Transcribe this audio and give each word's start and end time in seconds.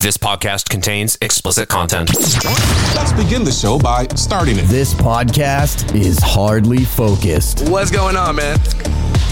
This 0.00 0.16
podcast 0.16 0.68
contains 0.70 1.18
explicit 1.22 1.68
content. 1.68 2.14
Let's 2.14 3.12
begin 3.14 3.42
the 3.42 3.50
show 3.50 3.80
by 3.80 4.06
starting 4.14 4.56
it. 4.56 4.62
This 4.66 4.94
podcast 4.94 5.92
is 5.92 6.20
hardly 6.22 6.84
focused, 6.84 7.68
What's 7.68 7.90
going 7.90 8.14
on, 8.16 8.36
man? 8.36 8.60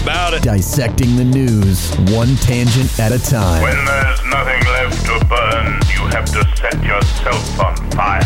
About 0.03 0.33
it. 0.33 0.43
dissecting 0.43 1.15
the 1.15 1.23
news 1.23 1.95
one 2.11 2.35
tangent 2.43 2.99
at 2.99 3.13
a 3.13 3.17
time. 3.19 3.61
When 3.63 3.85
there's 3.85 4.25
nothing 4.25 4.61
left 4.65 5.05
to 5.05 5.25
burn, 5.27 5.67
you 5.95 6.05
have 6.11 6.25
to 6.35 6.43
set 6.57 6.83
yourself 6.83 7.59
on 7.61 7.91
fire. 7.91 8.23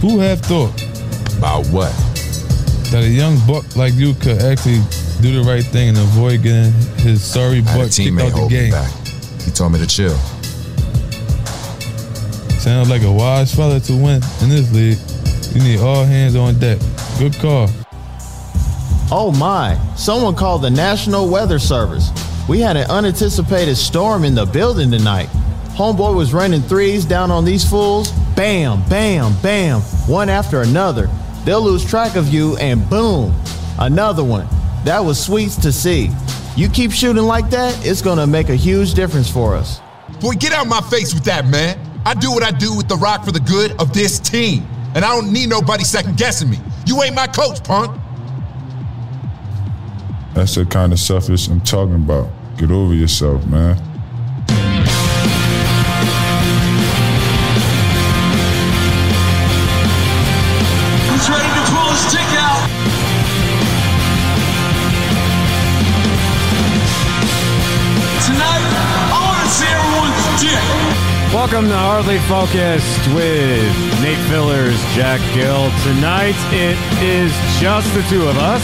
Who 0.00 0.20
have 0.20 0.40
thought 0.40 0.72
About 1.36 1.66
what? 1.66 1.92
that 2.90 3.04
a 3.04 3.08
young 3.10 3.36
buck 3.46 3.76
like 3.76 3.92
you 3.92 4.14
could 4.14 4.40
actually 4.40 4.80
do 5.20 5.38
the 5.38 5.44
right 5.46 5.62
thing 5.64 5.90
and 5.90 5.98
avoid 5.98 6.42
getting 6.42 6.72
his 6.96 7.22
sorry 7.22 7.60
had 7.60 7.76
a 7.76 7.78
butt 7.84 7.92
kicked 7.92 8.08
teammate 8.08 8.22
out 8.22 8.30
the 8.32 8.36
hold 8.38 8.50
game? 8.50 8.70
back. 8.72 8.90
He 9.50 9.56
told 9.56 9.72
me 9.72 9.80
to 9.80 9.86
chill. 9.88 10.14
Sounds 12.60 12.88
like 12.88 13.02
a 13.02 13.10
wise 13.10 13.52
fella 13.52 13.80
to 13.80 13.92
win 13.96 14.22
in 14.42 14.48
this 14.48 14.72
league. 14.72 14.96
You 15.56 15.60
need 15.60 15.80
all 15.80 16.04
hands 16.04 16.36
on 16.36 16.56
deck. 16.60 16.78
Good 17.18 17.34
call. 17.34 17.68
Oh 19.10 19.34
my, 19.36 19.76
someone 19.96 20.36
called 20.36 20.62
the 20.62 20.70
National 20.70 21.28
Weather 21.28 21.58
Service. 21.58 22.12
We 22.48 22.60
had 22.60 22.76
an 22.76 22.88
unanticipated 22.88 23.76
storm 23.76 24.22
in 24.22 24.36
the 24.36 24.46
building 24.46 24.88
tonight. 24.88 25.28
Homeboy 25.70 26.14
was 26.14 26.32
running 26.32 26.62
threes 26.62 27.04
down 27.04 27.32
on 27.32 27.44
these 27.44 27.68
fools. 27.68 28.12
Bam, 28.36 28.88
bam, 28.88 29.34
bam, 29.42 29.80
one 30.06 30.28
after 30.28 30.62
another. 30.62 31.10
They'll 31.44 31.60
lose 31.60 31.84
track 31.84 32.14
of 32.14 32.32
you 32.32 32.56
and 32.58 32.88
boom, 32.88 33.34
another 33.80 34.22
one. 34.22 34.46
That 34.84 35.00
was 35.00 35.20
sweets 35.20 35.56
to 35.56 35.72
see. 35.72 36.10
You 36.60 36.68
keep 36.68 36.92
shooting 36.92 37.22
like 37.22 37.48
that, 37.52 37.86
it's 37.86 38.02
gonna 38.02 38.26
make 38.26 38.50
a 38.50 38.54
huge 38.54 38.92
difference 38.92 39.30
for 39.30 39.54
us. 39.54 39.80
Boy, 40.20 40.32
get 40.32 40.52
out 40.52 40.66
of 40.66 40.68
my 40.68 40.82
face 40.82 41.14
with 41.14 41.24
that, 41.24 41.46
man. 41.46 41.80
I 42.04 42.12
do 42.12 42.30
what 42.30 42.42
I 42.42 42.50
do 42.50 42.76
with 42.76 42.86
the 42.86 42.96
rock 42.96 43.24
for 43.24 43.32
the 43.32 43.40
good 43.40 43.72
of 43.80 43.94
this 43.94 44.18
team. 44.18 44.68
And 44.94 45.02
I 45.02 45.08
don't 45.08 45.32
need 45.32 45.48
nobody 45.48 45.84
second 45.84 46.18
guessing 46.18 46.50
me. 46.50 46.58
You 46.84 47.02
ain't 47.02 47.14
my 47.14 47.28
coach, 47.28 47.64
punk. 47.64 47.98
That's 50.34 50.54
the 50.56 50.66
kind 50.66 50.92
of 50.92 50.98
selfish 50.98 51.48
I'm 51.48 51.62
talking 51.62 51.94
about. 51.94 52.28
Get 52.58 52.70
over 52.70 52.92
yourself, 52.92 53.46
man. 53.46 53.76
Who's 61.08 61.30
ready 61.30 61.54
to 61.54 61.59
Welcome 71.32 71.68
to 71.68 71.76
Hardly 71.76 72.18
Focused 72.20 73.06
with 73.14 74.02
Nate 74.02 74.18
Fillers, 74.28 74.76
Jack 74.96 75.20
Gill. 75.32 75.70
Tonight 75.84 76.34
it 76.52 76.76
is 77.00 77.32
just 77.60 77.92
the 77.94 78.02
two 78.08 78.26
of 78.26 78.36
us. 78.36 78.62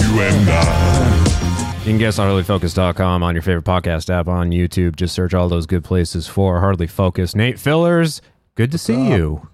You 0.00 0.20
and 0.22 0.48
I. 0.50 1.74
You 1.80 1.84
can 1.84 1.98
guess 1.98 2.18
on 2.18 2.28
hardlyfocused.com 2.28 3.22
on 3.22 3.34
your 3.34 3.42
favorite 3.42 3.66
podcast 3.66 4.08
app 4.08 4.26
on 4.26 4.50
YouTube. 4.52 4.96
Just 4.96 5.14
search 5.14 5.34
all 5.34 5.50
those 5.50 5.66
good 5.66 5.84
places 5.84 6.26
for 6.26 6.60
Hardly 6.60 6.86
Focused. 6.86 7.36
Nate 7.36 7.58
Fillers, 7.58 8.22
good 8.54 8.70
to 8.72 8.78
see 8.78 9.08
you. 9.10 9.48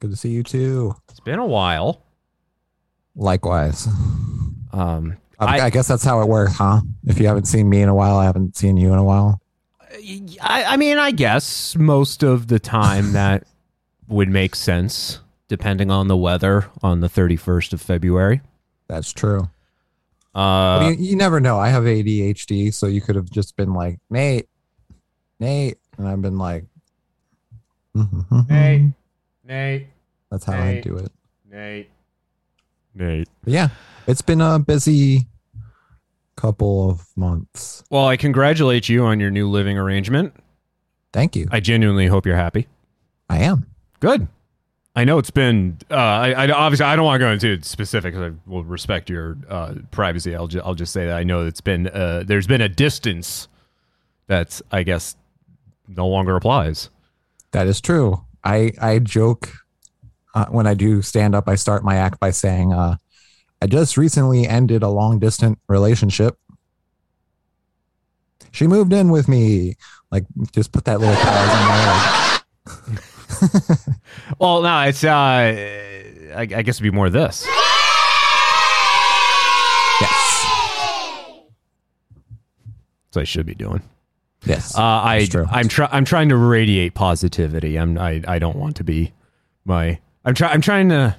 Good 0.00 0.10
to 0.12 0.16
see 0.16 0.30
you 0.30 0.42
too. 0.42 0.94
It's 1.10 1.20
been 1.20 1.38
a 1.38 1.46
while. 1.46 2.02
Likewise. 3.14 3.86
Um, 4.72 5.18
I, 5.38 5.58
I- 5.60 5.64
I 5.66 5.70
guess 5.70 5.86
that's 5.86 6.04
how 6.04 6.22
it 6.22 6.28
works, 6.28 6.54
huh? 6.56 6.80
If 7.06 7.18
you 7.20 7.26
haven't 7.26 7.44
seen 7.44 7.68
me 7.68 7.82
in 7.82 7.90
a 7.90 7.94
while, 7.94 8.16
I 8.16 8.24
haven't 8.24 8.56
seen 8.56 8.78
you 8.78 8.90
in 8.94 8.98
a 8.98 9.04
while. 9.04 9.38
I, 10.40 10.64
I 10.64 10.76
mean, 10.76 10.98
I 10.98 11.10
guess 11.10 11.76
most 11.76 12.22
of 12.22 12.48
the 12.48 12.58
time 12.58 13.12
that 13.12 13.44
would 14.08 14.28
make 14.28 14.54
sense, 14.54 15.20
depending 15.48 15.90
on 15.90 16.08
the 16.08 16.16
weather 16.16 16.66
on 16.82 17.00
the 17.00 17.08
31st 17.08 17.72
of 17.72 17.80
February. 17.80 18.40
That's 18.88 19.12
true. 19.12 19.48
Uh, 20.34 20.92
you, 20.98 21.10
you 21.10 21.16
never 21.16 21.40
know. 21.40 21.58
I 21.58 21.68
have 21.68 21.84
ADHD, 21.84 22.72
so 22.72 22.86
you 22.86 23.00
could 23.00 23.16
have 23.16 23.30
just 23.30 23.56
been 23.56 23.74
like, 23.74 23.98
Nate, 24.08 24.48
Nate. 25.38 25.78
And 25.98 26.08
I've 26.08 26.22
been 26.22 26.38
like, 26.38 26.64
Nate, 28.48 28.92
Nate, 29.44 29.86
that's 30.30 30.44
how 30.44 30.54
I 30.54 30.80
do 30.80 30.96
it. 30.96 31.12
Nate, 31.50 31.90
Nate. 32.94 33.28
But 33.44 33.52
yeah, 33.52 33.68
it's 34.06 34.22
been 34.22 34.40
a 34.40 34.58
busy 34.58 35.26
couple 36.36 36.90
of 36.90 37.06
months. 37.16 37.84
Well, 37.90 38.06
I 38.06 38.16
congratulate 38.16 38.88
you 38.88 39.04
on 39.04 39.20
your 39.20 39.30
new 39.30 39.48
living 39.48 39.78
arrangement. 39.78 40.34
Thank 41.12 41.36
you. 41.36 41.46
I 41.50 41.60
genuinely 41.60 42.06
hope 42.06 42.24
you're 42.26 42.36
happy. 42.36 42.68
I 43.28 43.38
am. 43.38 43.66
Good. 44.00 44.28
I 44.94 45.04
know 45.04 45.18
it's 45.18 45.30
been. 45.30 45.78
Uh, 45.90 45.94
I, 45.94 46.32
I 46.32 46.50
obviously 46.50 46.84
I 46.84 46.96
don't 46.96 47.04
want 47.06 47.20
to 47.20 47.26
go 47.26 47.30
into 47.32 47.62
specifics. 47.62 48.16
I 48.16 48.32
will 48.46 48.64
respect 48.64 49.08
your 49.08 49.38
uh, 49.48 49.74
privacy. 49.90 50.34
I'll 50.34 50.48
ju- 50.48 50.60
I'll 50.62 50.74
just 50.74 50.92
say 50.92 51.06
that 51.06 51.16
I 51.16 51.22
know 51.22 51.46
it's 51.46 51.62
been. 51.62 51.86
Uh, 51.88 52.24
there's 52.26 52.46
been 52.46 52.60
a 52.60 52.68
distance 52.68 53.48
that 54.26 54.60
I 54.70 54.82
guess 54.82 55.16
no 55.88 56.06
longer 56.08 56.36
applies. 56.36 56.90
That 57.52 57.66
is 57.66 57.80
true. 57.80 58.22
I 58.44 58.72
I 58.80 58.98
joke 58.98 59.52
uh, 60.34 60.46
when 60.46 60.66
I 60.66 60.74
do 60.74 61.00
stand 61.00 61.34
up. 61.34 61.48
I 61.48 61.54
start 61.54 61.84
my 61.84 61.96
act 61.96 62.20
by 62.20 62.30
saying, 62.30 62.74
uh, 62.74 62.96
"I 63.62 63.66
just 63.66 63.96
recently 63.96 64.46
ended 64.46 64.82
a 64.82 64.88
long 64.88 65.18
distance 65.18 65.58
relationship." 65.68 66.38
She 68.50 68.66
moved 68.66 68.92
in 68.92 69.10
with 69.10 69.28
me. 69.28 69.76
Like, 70.10 70.26
just 70.52 70.72
put 70.72 70.84
that 70.84 71.00
little 71.00 71.16
pause 71.16 71.48
in 72.86 72.94
there. 72.94 73.02
Well, 74.38 74.62
no, 74.62 74.80
it's. 74.82 75.02
Uh, 75.04 75.08
I, 75.10 76.40
I 76.40 76.46
guess 76.46 76.76
it'd 76.76 76.82
be 76.82 76.90
more 76.90 77.10
this. 77.10 77.46
Yes. 80.00 80.46
That's 83.04 83.16
what 83.16 83.22
I 83.22 83.24
should 83.24 83.46
be 83.46 83.54
doing. 83.54 83.82
Yes. 84.44 84.76
Uh, 84.76 84.80
I, 84.82 85.28
I'm, 85.50 85.68
trying 85.68 85.90
I'm 85.92 86.04
trying 86.04 86.28
to 86.30 86.36
radiate 86.36 86.94
positivity. 86.94 87.78
I'm 87.78 87.98
I 87.98 88.22
I 88.26 88.38
don't 88.38 88.56
want 88.56 88.76
to 88.76 88.84
be 88.84 89.12
my 89.64 90.00
I'm 90.24 90.34
trying 90.34 90.52
I'm 90.52 90.60
trying 90.60 90.88
to 90.88 91.16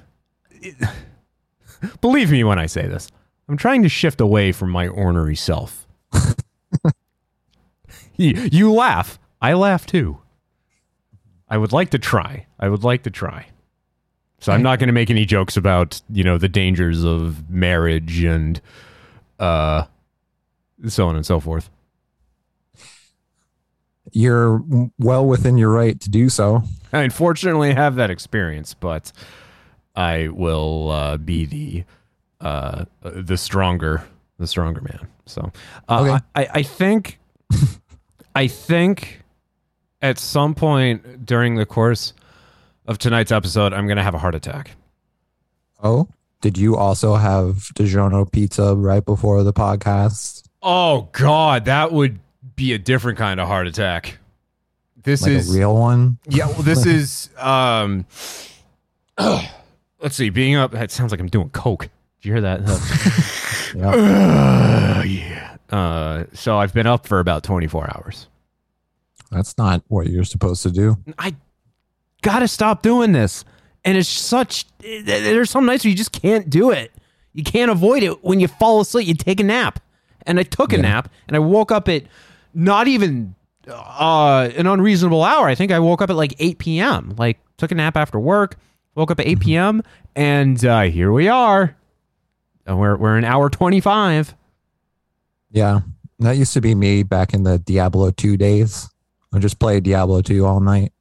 believe 2.00 2.30
me 2.30 2.44
when 2.44 2.58
I 2.58 2.66
say 2.66 2.86
this. 2.86 3.08
I'm 3.48 3.56
trying 3.56 3.82
to 3.82 3.88
shift 3.88 4.20
away 4.20 4.52
from 4.52 4.70
my 4.70 4.88
ornery 4.88 5.36
self. 5.36 5.86
you, 8.16 8.72
laugh. 8.72 9.18
I 9.40 9.54
laugh 9.54 9.86
too. 9.86 10.18
I 11.48 11.58
would 11.58 11.72
like 11.72 11.90
to 11.90 11.98
try. 11.98 12.46
I 12.58 12.68
would 12.68 12.84
like 12.84 13.02
to 13.02 13.10
try. 13.10 13.46
So 14.40 14.52
I'm 14.52 14.62
not 14.62 14.78
going 14.78 14.88
to 14.88 14.94
make 14.94 15.10
any 15.10 15.24
jokes 15.24 15.56
about, 15.56 16.02
you 16.10 16.24
know, 16.24 16.36
the 16.36 16.48
dangers 16.48 17.04
of 17.04 17.48
marriage 17.50 18.22
and 18.22 18.60
uh 19.38 19.84
so 20.86 21.08
on 21.08 21.16
and 21.16 21.24
so 21.24 21.40
forth. 21.40 21.70
You're 24.12 24.62
well 24.98 25.26
within 25.26 25.56
your 25.56 25.70
right 25.70 25.98
to 26.00 26.10
do 26.10 26.28
so. 26.28 26.62
I 26.92 27.02
unfortunately 27.02 27.74
have 27.74 27.96
that 27.96 28.10
experience, 28.10 28.74
but 28.74 29.12
I 29.94 30.28
will 30.28 30.90
uh, 30.90 31.16
be 31.18 31.44
the 31.46 31.84
uh, 32.40 32.84
the 33.02 33.36
stronger 33.36 34.04
the 34.38 34.46
stronger 34.46 34.80
man. 34.80 35.08
So 35.26 35.52
uh, 35.88 36.00
Okay. 36.00 36.24
I, 36.34 36.48
I 36.58 36.62
think 36.62 37.18
I 38.34 38.46
think 38.48 39.22
at 40.02 40.18
some 40.18 40.54
point 40.54 41.24
during 41.24 41.54
the 41.54 41.66
course 41.66 42.12
of 42.86 42.98
tonight's 42.98 43.32
episode, 43.32 43.72
I'm 43.72 43.86
going 43.86 43.96
to 43.96 44.02
have 44.02 44.14
a 44.14 44.18
heart 44.18 44.34
attack. 44.34 44.72
Oh, 45.82 46.08
did 46.40 46.58
you 46.58 46.76
also 46.76 47.14
have 47.14 47.70
DiGiorno 47.74 48.30
pizza 48.30 48.74
right 48.74 49.04
before 49.04 49.42
the 49.42 49.52
podcast? 49.52 50.42
Oh 50.62 51.08
God, 51.12 51.64
that 51.66 51.92
would 51.92 52.18
be 52.56 52.72
a 52.72 52.78
different 52.78 53.16
kind 53.18 53.40
of 53.40 53.48
heart 53.48 53.66
attack. 53.66 54.18
This 55.02 55.22
Like 55.22 55.32
is 55.32 55.54
a 55.54 55.58
real 55.58 55.74
one? 55.76 56.18
Yeah, 56.28 56.46
well, 56.48 56.62
this 56.62 56.84
is 56.98 57.30
um 57.38 58.06
let's 60.04 60.14
see, 60.14 60.30
being 60.30 60.54
up 60.54 60.72
it 60.74 60.92
sounds 60.92 61.10
like 61.10 61.18
I'm 61.20 61.26
doing 61.28 61.48
coke. 61.50 61.88
Did 62.20 62.28
you 62.28 62.32
hear 62.34 62.40
that? 62.42 62.60
Uh, 63.76 65.02
yeah. 65.06 65.56
Uh 65.70 66.24
so 66.32 66.58
I've 66.58 66.72
been 66.72 66.86
up 66.86 67.06
for 67.08 67.18
about 67.18 67.42
24 67.42 67.90
hours. 67.96 68.28
That's 69.32 69.58
not 69.58 69.82
what 69.88 70.06
you're 70.06 70.22
supposed 70.24 70.62
to 70.62 70.70
do. 70.70 70.96
I 71.18 71.34
got 72.22 72.38
to 72.40 72.48
stop 72.48 72.82
doing 72.82 73.10
this. 73.12 73.44
And 73.84 73.98
it's 73.98 74.08
such 74.08 74.66
there's 74.78 75.50
some 75.50 75.66
nights 75.66 75.84
where 75.84 75.90
you 75.90 75.96
just 75.96 76.12
can't 76.12 76.48
do 76.48 76.70
it. 76.70 76.92
You 77.32 77.42
can't 77.42 77.70
avoid 77.70 78.02
it 78.04 78.22
when 78.24 78.38
you 78.40 78.46
fall 78.48 78.80
asleep, 78.80 79.08
you 79.08 79.14
take 79.14 79.40
a 79.40 79.44
nap. 79.44 79.80
And 80.26 80.38
I 80.38 80.42
took 80.44 80.72
a 80.72 80.76
Yeah. 80.76 80.82
nap 80.82 81.10
and 81.26 81.36
I 81.36 81.40
woke 81.40 81.72
up 81.72 81.88
at 81.88 82.04
not 82.54 82.86
even 82.88 83.34
uh 83.68 84.50
an 84.56 84.66
unreasonable 84.66 85.22
hour. 85.24 85.48
I 85.48 85.54
think 85.54 85.72
I 85.72 85.80
woke 85.80 86.00
up 86.02 86.10
at 86.10 86.16
like 86.16 86.34
8 86.38 86.58
p.m. 86.58 87.14
Like 87.18 87.38
took 87.58 87.72
a 87.72 87.74
nap 87.74 87.96
after 87.96 88.18
work, 88.20 88.56
woke 88.94 89.10
up 89.10 89.20
at 89.20 89.26
8 89.26 89.40
p.m. 89.40 89.82
and 90.16 90.62
uh 90.64 90.82
here 90.82 91.12
we 91.12 91.28
are. 91.28 91.76
And 92.66 92.78
we're 92.78 92.96
we're 92.96 93.16
an 93.18 93.24
hour 93.24 93.50
25. 93.50 94.34
Yeah. 95.50 95.80
That 96.20 96.36
used 96.36 96.54
to 96.54 96.60
be 96.60 96.74
me 96.74 97.02
back 97.02 97.34
in 97.34 97.42
the 97.42 97.58
Diablo 97.58 98.10
2 98.10 98.36
days. 98.36 98.88
I 99.32 99.38
just 99.40 99.58
play 99.58 99.80
Diablo 99.80 100.22
2 100.22 100.46
all 100.46 100.60
night. 100.60 100.92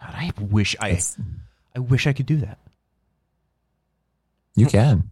God, 0.00 0.14
I 0.14 0.32
wish 0.40 0.74
I, 0.80 0.98
I 1.76 1.78
wish 1.78 2.06
I 2.06 2.12
could 2.12 2.26
do 2.26 2.38
that. 2.38 2.58
You 4.56 4.66
can. 4.66 5.10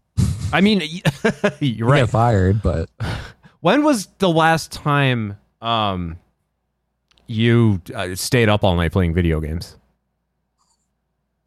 I 0.53 0.61
mean, 0.61 0.81
you're 1.61 1.61
You 1.61 1.85
right. 1.87 2.01
get 2.01 2.11
fired, 2.11 2.63
but 2.63 2.89
When 3.61 3.83
was 3.85 4.07
the 4.19 4.29
last 4.31 4.73
time 4.73 5.37
um 5.61 6.19
you 7.27 7.81
uh, 7.95 8.15
stayed 8.17 8.49
up 8.49 8.65
all 8.65 8.75
night 8.75 8.91
playing 8.93 9.15
video 9.15 9.41
games? 9.41 9.77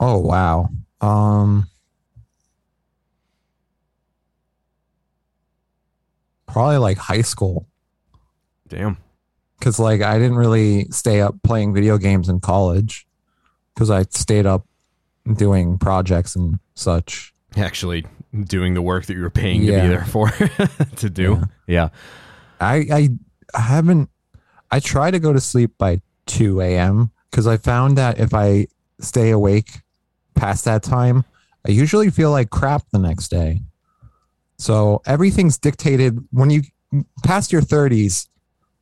Oh 0.04 0.18
wow. 0.18 0.70
Um 1.00 1.68
probably 6.46 6.78
like 6.78 6.98
high 6.98 7.22
school. 7.22 7.68
Damn. 8.68 8.98
Cause 9.62 9.80
like 9.80 10.02
I 10.02 10.18
didn't 10.20 10.36
really 10.36 10.86
stay 10.90 11.22
up 11.22 11.42
playing 11.44 11.74
video 11.74 11.98
games 11.98 12.28
in 12.28 12.42
college. 12.42 13.08
Cause 13.76 13.90
I 13.90 14.04
stayed 14.10 14.46
up 14.46 14.68
doing 15.36 15.78
projects 15.78 16.36
and 16.36 16.60
such. 16.76 17.34
Actually 17.56 18.06
doing 18.46 18.74
the 18.74 18.82
work 18.82 19.06
that 19.06 19.14
you 19.14 19.22
were 19.22 19.30
paying 19.30 19.62
to 19.62 19.68
be 19.68 19.88
there 19.88 20.06
for 20.06 20.30
to 20.98 21.10
do. 21.10 21.44
Yeah. 21.66 21.90
I 22.60 22.76
I 22.92 23.10
I 23.54 23.62
haven't 23.62 24.10
I 24.70 24.82
try 24.82 25.12
to 25.12 25.20
go 25.20 25.32
to 25.32 25.40
sleep 25.40 25.78
by 25.78 26.02
2 26.26 26.60
a.m. 26.60 27.12
because 27.32 27.48
I 27.48 27.56
found 27.56 27.98
that 27.98 28.20
if 28.20 28.34
I 28.34 28.68
stay 29.00 29.30
awake 29.30 29.83
past 30.36 30.66
that 30.66 30.84
time, 30.84 31.24
I 31.68 31.72
usually 31.72 32.10
feel 32.10 32.32
like 32.32 32.50
crap 32.50 32.84
the 32.92 33.00
next 33.00 33.30
day. 33.30 33.62
So 34.58 35.02
everything's 35.06 35.58
dictated 35.58 36.20
when 36.32 36.50
you 36.50 36.62
past 37.24 37.52
your 37.52 37.62
30s 37.62 38.28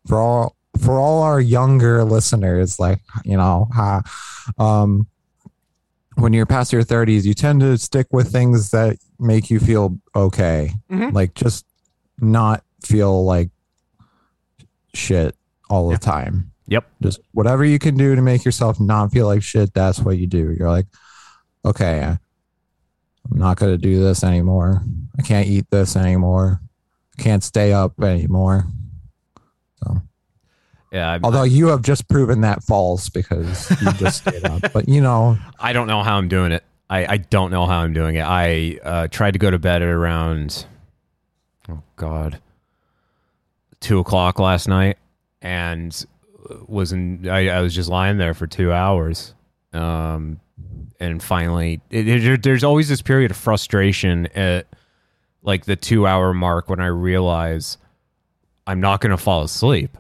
for 0.08 0.18
all 0.20 0.56
for 0.80 1.00
all 1.00 1.22
our 1.22 1.40
younger 1.42 2.04
listeners, 2.04 2.80
like 2.80 3.00
you 3.24 3.38
know, 3.38 3.68
ha, 3.74 4.02
um, 4.58 5.06
when 6.16 6.34
you're 6.34 6.46
past 6.46 6.72
your 6.74 6.84
30s, 6.84 7.24
you 7.26 7.34
tend 7.34 7.62
to 7.62 7.78
stick 7.78 8.08
with 8.12 8.32
things 8.32 8.72
that 8.72 8.98
make 9.20 9.50
you 9.50 9.60
feel 9.60 9.98
okay, 10.16 10.74
Mhm. 10.92 11.14
like 11.14 11.34
just 11.36 11.66
not 12.20 12.64
feel 12.84 13.24
like 13.26 13.50
shit 14.94 15.36
all 15.70 15.90
the 15.90 15.98
time. 15.98 16.52
Yep. 16.68 16.86
Just 17.02 17.20
whatever 17.34 17.66
you 17.66 17.80
can 17.80 17.96
do 17.98 18.16
to 18.16 18.22
make 18.22 18.46
yourself 18.46 18.80
not 18.80 19.12
feel 19.12 19.26
like 19.28 19.42
shit, 19.44 19.74
that's 19.74 20.00
what 20.00 20.18
you 20.18 20.28
do. 20.28 20.56
You're 20.58 20.70
like, 20.70 20.88
okay, 21.66 22.02
I'm 22.04 23.38
not 23.38 23.58
going 23.58 23.72
to 23.72 23.78
do 23.78 24.02
this 24.02 24.24
anymore. 24.24 24.82
I 25.18 25.22
can't 25.22 25.48
eat 25.48 25.66
this 25.70 25.96
anymore. 25.96 26.62
I 27.18 27.22
can't 27.22 27.44
stay 27.44 27.74
up 27.74 28.02
anymore. 28.02 28.66
So, 29.84 30.02
Yeah. 30.92 31.12
I, 31.12 31.20
although 31.24 31.44
you 31.44 31.68
have 31.68 31.82
just 31.82 32.08
proven 32.08 32.42
that 32.42 32.64
false 32.64 33.10
because 33.10 33.70
you 33.82 33.92
just 33.94 34.22
stayed 34.28 34.46
up, 34.46 34.74
but 34.74 34.90
you 34.90 35.02
know, 35.02 35.38
I 35.60 35.74
don't 35.74 35.88
know 35.88 36.04
how 36.04 36.18
I'm 36.18 36.28
doing 36.28 36.52
it. 36.52 36.64
I, 36.90 37.14
I 37.14 37.18
don't 37.18 37.52
know 37.52 37.66
how 37.68 37.80
I'm 37.80 37.94
doing 37.94 38.16
it. 38.16 38.22
I 38.22 38.80
uh, 38.84 39.08
tried 39.08 39.32
to 39.32 39.40
go 39.40 39.50
to 39.50 39.58
bed 39.58 39.82
at 39.82 39.88
around, 39.88 40.66
oh 41.70 41.82
God, 41.96 42.42
two 43.80 44.00
o'clock 44.00 44.40
last 44.40 44.68
night, 44.68 44.98
and 45.42 46.06
was 46.68 46.92
in. 46.92 47.30
I, 47.30 47.48
I 47.48 47.62
was 47.62 47.74
just 47.74 47.88
lying 47.90 48.18
there 48.18 48.34
for 48.34 48.46
two 48.46 48.74
hours, 48.74 49.34
um, 49.72 50.42
and 51.00 51.22
finally, 51.22 51.82
it, 51.90 52.08
it- 52.08 52.44
there's 52.44 52.64
always 52.64 52.88
this 52.90 53.02
period 53.02 53.32
of 53.32 53.38
frustration 53.38 54.28
at 54.36 54.68
like 55.44 55.66
the 55.66 55.76
two 55.76 56.06
hour 56.06 56.34
mark 56.34 56.70
when 56.70 56.80
I 56.80 56.86
realize 56.88 57.78
I'm 58.68 58.80
not 58.80 59.02
going 59.02 59.10
to 59.12 59.18
fall 59.18 59.44
asleep. 59.44 59.98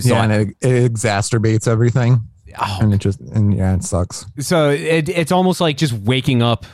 So 0.00 0.08
yeah, 0.14 0.24
and 0.24 0.32
it, 0.32 0.48
it 0.62 0.90
exacerbates 0.92 1.68
everything. 1.68 2.22
Oh, 2.58 2.78
And 2.80 2.94
it 2.94 2.98
just, 2.98 3.20
and 3.20 3.54
yeah, 3.54 3.74
it 3.74 3.84
sucks. 3.84 4.24
so 4.38 4.70
it, 4.70 5.08
it's 5.08 5.32
almost 5.32 5.60
like 5.60 5.76
just 5.76 5.92
waking 5.92 6.42
up 6.42 6.64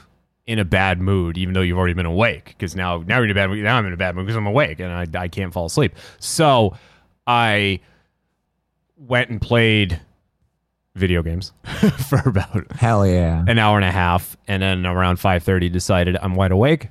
in 0.46 0.58
a 0.60 0.64
bad 0.64 1.00
mood, 1.00 1.36
even 1.36 1.52
though 1.54 1.60
you've 1.60 1.76
already 1.78 1.94
been 1.94 2.06
awake. 2.06 2.46
Because 2.46 2.74
now, 2.76 2.98
now 3.06 3.16
you're 3.16 3.24
in 3.26 3.30
a 3.32 3.34
bad 3.34 3.50
mood. 3.50 3.62
Now 3.62 3.76
I'm 3.76 3.86
in 3.86 3.92
a 3.92 3.96
bad 3.96 4.14
mood 4.14 4.26
because 4.26 4.36
I'm 4.36 4.46
awake 4.46 4.78
and 4.80 4.92
I, 4.92 5.20
I 5.20 5.28
can't 5.28 5.52
fall 5.52 5.66
asleep. 5.66 5.94
So 6.20 6.76
I 7.26 7.80
went 8.96 9.30
and 9.30 9.40
played 9.40 10.00
video 10.98 11.22
games 11.22 11.52
for 12.08 12.20
about 12.26 12.70
Hell 12.72 13.06
yeah. 13.06 13.44
an 13.46 13.58
hour 13.58 13.76
and 13.76 13.84
a 13.84 13.90
half, 13.92 14.36
and 14.46 14.62
then 14.62 14.84
around 14.86 15.18
five 15.18 15.42
thirty, 15.42 15.68
decided 15.68 16.16
I'm 16.20 16.34
wide 16.34 16.52
awake. 16.52 16.88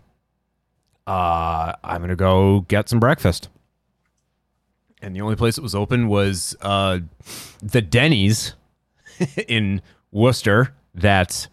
Uh, 1.05 1.73
I'm 1.83 2.01
gonna 2.01 2.15
go 2.15 2.61
get 2.61 2.89
some 2.89 2.99
breakfast. 2.99 3.49
And 5.01 5.15
the 5.15 5.21
only 5.21 5.35
place 5.35 5.55
that 5.57 5.61
was 5.61 5.75
open 5.75 6.07
was 6.07 6.55
uh, 6.61 6.99
the 7.61 7.81
Denny's 7.81 8.55
in 9.47 9.81
Worcester. 10.11 10.73
That 10.95 11.47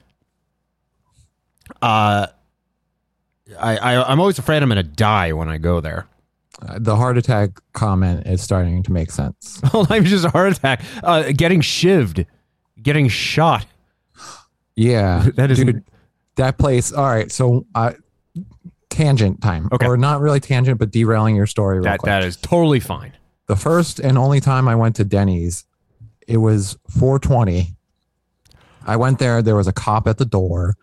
uh, 1.83 2.27
I, 3.61 3.77
I 3.77 4.11
I'm 4.11 4.21
always 4.21 4.39
afraid 4.39 4.63
I'm 4.63 4.69
gonna 4.69 4.83
die 4.83 5.33
when 5.33 5.49
I 5.49 5.59
go 5.59 5.81
there. 5.81 6.07
Uh, 6.63 6.79
The 6.79 6.97
heart 6.97 7.19
attack 7.19 7.51
comment 7.73 8.27
is 8.27 8.41
starting 8.43 8.83
to 8.85 8.93
make 8.93 9.11
sense. 9.11 9.61
Well, 9.75 9.87
I'm 9.91 10.05
just 10.05 10.25
a 10.25 10.31
heart 10.31 10.57
attack. 10.57 10.83
Uh, 11.03 11.33
getting 11.37 11.61
shivved, 11.61 12.27
getting 12.85 13.09
shot. 13.09 13.67
Yeah, 14.77 15.29
That 15.37 15.51
is- 15.51 15.59
dude. 15.59 15.83
That 16.37 16.59
place. 16.59 16.93
All 16.93 17.05
right, 17.07 17.31
so 17.31 17.65
uh, 17.77 17.93
tangent 18.91 19.41
time, 19.41 19.69
Okay. 19.73 19.87
or 19.87 19.97
not 19.97 20.21
really 20.21 20.41
tangent, 20.41 20.79
but 20.81 20.91
derailing 20.91 21.37
your 21.37 21.47
story. 21.47 21.81
That 21.83 22.01
quick. 22.01 22.11
that 22.11 22.25
is 22.25 22.37
totally 22.37 22.81
fine. 22.81 23.13
the 23.47 23.55
first 23.57 24.01
and 24.01 24.19
only 24.19 24.41
time 24.41 24.67
I 24.69 24.75
went 24.75 24.97
to 24.97 25.05
Denny's, 25.05 25.65
it 26.27 26.39
was 26.39 26.77
420. 26.91 27.75
I 28.87 28.97
went 28.97 29.19
there. 29.21 29.43
There 29.43 29.55
was 29.55 29.69
a 29.69 29.73
cop 29.73 30.09
at 30.09 30.19
the 30.19 30.25
door. 30.25 30.75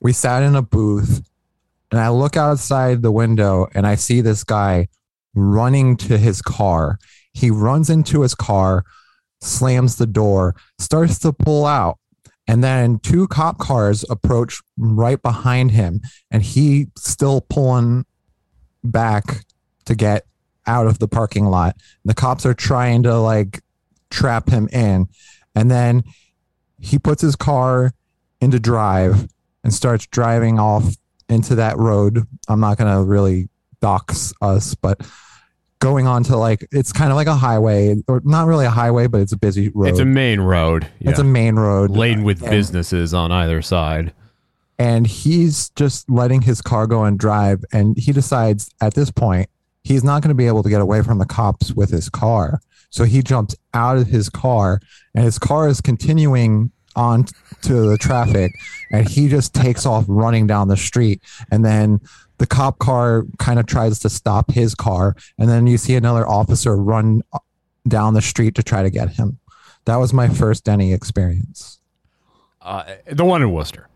We 0.00 0.12
sat 0.12 0.42
in 0.42 0.54
a 0.54 0.62
booth, 0.62 1.22
and 1.90 1.98
I 2.00 2.10
look 2.10 2.36
outside 2.36 3.00
the 3.02 3.12
window 3.12 3.68
and 3.74 3.86
I 3.86 3.94
see 3.94 4.20
this 4.20 4.44
guy 4.44 4.88
running 5.34 5.96
to 5.98 6.18
his 6.18 6.42
car. 6.42 6.98
He 7.32 7.50
runs 7.50 7.88
into 7.88 8.20
his 8.20 8.34
car, 8.34 8.84
slams 9.42 9.96
the 9.96 10.06
door, 10.06 10.54
starts 10.78 11.18
to 11.20 11.32
pull 11.32 11.66
out. 11.66 11.98
And 12.48 12.62
then 12.62 12.98
two 12.98 13.28
cop 13.28 13.58
cars 13.58 14.04
approach 14.10 14.60
right 14.76 15.20
behind 15.22 15.70
him, 15.70 16.00
and 16.30 16.42
he 16.42 16.88
still 16.96 17.40
pulling 17.40 18.04
back 18.82 19.44
to 19.84 19.94
get 19.94 20.26
out 20.66 20.86
of 20.86 20.98
the 20.98 21.08
parking 21.08 21.46
lot. 21.46 21.76
The 22.04 22.14
cops 22.14 22.44
are 22.46 22.54
trying 22.54 23.04
to 23.04 23.18
like 23.18 23.62
trap 24.10 24.48
him 24.48 24.68
in. 24.68 25.08
And 25.54 25.70
then 25.70 26.02
he 26.78 26.98
puts 26.98 27.22
his 27.22 27.36
car 27.36 27.92
into 28.40 28.58
drive 28.58 29.28
and 29.62 29.72
starts 29.72 30.06
driving 30.06 30.58
off 30.58 30.96
into 31.28 31.54
that 31.56 31.78
road. 31.78 32.26
I'm 32.48 32.60
not 32.60 32.76
going 32.76 32.92
to 32.92 33.02
really 33.02 33.48
dox 33.80 34.32
us, 34.40 34.74
but 34.74 35.00
going 35.82 36.06
on 36.06 36.22
to 36.24 36.36
like, 36.36 36.66
it's 36.72 36.92
kind 36.92 37.10
of 37.10 37.16
like 37.16 37.26
a 37.26 37.34
highway, 37.34 37.96
or 38.08 38.22
not 38.24 38.46
really 38.46 38.64
a 38.66 38.70
highway, 38.70 39.06
but 39.06 39.20
it's 39.20 39.32
a 39.32 39.36
busy 39.36 39.68
road. 39.74 39.88
It's 39.88 39.98
a 39.98 40.04
main 40.04 40.40
road. 40.40 40.86
It's 41.00 41.18
a 41.18 41.24
main 41.24 41.56
road. 41.56 41.90
laden 41.90 42.24
with 42.24 42.40
And- 42.42 42.50
businesses 42.50 43.12
on 43.12 43.32
either 43.32 43.60
side. 43.62 44.12
and 44.78 45.06
he's 45.06 45.68
just 45.76 46.08
letting 46.10 46.42
his 46.42 46.62
car 46.62 46.86
go 46.86 47.04
and 47.04 47.18
drive 47.18 47.62
and 47.72 47.96
he 47.98 48.10
decides 48.10 48.70
at 48.80 48.94
this 48.94 49.10
point 49.10 49.48
he's 49.84 50.02
not 50.02 50.22
going 50.22 50.30
to 50.30 50.34
be 50.34 50.46
able 50.46 50.62
to 50.62 50.70
get 50.70 50.80
away 50.80 51.02
from 51.02 51.18
the 51.18 51.26
cops 51.26 51.72
with 51.74 51.90
his 51.90 52.08
car 52.08 52.58
so 52.90 53.04
he 53.04 53.22
jumps 53.22 53.54
out 53.74 53.96
of 53.98 54.06
his 54.08 54.28
car 54.30 54.80
and 55.14 55.24
his 55.24 55.38
car 55.38 55.68
is 55.68 55.80
continuing 55.82 56.70
on 56.96 57.26
to 57.60 57.74
the 57.90 57.98
traffic 57.98 58.50
and 58.90 59.08
he 59.08 59.28
just 59.28 59.54
takes 59.54 59.84
off 59.86 60.04
running 60.08 60.46
down 60.46 60.68
the 60.68 60.76
street 60.76 61.20
and 61.50 61.64
then 61.64 62.00
the 62.42 62.46
cop 62.46 62.78
car 62.80 63.24
kind 63.38 63.58
of 63.60 63.66
tries 63.66 63.98
to 64.00 64.08
stop 64.10 64.50
his 64.50 64.74
car 64.74 65.14
and 65.38 65.48
then 65.48 65.66
you 65.66 65.78
see 65.78 65.94
another 65.94 66.26
officer 66.28 66.76
run 66.76 67.22
down 67.86 68.14
the 68.14 68.22
street 68.22 68.54
to 68.56 68.62
try 68.62 68.82
to 68.82 68.90
get 68.90 69.08
him 69.10 69.38
that 69.84 69.96
was 69.96 70.12
my 70.12 70.28
first 70.28 70.64
denny 70.64 70.92
experience 70.92 71.78
Uh, 72.60 72.84
the 73.10 73.24
one 73.24 73.42
in 73.42 73.50
Worcester. 73.52 73.88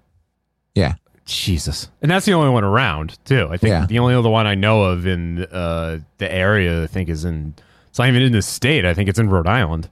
yeah 0.74 0.94
Jesus. 1.28 1.88
And 2.00 2.08
that's 2.08 2.24
the 2.24 2.34
only 2.34 2.50
one 2.50 2.62
around, 2.62 3.18
too. 3.24 3.48
I 3.50 3.56
think 3.56 3.70
Yeah. 3.72 3.86
the 3.86 3.98
only 3.98 4.14
other 4.14 4.28
one 4.30 4.46
I 4.46 4.54
know 4.54 4.84
of 4.84 5.08
in 5.08 5.42
uh, 5.46 5.98
the 6.18 6.32
area, 6.32 6.84
I 6.84 6.86
think, 6.86 7.08
is 7.08 7.24
in, 7.24 7.52
it's 7.90 7.98
not 7.98 8.06
even 8.06 8.22
in 8.22 8.30
the 8.30 8.42
state. 8.42 8.84
I 8.84 8.94
think 8.94 9.08
it's 9.08 9.18
in 9.18 9.28
Rhode 9.28 9.48
Island. 9.48 9.88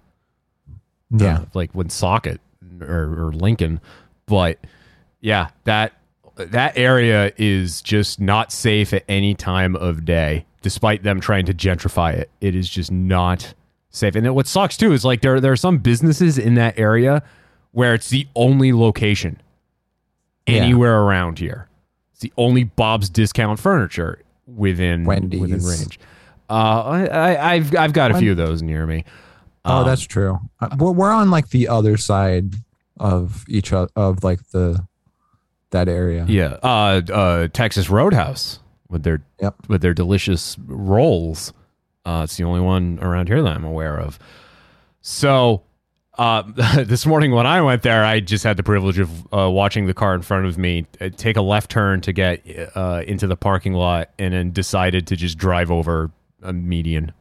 yeah 1.11 1.39
Uh, 1.41 1.45
like 1.55 1.75
Woonsocket 1.75 2.41
or, 2.81 3.27
or 3.27 3.33
Lincoln. 3.33 3.81
But 4.27 4.59
yeah, 5.21 5.49
that 5.65 5.95
that 6.37 6.77
area 6.77 7.33
is 7.37 7.81
just 7.83 8.21
not 8.21 8.51
safe 8.53 8.93
at 8.93 9.05
any 9.09 9.35
time 9.35 9.77
of 9.77 10.05
day, 10.05 10.47
despite 10.63 11.03
them 11.03 11.21
trying 11.21 11.47
to 11.47 11.55
gentrify 11.55 12.13
it. 12.15 12.31
It 12.41 12.55
is 12.55 12.69
just 12.69 12.91
not 12.91 13.55
safe. 13.91 14.15
And 14.17 14.25
then 14.27 14.35
what 14.35 14.47
sucks 14.47 14.77
too 14.77 14.93
is 14.93 15.05
like 15.05 15.21
there 15.23 15.41
there 15.41 15.53
are 15.53 15.57
some 15.57 15.79
businesses 15.79 16.37
in 16.39 16.55
that 16.55 16.79
area 16.79 17.23
where 17.73 17.95
it's 17.95 18.11
the 18.11 18.27
only 18.35 18.73
location 18.73 19.41
Yeah. 20.47 20.63
anywhere 20.63 21.01
around 21.03 21.39
here. 21.39 21.69
It's 22.13 22.21
the 22.21 22.33
only 22.37 22.65
Bob's 22.65 23.09
Discount 23.11 23.59
Furniture 23.59 24.21
within 24.47 25.05
Wendy's. 25.05 25.41
within 25.41 25.65
range. 25.65 25.99
Uh, 26.51 26.53
I, 26.83 27.07
I, 27.07 27.53
I've 27.55 27.77
I've 27.77 27.93
got 27.93 28.11
a 28.11 28.19
few 28.19 28.33
of 28.33 28.37
those 28.37 28.63
near 28.63 28.87
me. 28.87 29.05
Oh, 29.65 29.79
Um, 29.79 29.87
that's 29.87 30.03
true. 30.03 30.39
Uh, 30.61 30.69
We're, 30.79 30.91
we're 30.93 31.11
on 31.13 31.31
like 31.31 31.49
the 31.49 31.69
other 31.69 31.97
side 31.97 32.55
of 32.99 33.45
each 33.49 33.73
other 33.73 33.91
of 33.97 34.23
like 34.23 34.41
the 34.51 34.87
that 35.75 35.89
area. 35.89 36.25
Yeah, 36.29 36.57
uh, 36.63 37.03
uh, 37.13 37.49
Texas 37.49 37.91
Roadhouse 37.91 38.59
with 38.89 39.03
their 39.03 39.23
Yep. 39.41 39.55
with 39.69 39.83
their 39.83 39.95
delicious 39.95 40.57
rolls. 40.67 41.53
Uh, 42.07 42.23
it's 42.25 42.37
the 42.37 42.45
only 42.45 42.61
one 42.61 42.99
around 43.03 43.29
here 43.29 43.43
that 43.43 43.53
I'm 43.55 43.65
aware 43.65 43.99
of. 43.99 44.19
So, 45.03 45.63
uh, 46.19 46.43
this 46.85 47.05
morning 47.07 47.33
when 47.33 47.47
I 47.47 47.61
went 47.63 47.83
there, 47.83 48.05
I 48.05 48.21
just 48.21 48.45
had 48.45 48.57
the 48.57 48.63
privilege 48.63 48.99
of 48.99 49.11
uh, 49.35 49.51
watching 49.51 49.87
the 49.87 49.95
car 49.95 50.15
in 50.15 50.23
front 50.23 50.47
of 50.47 50.57
me 50.59 50.87
uh, 51.01 51.11
take 51.17 51.37
a 51.37 51.43
left 51.43 51.71
turn 51.71 52.01
to 52.03 52.13
get 52.13 52.43
uh, 52.75 53.03
into 53.07 53.27
the 53.27 53.37
parking 53.37 53.73
lot, 53.75 54.11
and 54.19 54.33
then 54.35 54.51
decided 54.53 55.07
to 55.09 55.17
just 55.17 55.39
drive 55.39 55.71
over 55.71 56.11
a 56.43 56.53
median. 56.53 57.13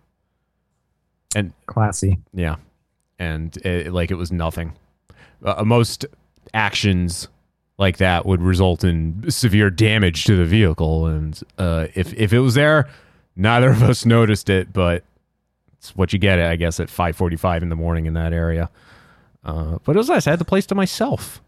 And 1.36 1.53
Classy. 1.65 2.19
yeah, 2.33 2.57
and 3.17 3.55
it, 3.65 3.91
like 3.91 4.12
it 4.12 4.15
was 4.15 4.31
nothing. 4.31 4.74
Uh, 5.43 5.63
most 5.65 6.05
actions 6.53 7.27
like 7.83 7.97
that 7.97 8.25
would 8.25 8.41
result 8.41 8.83
in 8.83 9.29
severe 9.29 9.69
damage 9.69 10.23
to 10.25 10.35
the 10.37 10.45
vehicle, 10.45 11.05
and 11.07 11.39
uh, 11.57 11.87
if 11.95 12.13
if 12.13 12.31
it 12.33 12.39
was 12.39 12.53
there, 12.55 12.87
neither 13.35 13.69
of 13.71 13.83
us 13.83 14.05
noticed 14.05 14.49
it. 14.49 14.71
But 14.73 15.03
it's 15.77 15.95
what 15.95 16.13
you 16.13 16.19
get, 16.19 16.39
I 16.39 16.55
guess, 16.55 16.79
at 16.79 16.89
five 16.89 17.15
forty-five 17.15 17.61
in 17.61 17.69
the 17.69 17.75
morning 17.75 18.05
in 18.05 18.13
that 18.13 18.31
area. 18.33 18.69
Uh, 19.43 19.77
but 19.83 19.95
it 19.95 19.99
was 19.99 20.07
nice. 20.09 20.25
I 20.27 20.29
had 20.29 20.39
the 20.39 20.45
place 20.45 20.65
to 20.67 20.75
myself. 20.75 21.41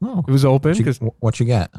Oh, 0.00 0.24
It 0.28 0.30
was 0.30 0.44
open 0.44 0.70
what 0.70 0.78
you, 0.78 0.84
because 0.84 1.00
what 1.18 1.40
you 1.40 1.46
get? 1.46 1.70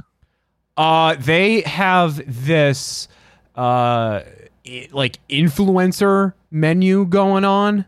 uh, 0.75 1.15
they 1.17 1.61
have 1.61 2.21
this 2.45 3.07
uh, 3.55 4.21
i- 4.67 4.89
like 4.91 5.19
influencer 5.29 6.33
menu 6.51 7.05
going 7.05 7.45
on, 7.45 7.85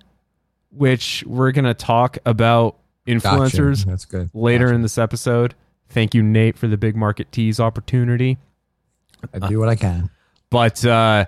which 0.71 1.25
we're 1.27 1.51
gonna 1.51 1.74
talk 1.74 2.17
about 2.25 2.77
influencers 3.05 3.79
Gotcha. 3.79 3.89
That's 3.89 4.05
good. 4.05 4.29
later 4.33 4.65
Gotcha. 4.67 4.75
in 4.75 4.81
this 4.83 4.98
episode. 4.98 5.53
Thank 5.91 6.13
you, 6.15 6.24
Nate, 6.24 6.57
for 6.57 6.67
the 6.67 6.77
big 6.77 6.95
market 6.95 7.31
tease 7.31 7.60
opportunity. 7.60 8.38
I 9.33 9.48
do 9.48 9.60
what 9.60 9.69
I 9.69 9.75
can. 9.75 10.10
But 10.50 10.83
uh, 10.86 11.25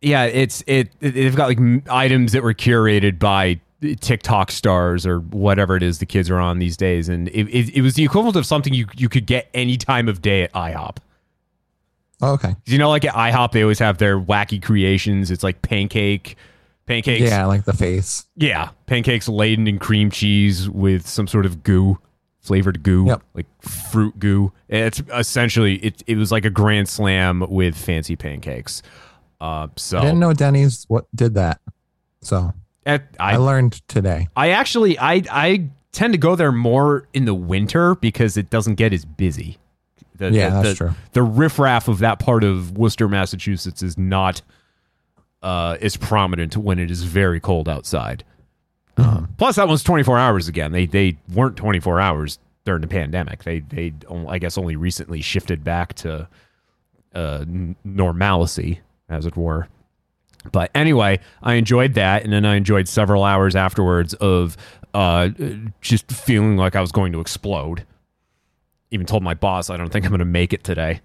yeah, 0.00 0.24
it's 0.24 0.62
it. 0.66 0.90
it- 1.00 1.14
They've 1.14 1.34
got 1.36 1.48
like 1.48 1.88
items 1.90 2.32
that 2.32 2.42
were 2.42 2.54
curated 2.54 3.18
by 3.18 3.60
TikTok 4.00 4.50
stars 4.50 5.04
or 5.06 5.18
whatever 5.20 5.76
it 5.76 5.82
is 5.82 5.98
the 5.98 6.06
kids 6.06 6.30
are 6.30 6.38
on 6.40 6.58
these 6.58 6.76
days, 6.76 7.08
and 7.08 7.28
it, 7.28 7.48
it, 7.48 7.76
it 7.76 7.82
was 7.82 7.94
the 7.94 8.04
equivalent 8.04 8.36
of 8.36 8.46
something 8.46 8.72
you 8.72 8.86
you 8.96 9.08
could 9.08 9.26
get 9.26 9.48
any 9.54 9.76
time 9.76 10.08
of 10.08 10.22
day 10.22 10.42
at 10.42 10.52
IHOP. 10.52 10.98
Oh, 12.22 12.32
okay. 12.34 12.54
You 12.64 12.78
know, 12.78 12.88
like 12.88 13.04
at 13.04 13.12
IHOP, 13.14 13.52
they 13.52 13.62
always 13.62 13.80
have 13.80 13.98
their 13.98 14.18
wacky 14.18 14.62
creations. 14.62 15.30
It's 15.30 15.42
like 15.42 15.60
pancake, 15.62 16.36
pancakes. 16.86 17.28
Yeah, 17.28 17.42
I 17.42 17.44
like 17.46 17.64
the 17.64 17.72
face. 17.74 18.24
Yeah, 18.36 18.70
pancakes 18.86 19.28
laden 19.28 19.66
in 19.66 19.78
cream 19.78 20.10
cheese 20.10 20.70
with 20.70 21.06
some 21.06 21.26
sort 21.26 21.44
of 21.44 21.62
goo, 21.62 21.98
flavored 22.44 22.82
goo, 22.82 23.06
Yep. 23.08 23.22
like 23.34 23.46
fruit 23.62 24.18
goo. 24.18 24.52
It's 24.68 25.02
essentially 25.12 25.76
it. 25.76 26.02
It 26.06 26.16
was 26.16 26.30
like 26.30 26.44
a 26.44 26.50
grand 26.50 26.88
slam 26.88 27.44
with 27.48 27.74
fancy 27.76 28.14
pancakes. 28.16 28.82
Uh, 29.40 29.68
so 29.76 29.98
I 29.98 30.02
didn't 30.02 30.20
know 30.20 30.32
Denny's 30.32 30.84
what 30.88 31.06
did 31.14 31.34
that. 31.34 31.60
So 32.22 32.52
at- 32.86 33.08
I, 33.18 33.32
I 33.32 33.36
learned 33.36 33.80
today. 33.88 34.28
I 34.36 34.50
actually 34.50 34.98
I 34.98 35.22
I 35.30 35.68
tend 35.92 36.12
to 36.14 36.18
go 36.18 36.36
there 36.36 36.52
more 36.52 37.08
in 37.12 37.24
the 37.24 37.34
winter 37.34 37.94
because 37.96 38.36
it 38.36 38.50
doesn't 38.50 38.74
get 38.76 38.92
as 38.92 39.04
busy. 39.04 39.58
The, 40.16 40.30
Yeah, 40.30 40.48
the, 40.50 40.54
that's 40.62 40.68
the, 40.70 40.74
true. 40.86 40.94
The 41.12 41.22
riffraff 41.22 41.88
of 41.88 41.98
that 41.98 42.18
part 42.20 42.44
of 42.44 42.76
Worcester, 42.78 43.08
Massachusetts, 43.08 43.82
is 43.82 43.98
not 43.98 44.42
uh, 45.42 45.76
as 45.80 45.96
prominent 45.96 46.56
when 46.56 46.78
it 46.78 46.90
is 46.90 47.02
very 47.02 47.40
cold 47.40 47.68
outside. 47.68 48.24
Mm-hmm. 48.96 49.24
Uh, 49.24 49.26
plus, 49.38 49.56
that 49.56 49.68
one's 49.68 49.82
twenty 49.82 50.02
four 50.02 50.18
hours 50.18 50.48
again. 50.48 50.72
They 50.72 50.86
they 50.86 51.16
weren't 51.32 51.56
twenty 51.56 51.80
four 51.80 52.00
hours 52.00 52.38
during 52.64 52.80
the 52.80 52.88
pandemic. 52.88 53.44
They 53.44 53.60
they 53.60 53.92
I 54.28 54.38
guess 54.38 54.56
only 54.56 54.76
recently 54.76 55.20
shifted 55.20 55.64
back 55.64 55.94
to 55.94 56.28
uh, 57.14 57.44
normalcy, 57.84 58.80
as 59.08 59.26
it 59.26 59.36
were. 59.36 59.68
But 60.52 60.70
anyway, 60.74 61.20
I 61.42 61.54
enjoyed 61.54 61.94
that, 61.94 62.22
and 62.24 62.32
then 62.32 62.44
I 62.44 62.56
enjoyed 62.56 62.86
several 62.86 63.24
hours 63.24 63.56
afterwards 63.56 64.14
of 64.14 64.56
uh, 64.92 65.30
just 65.80 66.10
feeling 66.12 66.56
like 66.56 66.76
I 66.76 66.80
was 66.80 66.92
going 66.92 67.12
to 67.12 67.20
explode. 67.20 67.86
Even 68.90 69.06
told 69.06 69.22
my 69.22 69.34
boss, 69.34 69.70
I 69.70 69.76
don't 69.76 69.88
think 69.90 70.04
I'm 70.04 70.10
going 70.10 70.18
to 70.18 70.24
make 70.26 70.52
it 70.52 70.62
today. 70.62 71.00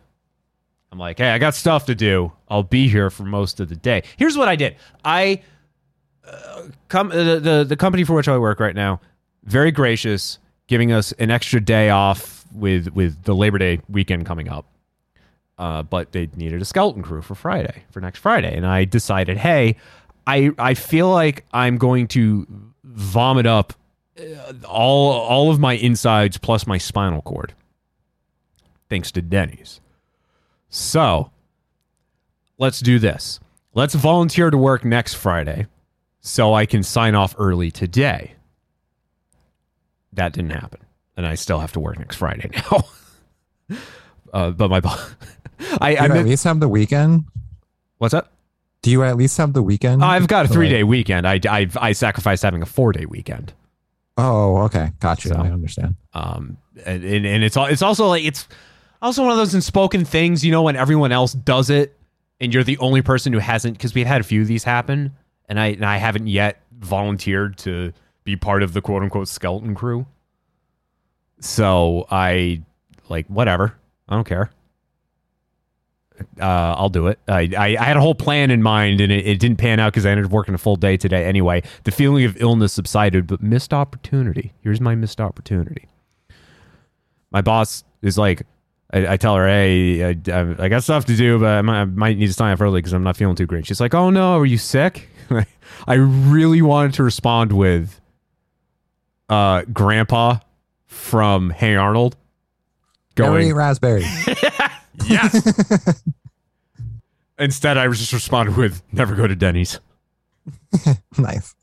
I'm 0.91 1.00
like, 1.00 1.19
hey, 1.19 1.29
I 1.29 1.38
got 1.38 1.55
stuff 1.55 1.86
to 1.86 1.96
do. 1.96 2.31
I'll 2.50 2.63
be 2.63 2.89
here 2.89 3.10
for 3.10 3.24
most 3.24 3.60
of 3.60 3.69
the 3.69 3.75
day. 3.75 4.03
Here's 4.17 4.38
what 4.38 4.48
I 4.48 4.55
did. 4.55 4.75
I 5.05 5.41
uh, 6.27 6.63
come 6.88 7.09
the, 7.09 7.39
the 7.39 7.65
the 7.67 7.75
company 7.75 8.03
for 8.03 8.13
which 8.13 8.27
I 8.27 8.38
work 8.38 8.59
right 8.59 8.75
now, 8.75 9.01
very 9.43 9.71
gracious, 9.71 10.39
giving 10.67 10.91
us 10.91 11.11
an 11.13 11.31
extra 11.31 11.59
day 11.59 11.89
off 11.89 12.45
with 12.53 12.89
with 12.89 13.23
the 13.23 13.35
Labor 13.35 13.57
Day 13.57 13.81
weekend 13.89 14.25
coming 14.25 14.49
up 14.49 14.65
uh, 15.59 15.83
but 15.83 16.13
they 16.13 16.29
needed 16.35 16.61
a 16.61 16.65
skeleton 16.65 17.03
crew 17.03 17.21
for 17.21 17.35
Friday, 17.35 17.83
for 17.91 17.99
next 17.99 18.19
Friday. 18.19 18.55
And 18.55 18.65
I 18.65 18.85
decided, 18.85 19.38
hey, 19.38 19.75
I 20.25 20.51
I 20.57 20.73
feel 20.73 21.11
like 21.11 21.45
I'm 21.51 21.77
going 21.77 22.07
to 22.09 22.47
vomit 22.85 23.45
up 23.45 23.73
uh, 24.17 24.53
all 24.65 25.11
all 25.11 25.51
of 25.51 25.59
my 25.59 25.73
insides 25.73 26.38
plus 26.38 26.65
my 26.65 26.77
spinal 26.77 27.21
cord, 27.21 27.53
thanks 28.89 29.11
to 29.11 29.21
Denny's. 29.21 29.81
So 30.69 31.31
let's 32.57 32.79
do 32.79 32.97
this. 32.97 33.41
Let's 33.73 33.95
volunteer 33.95 34.49
to 34.49 34.57
work 34.57 34.85
next 34.85 35.15
Friday, 35.15 35.67
so 36.21 36.53
I 36.53 36.65
can 36.65 36.83
sign 36.83 37.15
off 37.15 37.35
early 37.38 37.71
today. 37.71 38.33
That 40.13 40.33
didn't 40.33 40.51
happen, 40.51 40.79
and 41.15 41.25
I 41.25 41.35
still 41.35 41.59
have 41.59 41.71
to 41.73 41.79
work 41.79 41.99
next 41.99 42.15
Friday 42.17 42.49
now. 42.71 43.77
uh, 44.33 44.51
but 44.51 44.69
my 44.69 44.79
boss. 44.79 45.15
I, 45.81 45.95
I 45.95 46.05
at 46.05 46.25
least 46.25 46.43
have 46.45 46.59
the 46.59 46.69
weekend? 46.69 47.25
what's 47.97 48.13
that? 48.13 48.29
Do 48.81 48.91
you 48.91 49.03
at 49.03 49.17
least 49.17 49.38
have 49.38 49.51
the 49.51 49.61
weekend? 49.61 50.03
I've 50.03 50.27
got 50.27 50.45
a 50.45 50.47
three 50.47 50.67
like- 50.67 50.75
day 50.75 50.83
weekend. 50.83 51.27
I, 51.27 51.39
I 51.49 51.67
I 51.79 51.91
sacrificed 51.91 52.43
having 52.43 52.61
a 52.61 52.65
four 52.65 52.93
day 52.93 53.05
weekend. 53.05 53.53
Oh, 54.17 54.57
okay. 54.63 54.91
Gotcha. 54.99 55.29
So- 55.29 55.35
I 55.35 55.49
understand. 55.49 55.95
Um, 56.13 56.57
and, 56.85 57.03
and, 57.03 57.43
it's 57.43 57.57
all 57.57 57.65
it's 57.65 57.81
also 57.81 58.07
like 58.07 58.23
it's 58.23 58.47
also 59.01 59.21
one 59.23 59.31
of 59.31 59.38
those 59.38 59.53
unspoken 59.53 60.05
things. 60.05 60.45
You 60.45 60.51
know, 60.51 60.63
when 60.63 60.77
everyone 60.77 61.11
else 61.11 61.33
does 61.33 61.69
it, 61.69 61.97
and 62.39 62.53
you're 62.53 62.63
the 62.63 62.77
only 62.77 63.01
person 63.01 63.33
who 63.33 63.39
hasn't. 63.39 63.77
Because 63.77 63.93
we've 63.93 64.07
had 64.07 64.21
a 64.21 64.23
few 64.23 64.41
of 64.41 64.47
these 64.47 64.63
happen, 64.63 65.13
and 65.49 65.59
I 65.59 65.67
and 65.67 65.85
I 65.85 65.97
haven't 65.97 66.27
yet 66.27 66.61
volunteered 66.79 67.57
to 67.59 67.91
be 68.23 68.35
part 68.35 68.63
of 68.63 68.73
the 68.73 68.81
quote 68.81 69.03
unquote 69.03 69.27
skeleton 69.27 69.75
crew. 69.75 70.05
So 71.41 72.05
I 72.09 72.61
like 73.09 73.27
whatever. 73.27 73.75
I 74.07 74.15
don't 74.15 74.27
care. 74.27 74.51
Uh, 76.39 76.75
I'll 76.77 76.89
do 76.89 77.07
it. 77.07 77.17
I, 77.29 77.49
I, 77.57 77.77
I 77.79 77.83
had 77.85 77.95
a 77.95 78.01
whole 78.01 78.15
plan 78.15 78.51
in 78.51 78.61
mind, 78.61 78.99
and 78.99 79.09
it, 79.09 79.25
it 79.25 79.39
didn't 79.39 79.57
pan 79.57 79.79
out 79.79 79.93
because 79.93 80.05
I 80.05 80.11
ended 80.11 80.25
up 80.25 80.31
working 80.31 80.53
a 80.53 80.57
full 80.57 80.75
day 80.75 80.97
today. 80.97 81.25
Anyway, 81.25 81.63
the 81.85 81.91
feeling 81.91 82.25
of 82.25 82.35
illness 82.41 82.73
subsided, 82.73 83.25
but 83.25 83.41
missed 83.41 83.73
opportunity. 83.73 84.51
Here's 84.61 84.81
my 84.81 84.95
missed 84.95 85.21
opportunity. 85.21 85.87
My 87.31 87.41
boss 87.41 87.85
is 88.01 88.17
like, 88.17 88.45
I, 88.91 89.13
I 89.13 89.17
tell 89.17 89.35
her, 89.35 89.47
hey, 89.47 90.03
I, 90.03 90.09
I 90.59 90.67
got 90.67 90.83
stuff 90.83 91.05
to 91.05 91.15
do, 91.15 91.39
but 91.39 91.47
I 91.47 91.61
might, 91.61 91.81
I 91.81 91.85
might 91.85 92.17
need 92.17 92.27
to 92.27 92.33
sign 92.33 92.51
up 92.51 92.59
early 92.59 92.79
because 92.79 92.91
I'm 92.91 93.03
not 93.03 93.15
feeling 93.15 93.37
too 93.37 93.45
great. 93.45 93.65
She's 93.65 93.79
like, 93.79 93.93
oh 93.93 94.09
no, 94.09 94.37
are 94.39 94.45
you 94.45 94.57
sick? 94.57 95.07
I 95.88 95.93
really 95.93 96.62
wanted 96.62 96.93
to 96.95 97.03
respond 97.03 97.51
with, 97.51 98.00
uh, 99.29 99.63
Grandpa 99.71 100.39
from 100.88 101.50
Hey 101.51 101.75
Arnold. 101.75 102.15
Going, 103.15 103.48
eat 103.48 103.53
raspberry. 103.53 104.05
Yes. 105.07 106.03
Instead, 107.39 107.77
I 107.77 107.88
just 107.88 108.12
responded 108.12 108.57
with 108.57 108.81
"Never 108.91 109.15
go 109.15 109.27
to 109.27 109.36
Denny's." 109.36 109.79
nice. 111.17 111.55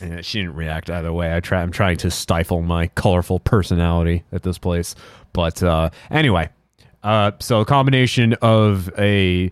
And 0.00 0.24
she 0.24 0.40
didn't 0.40 0.54
react 0.54 0.90
either 0.90 1.12
way. 1.12 1.34
I 1.34 1.40
try. 1.40 1.62
I'm 1.62 1.70
trying 1.70 1.98
to 1.98 2.10
stifle 2.10 2.62
my 2.62 2.88
colorful 2.88 3.40
personality 3.40 4.24
at 4.32 4.42
this 4.42 4.58
place. 4.58 4.94
But 5.32 5.62
uh, 5.62 5.90
anyway, 6.10 6.48
uh, 7.02 7.32
so 7.40 7.60
a 7.60 7.64
combination 7.64 8.34
of 8.42 8.90
a 8.98 9.50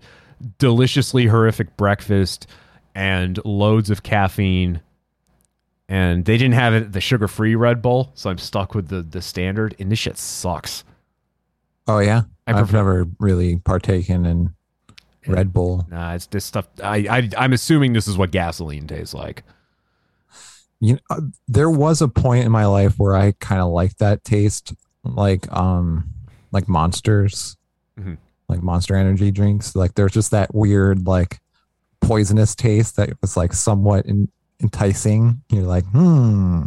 deliciously 0.57 1.25
horrific 1.27 1.77
breakfast 1.77 2.47
and 2.95 3.39
loads 3.45 3.89
of 3.91 4.01
caffeine. 4.01 4.81
And 5.87 6.25
they 6.25 6.37
didn't 6.37 6.55
have 6.55 6.73
it 6.73 6.93
the 6.93 7.01
sugar 7.01 7.27
free 7.27 7.53
Red 7.53 7.81
Bull, 7.83 8.11
so 8.15 8.31
I'm 8.31 8.39
stuck 8.39 8.73
with 8.73 8.87
the 8.87 9.03
the 9.03 9.21
standard. 9.21 9.75
And 9.77 9.91
this 9.91 9.99
shit 9.99 10.17
sucks. 10.17 10.83
Oh 11.87 11.99
yeah. 11.99 12.23
I 12.47 12.53
I've 12.53 12.73
never 12.73 13.05
really 13.19 13.57
partaken 13.57 14.25
in 14.25 14.55
Red 15.27 15.53
Bull. 15.53 15.85
Nah, 15.91 16.13
it's 16.13 16.25
this 16.27 16.45
stuff. 16.45 16.67
I, 16.81 17.05
I 17.09 17.29
I'm 17.37 17.53
assuming 17.53 17.93
this 17.93 18.07
is 18.07 18.17
what 18.17 18.31
gasoline 18.31 18.87
tastes 18.87 19.13
like. 19.13 19.43
You 20.79 20.93
know, 20.93 20.99
uh, 21.09 21.21
there 21.47 21.69
was 21.69 22.01
a 22.01 22.07
point 22.07 22.45
in 22.45 22.51
my 22.51 22.65
life 22.65 22.95
where 22.97 23.15
I 23.15 23.31
kind 23.33 23.61
of 23.61 23.71
liked 23.71 23.99
that 23.99 24.23
taste, 24.23 24.73
like 25.03 25.51
um, 25.55 26.09
like 26.51 26.67
monsters, 26.67 27.57
Mhm. 27.99 28.17
like 28.49 28.61
Monster 28.61 28.95
Energy 28.95 29.31
drinks. 29.31 29.75
Like 29.75 29.93
there's 29.95 30.11
just 30.11 30.31
that 30.31 30.53
weird 30.53 31.07
like 31.07 31.39
poisonous 32.07 32.55
taste 32.55 32.95
that 32.97 33.09
was 33.21 33.35
like 33.35 33.53
somewhat 33.53 34.05
in, 34.05 34.29
enticing. 34.61 35.41
You're 35.49 35.63
like, 35.63 35.85
hmm, 35.85 36.63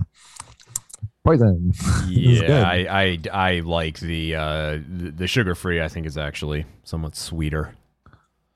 poison. 1.25 1.73
It 2.11 2.29
was 2.29 2.41
good. 2.41 2.49
Yeah, 2.49 2.63
I, 2.69 2.87
I 2.89 3.19
I 3.33 3.61
like 3.61 4.01
the 4.01 4.35
uh, 4.35 4.79
the, 4.89 5.11
the 5.11 5.27
sugar 5.27 5.55
free. 5.55 5.81
I 5.81 5.89
think 5.89 6.07
is 6.07 6.19
actually 6.19 6.67
somewhat 6.85 7.17
sweeter. 7.17 7.75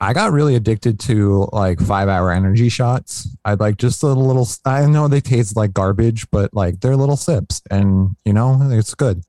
I 0.02 0.14
got 0.14 0.32
really 0.32 0.56
addicted 0.56 0.98
to 1.00 1.48
like 1.52 1.80
five 1.80 2.08
hour 2.08 2.32
energy 2.32 2.68
shots. 2.68 3.28
I'd 3.44 3.60
like 3.60 3.76
just 3.76 4.02
a 4.02 4.08
little, 4.08 4.48
I 4.64 4.84
know 4.86 5.06
they 5.06 5.20
taste 5.20 5.56
like 5.56 5.72
garbage, 5.72 6.28
but 6.32 6.52
like 6.52 6.80
they're 6.80 6.96
little 6.96 7.16
sips 7.16 7.62
and 7.70 8.16
you 8.24 8.32
know, 8.32 8.58
it's 8.72 8.96
good. 8.96 9.22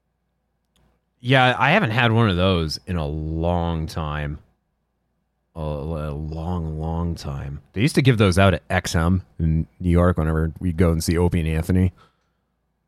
Yeah, 1.19 1.55
I 1.59 1.71
haven't 1.71 1.91
had 1.91 2.11
one 2.11 2.27
of 2.27 2.37
those 2.37 2.79
in 2.87 2.95
a 2.95 3.05
long 3.05 3.85
time. 3.85 4.39
A, 5.55 5.59
a 5.59 6.11
long, 6.13 6.79
long 6.79 7.13
time. 7.13 7.61
They 7.73 7.81
used 7.81 7.93
to 7.95 8.01
give 8.01 8.17
those 8.17 8.39
out 8.39 8.55
at 8.55 8.67
XM 8.69 9.21
in 9.37 9.67
New 9.79 9.91
York 9.91 10.17
whenever 10.17 10.51
we'd 10.59 10.77
go 10.77 10.91
and 10.91 11.03
see 11.03 11.15
Opie 11.17 11.41
and 11.41 11.49
Anthony. 11.49 11.93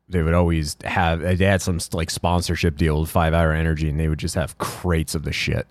They 0.08 0.22
would 0.22 0.34
always 0.34 0.76
have 0.84 1.20
they 1.20 1.44
had 1.44 1.62
some 1.62 1.78
like 1.92 2.10
sponsorship 2.10 2.76
deal 2.76 3.00
with 3.00 3.10
Five 3.10 3.34
Hour 3.34 3.52
Energy, 3.52 3.88
and 3.88 3.98
they 4.00 4.08
would 4.08 4.18
just 4.18 4.34
have 4.34 4.58
crates 4.58 5.14
of 5.14 5.22
the 5.24 5.32
shit. 5.32 5.66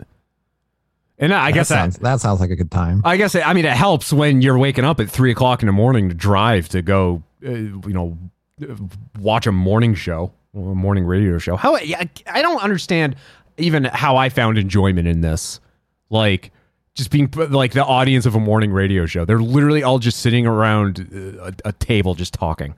And 1.18 1.32
I 1.32 1.50
That 1.50 1.54
guess 1.54 1.68
that, 1.68 1.74
sounds, 1.74 1.98
that 1.98 2.20
sounds 2.20 2.40
like 2.40 2.50
a 2.50 2.56
good 2.56 2.70
time. 2.70 3.00
I 3.04 3.16
guess 3.16 3.34
I 3.34 3.52
mean 3.54 3.64
it 3.64 3.72
helps 3.72 4.12
when 4.12 4.42
you're 4.42 4.58
waking 4.58 4.84
up 4.84 5.00
at 5.00 5.10
three 5.10 5.30
o'clock 5.30 5.62
in 5.62 5.66
the 5.66 5.72
morning 5.72 6.08
to 6.10 6.14
drive 6.14 6.68
to 6.70 6.82
go, 6.82 7.22
uh, 7.46 7.50
you 7.50 7.82
know, 7.86 8.18
watch 9.18 9.46
a 9.46 9.52
morning 9.52 9.94
show, 9.94 10.32
a 10.54 10.58
morning 10.58 11.04
radio 11.04 11.38
show. 11.38 11.56
How 11.56 11.76
yeah, 11.78 12.04
I 12.26 12.42
don't 12.42 12.62
understand 12.62 13.16
even 13.58 13.84
how 13.84 14.16
I 14.18 14.28
found 14.28 14.58
enjoyment 14.58 15.08
in 15.08 15.22
this, 15.22 15.60
like 16.10 16.52
just 16.96 17.10
being 17.10 17.30
like 17.50 17.72
the 17.72 17.84
audience 17.84 18.26
of 18.26 18.34
a 18.34 18.40
morning 18.40 18.72
radio 18.72 19.06
show. 19.06 19.24
They're 19.24 19.38
literally 19.38 19.82
all 19.82 19.98
just 19.98 20.20
sitting 20.20 20.46
around 20.46 21.08
uh, 21.12 21.52
a, 21.64 21.68
a 21.68 21.72
table 21.72 22.14
just 22.14 22.34
talking. 22.34 22.74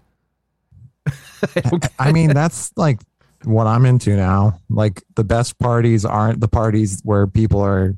I 1.98 2.12
mean, 2.12 2.34
that's 2.34 2.76
like 2.76 3.00
what 3.44 3.68
I'm 3.68 3.86
into 3.86 4.16
now. 4.16 4.60
Like 4.68 5.02
the 5.14 5.24
best 5.24 5.58
parties 5.58 6.04
aren't 6.04 6.40
the 6.40 6.48
parties 6.48 7.00
where 7.04 7.28
people 7.28 7.60
are 7.60 7.96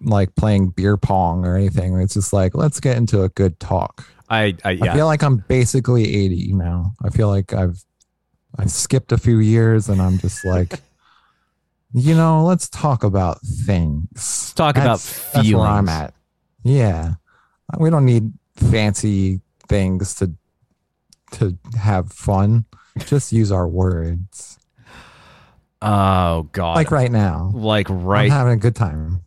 like 0.00 0.34
playing 0.36 0.68
beer 0.70 0.96
pong 0.96 1.44
or 1.44 1.56
anything. 1.56 1.98
It's 2.00 2.14
just 2.14 2.32
like 2.32 2.54
let's 2.54 2.78
get 2.78 2.96
into 2.96 3.22
a 3.22 3.28
good 3.28 3.58
talk. 3.58 4.06
I 4.30 4.56
I, 4.64 4.70
yeah. 4.70 4.92
I 4.92 4.94
feel 4.94 5.06
like 5.06 5.22
I'm 5.22 5.38
basically 5.48 6.14
80 6.14 6.52
now. 6.54 6.92
I 7.04 7.10
feel 7.10 7.28
like 7.28 7.52
I've 7.52 7.82
I've 8.56 8.70
skipped 8.70 9.10
a 9.10 9.18
few 9.18 9.38
years 9.38 9.88
and 9.88 10.00
I'm 10.00 10.18
just 10.18 10.44
like 10.44 10.80
you 11.94 12.14
know, 12.14 12.44
let's 12.44 12.68
talk 12.68 13.04
about 13.04 13.40
things. 13.42 14.08
Let's 14.14 14.52
talk 14.54 14.76
about 14.76 15.00
That's 15.34 15.52
where 15.52 15.60
I'm 15.66 15.88
at. 15.88 16.14
Yeah. 16.62 17.14
We 17.78 17.90
don't 17.90 18.04
need 18.04 18.32
fancy 18.56 19.40
things 19.68 20.14
to 20.16 20.32
to 21.32 21.56
have 21.78 22.12
fun. 22.12 22.66
Just 22.98 23.32
use 23.32 23.50
our 23.50 23.66
words. 23.66 24.58
oh 25.80 26.42
god, 26.52 26.76
Like 26.76 26.90
right 26.90 27.10
now. 27.10 27.50
like 27.54 27.88
I'm 27.88 28.04
right. 28.04 28.30
having 28.30 28.52
a 28.52 28.56
good 28.58 28.76
time. 28.76 29.22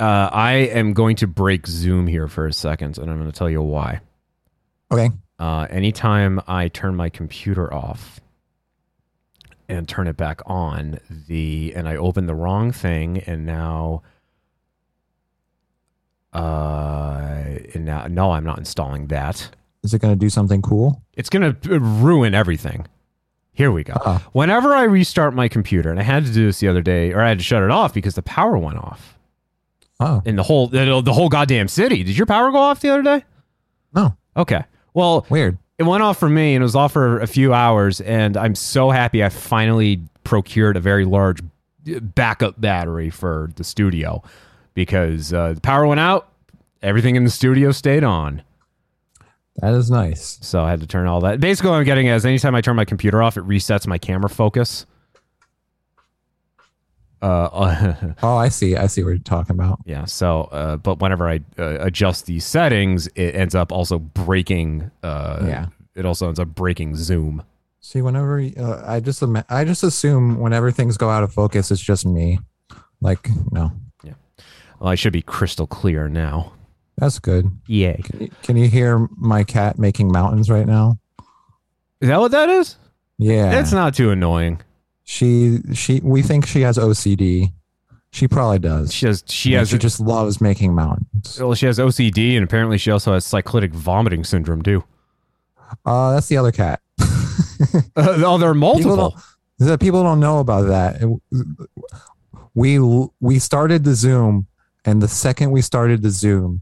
Uh, 0.00 0.28
I 0.32 0.52
am 0.54 0.94
going 0.94 1.16
to 1.16 1.26
break 1.26 1.66
Zoom 1.66 2.06
here 2.06 2.26
for 2.28 2.46
a 2.46 2.52
second, 2.52 2.98
and 2.98 3.10
I'm 3.10 3.18
going 3.18 3.30
to 3.30 3.38
tell 3.38 3.50
you 3.50 3.62
why. 3.62 4.00
Okay. 4.90 5.10
Uh, 5.38 5.66
anytime 5.70 6.40
I 6.48 6.68
turn 6.68 6.96
my 6.96 7.08
computer 7.08 7.72
off 7.72 8.20
and 9.68 9.88
turn 9.88 10.06
it 10.06 10.16
back 10.16 10.40
on, 10.46 10.98
the 11.28 11.72
and 11.74 11.88
I 11.88 11.96
open 11.96 12.26
the 12.26 12.34
wrong 12.34 12.72
thing, 12.72 13.18
and 13.18 13.44
now, 13.46 14.02
uh, 16.32 17.42
and 17.74 17.84
now 17.84 18.06
no, 18.08 18.32
I'm 18.32 18.44
not 18.44 18.58
installing 18.58 19.08
that. 19.08 19.50
Is 19.82 19.92
it 19.94 20.00
going 20.00 20.14
to 20.14 20.18
do 20.18 20.30
something 20.30 20.62
cool? 20.62 21.02
It's 21.14 21.28
going 21.28 21.54
to 21.54 21.78
ruin 21.80 22.34
everything. 22.34 22.86
Here 23.52 23.70
we 23.70 23.84
go. 23.84 23.94
Uh-oh. 23.94 24.22
Whenever 24.32 24.74
I 24.74 24.84
restart 24.84 25.34
my 25.34 25.48
computer, 25.48 25.90
and 25.90 26.00
I 26.00 26.04
had 26.04 26.24
to 26.24 26.32
do 26.32 26.46
this 26.46 26.60
the 26.60 26.68
other 26.68 26.80
day, 26.80 27.12
or 27.12 27.20
I 27.20 27.28
had 27.28 27.38
to 27.38 27.44
shut 27.44 27.62
it 27.62 27.70
off 27.70 27.92
because 27.92 28.14
the 28.14 28.22
power 28.22 28.56
went 28.56 28.78
off 28.78 29.18
Oh, 30.00 30.22
in 30.24 30.36
the 30.36 30.42
whole 30.42 30.68
the, 30.68 31.02
the 31.02 31.12
whole 31.12 31.28
goddamn 31.28 31.68
city. 31.68 32.02
Did 32.02 32.16
your 32.16 32.26
power 32.26 32.50
go 32.50 32.58
off 32.58 32.80
the 32.80 32.90
other 32.90 33.02
day? 33.02 33.24
no. 33.94 34.16
Okay. 34.36 34.64
Well, 34.94 35.26
Weird. 35.28 35.58
It 35.82 35.88
went 35.88 36.02
off 36.02 36.18
for 36.18 36.28
me 36.28 36.54
and 36.54 36.62
it 36.62 36.64
was 36.64 36.76
off 36.76 36.92
for 36.92 37.18
a 37.20 37.26
few 37.26 37.52
hours 37.52 38.00
and 38.02 38.36
i'm 38.36 38.54
so 38.54 38.90
happy 38.90 39.22
i 39.24 39.28
finally 39.28 40.00
procured 40.24 40.76
a 40.76 40.80
very 40.80 41.04
large 41.04 41.40
backup 42.14 42.60
battery 42.60 43.10
for 43.10 43.50
the 43.56 43.64
studio 43.64 44.22
because 44.74 45.32
uh, 45.32 45.52
the 45.54 45.60
power 45.60 45.86
went 45.86 46.00
out 46.00 46.28
everything 46.82 47.16
in 47.16 47.24
the 47.24 47.30
studio 47.30 47.72
stayed 47.72 48.04
on 48.04 48.42
That 49.56 49.74
is 49.74 49.90
nice. 49.90 50.38
so 50.42 50.62
i 50.62 50.70
had 50.70 50.80
to 50.80 50.86
turn 50.86 51.06
all 51.06 51.20
that 51.22 51.40
basically 51.40 51.70
what 51.70 51.78
i'm 51.78 51.84
getting 51.84 52.06
is 52.06 52.24
anytime 52.24 52.54
i 52.54 52.60
turn 52.60 52.76
my 52.76 52.84
computer 52.84 53.22
off 53.22 53.36
it 53.36 53.44
resets 53.44 53.86
my 53.86 53.98
camera 53.98 54.30
focus 54.30 54.86
uh, 57.22 58.12
Oh, 58.22 58.36
I 58.36 58.48
see. 58.48 58.76
I 58.76 58.86
see 58.88 59.02
what 59.02 59.10
you're 59.10 59.18
talking 59.18 59.54
about. 59.56 59.78
yeah 59.86 60.04
so 60.04 60.42
uh, 60.52 60.76
but 60.76 61.00
whenever 61.00 61.28
i 61.28 61.36
uh, 61.58 61.78
adjust 61.80 62.26
these 62.26 62.44
settings 62.44 63.06
it 63.14 63.34
ends 63.34 63.54
up 63.54 63.70
also 63.72 63.98
breaking 63.98 64.90
uh, 65.02 65.44
Yeah. 65.46 65.66
it 65.94 66.04
also 66.04 66.28
ends 66.28 66.38
up 66.40 66.48
breaking 66.48 66.96
zoom 66.96 67.42
See, 67.84 68.00
whenever 68.00 68.38
uh, 68.58 68.82
I 68.86 69.00
just 69.00 69.22
I 69.48 69.64
just 69.64 69.82
assume 69.82 70.38
whenever 70.38 70.70
things 70.70 70.96
go 70.96 71.10
out 71.10 71.24
of 71.24 71.32
focus, 71.34 71.72
it's 71.72 71.80
just 71.82 72.06
me. 72.06 72.38
Like, 73.00 73.28
no, 73.50 73.72
Yeah. 74.04 74.12
well 74.78 74.90
i 74.90 74.94
should 74.94 75.12
be 75.12 75.20
crystal 75.22 75.66
clear 75.66 76.08
now 76.08 76.52
that's 76.98 77.18
good. 77.18 77.50
Yay. 77.66 78.00
Can 78.04 78.28
can 78.42 78.56
you 78.56 78.68
hear 78.68 79.08
my 79.16 79.42
cat 79.44 79.78
making 79.78 80.12
mountains 80.12 80.48
right 80.50 80.66
now? 80.66 80.98
Is 82.00 82.08
that 82.08 82.20
what 82.20 82.30
that 82.32 82.48
is? 82.48 82.76
Yeah, 83.18 83.58
It's 83.58 83.72
not 83.72 83.94
too 83.94 84.10
annoying. 84.10 84.60
She 85.04 85.58
she. 85.74 86.00
We 86.02 86.22
think 86.22 86.46
she 86.46 86.60
has 86.62 86.78
OCD. 86.78 87.52
She 88.10 88.28
probably 88.28 88.58
does. 88.58 88.92
She 88.92 89.06
has 89.06 89.24
she 89.26 89.54
And 89.54 89.60
has 89.60 89.70
she 89.70 89.78
just 89.78 89.98
loves 89.98 90.40
making 90.40 90.74
mountains. 90.74 91.38
well, 91.40 91.54
she 91.54 91.64
has 91.66 91.78
OCD 91.78 92.34
and 92.34 92.44
apparently 92.44 92.76
she 92.76 92.90
also 92.90 93.14
has 93.14 93.24
cyclitic 93.24 93.72
vomiting 93.72 94.22
syndrome 94.22 94.60
too. 94.62 94.84
Uh, 95.86 96.12
that's 96.12 96.28
the 96.28 96.36
other 96.36 96.52
cat. 96.52 96.80
Uh, 97.00 97.06
oh, 97.96 98.36
there 98.38 98.50
are 98.50 98.54
People 98.54 98.54
multiple. 98.54 98.96
don't, 98.96 99.14
the 99.58 99.78
people 99.78 100.02
don't 100.02 100.20
know 100.20 100.40
about 100.40 100.66
that. 100.68 101.00
We 102.54 102.78
we 103.20 103.38
started 103.38 103.84
the 103.84 103.94
Zoom, 103.94 104.46
and 104.84 105.00
the 105.00 105.08
second 105.08 105.50
we 105.50 105.62
started 105.62 106.02
the 106.02 106.10
Zoom, 106.10 106.60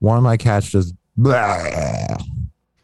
one 0.00 0.18
of 0.18 0.22
my 0.22 0.36
cats 0.36 0.68
just. 0.70 0.94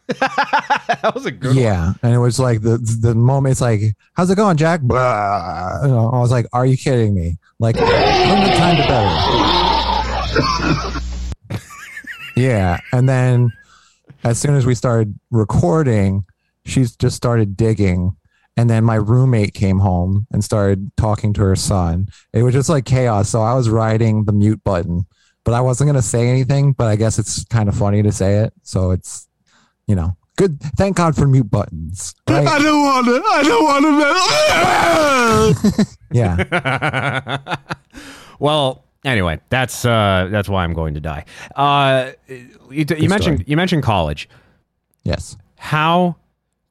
that 0.09 1.13
was 1.15 1.27
a 1.27 1.33
good 1.33 1.57
yeah, 1.57 1.93
and 2.03 2.15
it 2.15 2.19
was 2.19 2.39
like 2.39 2.63
the 2.63 2.79
the 2.79 3.15
moment 3.15 3.53
it's 3.53 3.61
like, 3.61 3.83
"How's 4.15 4.31
it 4.31 4.37
going, 4.37 4.57
Jack?" 4.57 4.81
Blah. 4.81 5.81
You 5.83 5.89
know, 5.89 6.11
I 6.11 6.21
was 6.21 6.31
like, 6.31 6.47
"Are 6.53 6.65
you 6.65 6.77
kidding 6.77 7.13
me?" 7.13 7.39
Like, 7.59 7.77
from 7.77 7.87
the 7.87 8.55
time 8.57 8.77
to 8.77 8.87
better. 8.87 11.01
yeah, 12.37 12.79
and 12.93 13.09
then 13.09 13.53
as 14.23 14.39
soon 14.39 14.55
as 14.55 14.65
we 14.65 14.75
started 14.75 15.19
recording, 15.31 16.25
she's 16.65 16.97
just 16.97 17.17
started 17.17 17.57
digging. 17.57 18.17
And 18.57 18.71
then 18.71 18.85
my 18.85 18.95
roommate 18.95 19.55
came 19.55 19.81
home 19.81 20.27
and 20.33 20.43
started 20.43 20.91
talking 20.97 21.33
to 21.35 21.43
her 21.43 21.57
son. 21.57 22.09
It 22.33 22.43
was 22.43 22.55
just 22.55 22.69
like 22.69 22.87
chaos. 22.87 23.29
So 23.29 23.43
I 23.43 23.55
was 23.55 23.69
riding 23.69 24.25
the 24.25 24.33
mute 24.33 24.63
button, 24.65 25.07
but 25.45 25.53
I 25.53 25.61
wasn't 25.61 25.89
going 25.89 25.97
to 25.97 26.03
say 26.03 26.29
anything. 26.29 26.73
But 26.73 26.87
I 26.87 26.97
guess 26.97 27.19
it's 27.19 27.45
kind 27.45 27.69
of 27.69 27.77
funny 27.77 28.03
to 28.03 28.13
say 28.13 28.37
it. 28.37 28.55
So 28.63 28.93
it's, 28.93 29.29
you 29.87 29.95
know, 29.95 30.17
good. 30.37 30.61
Thank 30.77 30.97
God 30.97 31.17
for 31.17 31.27
mute 31.27 31.51
buttons. 31.51 32.15
Right? 32.29 32.45
don't 32.45 32.85
want 32.85 33.07
to. 33.07 33.23
I 33.25 33.43
don't 33.43 33.65
want 33.65 33.85
to. 35.77 35.87
Yeah. 36.13 37.57
well, 38.39 38.85
anyway, 39.05 39.41
that's 39.49 39.85
uh 39.85 40.29
that's 40.31 40.49
why 40.49 40.63
I'm 40.65 40.73
going 40.73 40.95
to 40.95 41.01
die. 41.01 41.25
Uh 41.57 42.13
you, 42.29 42.47
you 42.71 43.09
mentioned 43.09 43.39
story. 43.41 43.45
you 43.47 43.57
mentioned 43.57 43.83
college. 43.83 44.29
yes. 45.03 45.37
How 45.59 46.15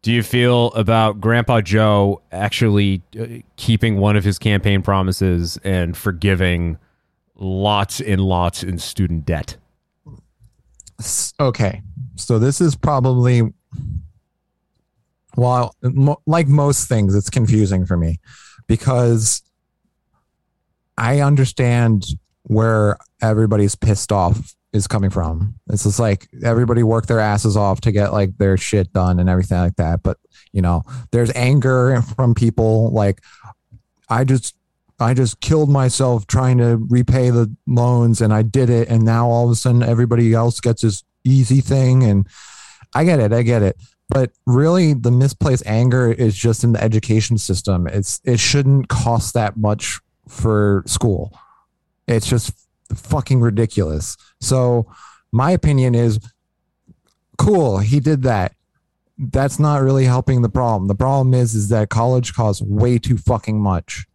do 0.03 0.11
you 0.11 0.23
feel 0.23 0.67
about 0.73 1.19
Grandpa 1.19 1.59
Joe 1.61 2.21
actually 2.31 3.01
uh, 3.19 3.25
keeping 3.57 3.97
one 3.97 4.15
of 4.15 4.23
his 4.23 4.37
campaign 4.39 4.81
promises 4.83 5.57
and 5.63 5.97
forgiving 5.97 6.77
lots 7.35 7.99
and 7.99 8.21
lots 8.21 8.63
in 8.63 8.77
student 8.77 9.25
debt? 9.25 9.57
Okay. 11.39 11.81
So 12.15 12.39
this 12.39 12.61
is 12.61 12.75
probably, 12.75 13.41
well, 15.35 15.75
like 16.25 16.47
most 16.47 16.87
things, 16.87 17.15
it's 17.15 17.29
confusing 17.29 17.85
for 17.85 17.97
me 17.97 18.19
because 18.67 19.41
I 20.97 21.21
understand 21.21 22.05
where 22.43 22.97
everybody's 23.21 23.75
pissed 23.75 24.11
off 24.11 24.55
is 24.71 24.87
coming 24.87 25.09
from. 25.09 25.55
It's 25.69 25.83
just 25.83 25.99
like 25.99 26.27
everybody 26.43 26.83
worked 26.83 27.07
their 27.07 27.19
asses 27.19 27.57
off 27.57 27.81
to 27.81 27.91
get 27.91 28.13
like 28.13 28.37
their 28.37 28.57
shit 28.57 28.91
done 28.93 29.19
and 29.19 29.29
everything 29.29 29.57
like 29.57 29.75
that. 29.77 30.03
But, 30.03 30.17
you 30.51 30.61
know, 30.61 30.83
there's 31.11 31.31
anger 31.33 32.01
from 32.15 32.33
people 32.33 32.91
like, 32.91 33.21
I 34.09 34.23
just 34.23 34.55
I 34.99 35.13
just 35.13 35.41
killed 35.41 35.69
myself 35.69 36.25
trying 36.27 36.57
to 36.59 36.77
repay 36.89 37.29
the 37.29 37.53
loans 37.67 38.21
and 38.21 38.33
I 38.33 38.43
did 38.43 38.69
it. 38.69 38.87
And 38.87 39.03
now 39.03 39.27
all 39.27 39.45
of 39.45 39.51
a 39.51 39.55
sudden 39.55 39.83
everybody 39.83 40.33
else 40.33 40.59
gets 40.61 40.83
this 40.83 41.03
easy 41.25 41.61
thing. 41.61 42.03
And 42.03 42.27
I 42.93 43.03
get 43.03 43.19
it. 43.19 43.33
I 43.33 43.41
get 43.41 43.61
it. 43.61 43.77
But 44.07 44.31
really 44.45 44.93
the 44.93 45.11
misplaced 45.11 45.65
anger 45.65 46.11
is 46.11 46.35
just 46.35 46.63
in 46.63 46.73
the 46.73 46.83
education 46.83 47.37
system. 47.37 47.87
It's, 47.87 48.21
it 48.23 48.39
shouldn't 48.39 48.87
cost 48.87 49.33
that 49.33 49.57
much 49.57 49.99
for 50.27 50.83
school. 50.85 51.37
It's 52.07 52.27
just 52.27 52.53
fucking 52.93 53.41
ridiculous. 53.41 54.15
So 54.39 54.85
my 55.31 55.51
opinion 55.51 55.95
is 55.95 56.19
cool. 57.37 57.79
He 57.79 57.99
did 57.99 58.23
that. 58.23 58.53
That's 59.17 59.59
not 59.59 59.81
really 59.81 60.05
helping 60.05 60.41
the 60.41 60.49
problem. 60.49 60.87
The 60.87 60.95
problem 60.95 61.33
is, 61.33 61.55
is 61.55 61.69
that 61.69 61.89
college 61.89 62.33
costs 62.33 62.61
way 62.61 62.99
too 62.99 63.17
fucking 63.17 63.59
much 63.59 64.05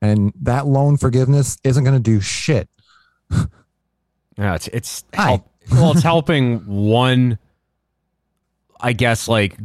and 0.00 0.32
that 0.42 0.66
loan 0.66 0.96
forgiveness 0.96 1.58
isn't 1.64 1.84
going 1.84 1.96
to 1.96 2.02
do 2.02 2.20
shit. 2.20 2.68
Yeah, 4.36 4.54
it's 4.54 4.68
it's 4.68 5.04
help, 5.12 5.50
well, 5.72 5.92
it's 5.92 6.02
helping 6.02 6.58
one, 6.66 7.38
I 8.80 8.92
guess, 8.92 9.28
like 9.28 9.56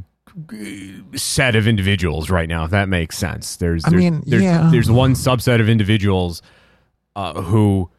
set 1.16 1.56
of 1.56 1.68
individuals 1.68 2.30
right 2.30 2.50
now. 2.50 2.66
If 2.66 2.72
that 2.72 2.90
makes 2.90 3.18
sense. 3.18 3.58
There's, 3.58 3.86
I 3.86 3.92
there's 3.92 4.02
mean, 4.02 4.24
there's, 4.26 4.44
yeah. 4.44 4.70
there's 4.72 4.90
one 4.90 5.14
subset 5.14 5.60
of 5.60 5.70
individuals 5.70 6.42
uh, 7.16 7.42
who 7.42 7.90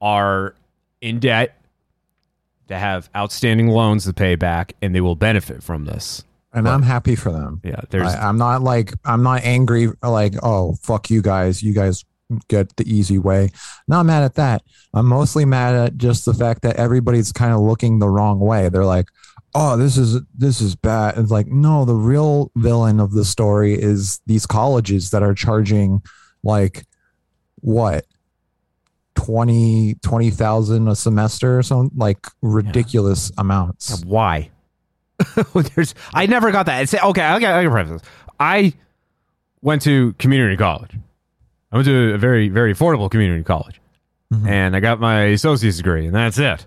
are 0.00 0.54
in 1.00 1.18
debt, 1.18 1.56
to 2.70 2.78
have 2.78 3.10
outstanding 3.16 3.66
loans 3.66 4.04
to 4.04 4.12
pay 4.12 4.36
back, 4.36 4.74
and 4.80 4.94
they 4.94 5.00
will 5.00 5.16
benefit 5.16 5.60
from 5.62 5.84
this. 5.86 6.22
and 6.52 6.68
I'm 6.68 6.82
happy 6.82 7.16
for 7.16 7.32
them. 7.32 7.60
Yeah, 7.64 7.80
there's 7.90 8.14
I, 8.14 8.28
I'm 8.28 8.38
not 8.38 8.62
like 8.62 8.92
I'm 9.04 9.22
not 9.24 9.42
angry 9.42 9.88
like 10.02 10.34
oh 10.42 10.74
fuck 10.80 11.10
you 11.10 11.20
guys, 11.20 11.62
you 11.62 11.74
guys 11.74 12.04
get 12.48 12.76
the 12.76 12.92
easy 12.92 13.18
way. 13.18 13.50
Not 13.88 14.06
mad 14.06 14.22
at 14.22 14.34
that. 14.34 14.62
I'm 14.94 15.06
mostly 15.06 15.44
mad 15.44 15.74
at 15.74 15.96
just 15.96 16.24
the 16.24 16.34
fact 16.34 16.62
that 16.62 16.76
everybody's 16.76 17.32
kind 17.32 17.52
of 17.52 17.60
looking 17.60 17.98
the 17.98 18.08
wrong 18.08 18.40
way. 18.40 18.68
They're 18.68 18.84
like, 18.84 19.06
oh 19.54 19.76
this 19.76 19.96
is 19.96 20.20
this 20.36 20.60
is 20.60 20.76
bad. 20.76 21.18
It's 21.18 21.30
like 21.30 21.46
no, 21.46 21.84
the 21.84 21.94
real 21.94 22.50
villain 22.56 23.00
of 23.00 23.12
the 23.12 23.24
story 23.24 23.74
is 23.74 24.20
these 24.26 24.46
colleges 24.46 25.10
that 25.10 25.22
are 25.22 25.34
charging 25.34 26.02
like 26.42 26.86
what 27.60 28.06
20 29.16 29.94
20,000 30.02 30.88
a 30.88 30.96
semester 30.96 31.58
or 31.58 31.62
something 31.62 31.96
like 31.98 32.26
ridiculous 32.42 33.30
amounts. 33.36 34.04
why? 34.04 34.50
There's, 35.74 35.94
I 36.14 36.26
never 36.26 36.50
got 36.50 36.66
that. 36.66 36.82
It's, 36.82 36.94
okay, 36.94 37.34
okay, 37.34 37.52
I 37.52 37.62
can 37.62 37.70
preface 37.70 38.00
this. 38.00 38.10
I 38.38 38.72
went 39.60 39.82
to 39.82 40.14
community 40.14 40.56
college. 40.56 40.92
I 41.72 41.76
went 41.76 41.86
to 41.86 42.14
a 42.14 42.18
very, 42.18 42.48
very 42.48 42.74
affordable 42.74 43.10
community 43.10 43.44
college, 43.44 43.80
and 44.46 44.74
I 44.76 44.80
got 44.80 45.00
my 45.00 45.24
associate's 45.24 45.76
degree, 45.76 46.06
and 46.06 46.14
that's 46.14 46.38
it. 46.38 46.66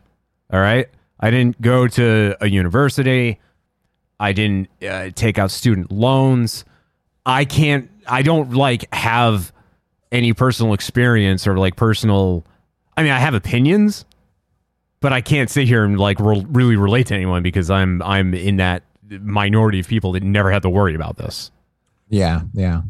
All 0.52 0.60
right. 0.60 0.88
I 1.20 1.32
didn't 1.32 1.62
go 1.62 1.88
to 1.88 2.36
a 2.42 2.50
university. 2.50 3.39
I 4.20 4.34
didn't 4.34 4.70
uh, 4.88 5.10
take 5.16 5.38
out 5.38 5.52
student 5.52 5.92
loans. 5.92 6.66
I 7.26 7.46
can't. 7.46 7.89
I 8.08 8.22
don't 8.22 8.54
like 8.54 8.94
have 8.94 9.54
any 10.12 10.34
personal 10.34 10.74
experience 10.74 11.48
or 11.48 11.58
like 11.58 11.76
personal. 11.76 12.46
I 12.98 13.04
mean, 13.04 13.12
I 13.12 13.20
have 13.20 13.34
opinions, 13.34 14.06
but 15.00 15.13
I 15.13 15.22
can't 15.22 15.50
sit 15.50 15.68
here 15.68 15.84
and 15.86 16.00
like 16.00 16.20
re- 16.20 16.46
really 16.50 16.76
relate 16.76 17.08
to 17.08 17.16
anyone 17.16 17.42
because 17.44 17.70
I'm 17.70 18.02
I'm 18.02 18.34
in 18.34 18.58
that 18.58 18.84
minority 19.10 19.80
of 19.80 19.88
people 19.88 20.12
that 20.13 20.24
never 20.24 20.52
had 20.52 20.62
to 20.63 20.70
worry 20.70 20.96
about 20.96 21.18
this. 21.18 21.52
Yeah, 22.10 22.42
yeah. 22.54 22.82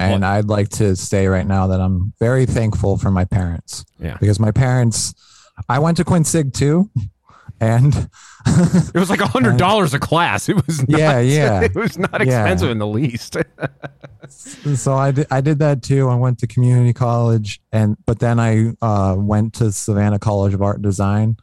And 0.00 0.24
I'd 0.24 0.46
like 0.46 0.68
to 0.70 0.94
say 0.94 1.26
right 1.26 1.46
now 1.46 1.66
that 1.68 1.80
I'm 1.80 2.12
very 2.20 2.46
thankful 2.46 2.98
for 2.98 3.10
my 3.10 3.24
parents. 3.24 3.84
Yeah. 3.98 4.16
Because 4.20 4.38
my 4.38 4.52
parents, 4.52 5.12
I 5.68 5.78
went 5.80 5.96
to 5.96 6.04
Quincy 6.04 6.44
too, 6.50 6.88
and 7.60 8.08
It 8.46 8.94
was 8.94 9.10
like 9.10 9.20
a 9.20 9.26
hundred 9.26 9.56
dollars 9.56 9.92
a 9.94 9.98
class. 9.98 10.48
It 10.48 10.64
was 10.66 10.86
not, 10.88 10.98
Yeah, 11.00 11.18
yeah. 11.20 11.60
It 11.64 11.74
was 11.74 11.98
not 11.98 12.12
Yeah. 12.24 12.42
expensive 12.44 12.70
in 12.70 12.78
the 12.78 12.86
least. 12.86 13.36
so 14.28 14.94
I 14.94 15.10
did, 15.10 15.26
I 15.30 15.40
did 15.40 15.58
that 15.58 15.82
too. 15.82 16.08
I 16.08 16.14
went 16.14 16.38
to 16.40 16.46
community 16.46 16.92
college, 16.92 17.60
and 17.72 17.96
but 18.06 18.20
then 18.20 18.38
I 18.38 18.72
uh, 18.80 19.16
went 19.18 19.54
to 19.54 19.72
Savannah 19.72 20.18
College 20.18 20.54
of 20.54 20.62
Art 20.62 20.76
and 20.76 20.84
Design, 20.84 21.36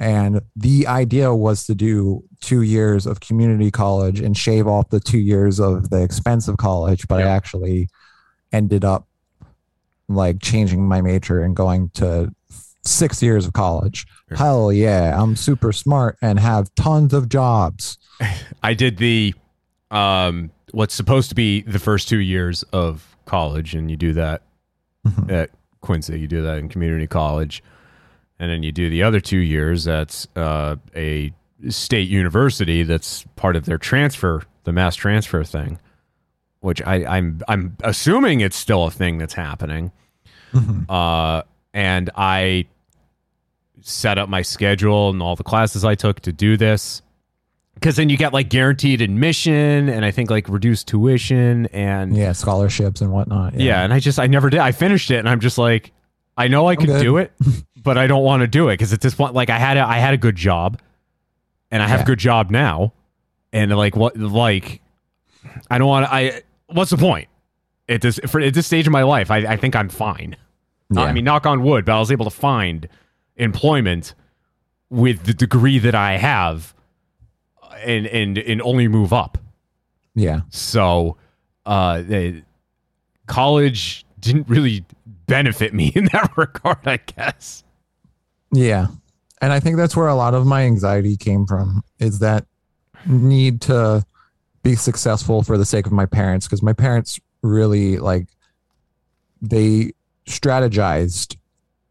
and 0.00 0.40
the 0.56 0.86
idea 0.86 1.34
was 1.34 1.66
to 1.66 1.74
do 1.74 2.24
two 2.40 2.62
years 2.62 3.06
of 3.06 3.20
community 3.20 3.70
college 3.70 4.20
and 4.20 4.36
shave 4.36 4.66
off 4.66 4.90
the 4.90 5.00
two 5.00 5.18
years 5.18 5.58
of 5.60 5.90
the 5.90 6.02
expensive 6.02 6.56
college. 6.56 7.06
But 7.08 7.20
I 7.20 7.28
actually 7.28 7.88
ended 8.52 8.84
up 8.84 9.06
like 10.08 10.40
changing 10.40 10.86
my 10.86 11.00
major 11.00 11.42
and 11.42 11.56
going 11.56 11.90
to 11.94 12.34
six 12.82 13.22
years 13.22 13.46
of 13.46 13.52
college. 13.52 14.06
Hell 14.36 14.72
yeah, 14.72 15.20
I'm 15.20 15.36
super 15.36 15.72
smart 15.72 16.18
and 16.20 16.38
have 16.38 16.74
tons 16.74 17.14
of 17.14 17.28
jobs. 17.28 17.98
I 18.62 18.74
did 18.74 18.98
the 18.98 19.34
um 19.90 20.50
what's 20.72 20.94
supposed 20.94 21.28
to 21.28 21.34
be 21.34 21.62
the 21.62 21.78
first 21.78 22.08
two 22.08 22.18
years 22.18 22.62
of 22.72 23.16
college, 23.26 23.74
and 23.74 23.90
you 23.90 23.96
do 23.96 24.12
that 24.14 24.42
at 25.28 25.50
Quincy. 25.80 26.18
You 26.18 26.26
do 26.26 26.42
that 26.42 26.58
in 26.58 26.68
community 26.68 27.06
college, 27.06 27.62
and 28.38 28.50
then 28.50 28.62
you 28.62 28.72
do 28.72 28.88
the 28.90 29.02
other 29.02 29.20
two 29.20 29.38
years 29.38 29.86
at 29.88 30.26
uh, 30.36 30.76
a 30.96 31.32
state 31.68 32.08
university 32.08 32.82
that's 32.82 33.24
part 33.36 33.56
of 33.56 33.64
their 33.64 33.78
transfer, 33.78 34.42
the 34.64 34.72
mass 34.72 34.96
transfer 34.96 35.44
thing. 35.44 35.78
Which 36.60 36.80
I, 36.82 37.04
I'm 37.04 37.40
I'm 37.46 37.76
assuming 37.82 38.40
it's 38.40 38.56
still 38.56 38.84
a 38.86 38.90
thing 38.90 39.18
that's 39.18 39.34
happening. 39.34 39.92
Uh, 40.88 41.42
and 41.74 42.10
I 42.16 42.66
set 43.82 44.18
up 44.18 44.28
my 44.28 44.40
schedule 44.42 45.10
and 45.10 45.20
all 45.20 45.36
the 45.36 45.42
classes 45.44 45.84
I 45.84 45.94
took 45.94 46.20
to 46.20 46.32
do 46.32 46.56
this. 46.56 47.02
Because 47.74 47.96
then 47.96 48.08
you 48.08 48.16
get 48.16 48.32
like 48.32 48.48
guaranteed 48.48 49.02
admission 49.02 49.88
and 49.88 50.04
I 50.04 50.10
think 50.12 50.30
like 50.30 50.48
reduced 50.48 50.86
tuition 50.88 51.66
and 51.66 52.16
Yeah, 52.16 52.32
scholarships 52.32 53.00
and 53.00 53.10
whatnot. 53.12 53.54
yeah. 53.60 53.82
and 53.82 53.92
I 53.92 53.98
just 53.98 54.18
I 54.18 54.26
never 54.28 54.48
did. 54.48 54.60
I 54.60 54.70
finished 54.72 55.10
it 55.10 55.16
and 55.18 55.28
I'm 55.28 55.40
just 55.40 55.58
like, 55.58 55.92
I 56.36 56.48
know 56.48 56.66
I 56.68 56.76
could 56.76 56.86
good. 56.86 57.02
do 57.02 57.16
it, 57.18 57.32
but 57.84 57.96
I 57.96 58.06
don't 58.06 58.24
want 58.24 58.40
to 58.40 58.48
do 58.48 58.68
it 58.68 58.74
because 58.74 58.92
at 58.92 59.00
this 59.00 59.14
point, 59.14 59.34
like 59.34 59.50
I 59.50 59.58
had 59.58 59.76
a 59.76 59.86
I 59.86 59.98
had 59.98 60.14
a 60.14 60.16
good 60.16 60.36
job, 60.36 60.80
and 61.70 61.82
I 61.82 61.86
have 61.86 62.00
a 62.00 62.04
good 62.04 62.18
job 62.18 62.50
now, 62.50 62.92
and 63.52 63.70
like 63.76 63.94
what 63.94 64.16
like 64.16 64.80
I 65.70 65.78
don't 65.78 65.88
want. 65.88 66.06
I 66.10 66.42
what's 66.66 66.90
the 66.90 66.96
point 66.96 67.28
at 67.88 68.00
this 68.00 68.18
for 68.26 68.40
at 68.40 68.54
this 68.54 68.66
stage 68.66 68.86
of 68.86 68.92
my 68.92 69.02
life? 69.02 69.30
I 69.30 69.38
I 69.38 69.56
think 69.56 69.76
I'm 69.76 69.88
fine. 69.88 70.36
Uh, 70.94 71.02
I 71.02 71.12
mean, 71.12 71.24
knock 71.24 71.46
on 71.46 71.62
wood, 71.62 71.84
but 71.84 71.96
I 71.96 71.98
was 71.98 72.10
able 72.12 72.24
to 72.24 72.30
find 72.30 72.88
employment 73.36 74.14
with 74.90 75.24
the 75.24 75.34
degree 75.34 75.78
that 75.78 75.94
I 75.94 76.16
have, 76.16 76.74
and 77.82 78.06
and 78.06 78.38
and 78.38 78.62
only 78.62 78.88
move 78.88 79.12
up. 79.12 79.38
Yeah. 80.14 80.42
So, 80.50 81.16
uh, 81.66 82.02
college 83.26 84.06
didn't 84.20 84.48
really 84.48 84.84
benefit 85.26 85.74
me 85.74 85.88
in 85.94 86.06
that 86.06 86.32
regard, 86.36 86.86
I 86.86 86.98
guess. 86.98 87.63
Yeah. 88.54 88.86
And 89.40 89.52
I 89.52 89.60
think 89.60 89.76
that's 89.76 89.96
where 89.96 90.08
a 90.08 90.14
lot 90.14 90.34
of 90.34 90.46
my 90.46 90.62
anxiety 90.62 91.16
came 91.16 91.46
from 91.46 91.82
is 91.98 92.20
that 92.20 92.46
need 93.06 93.60
to 93.62 94.04
be 94.62 94.74
successful 94.74 95.42
for 95.42 95.58
the 95.58 95.66
sake 95.66 95.86
of 95.86 95.92
my 95.92 96.06
parents 96.06 96.46
because 96.46 96.62
my 96.62 96.72
parents 96.72 97.20
really 97.42 97.98
like 97.98 98.28
they 99.42 99.92
strategized 100.26 101.36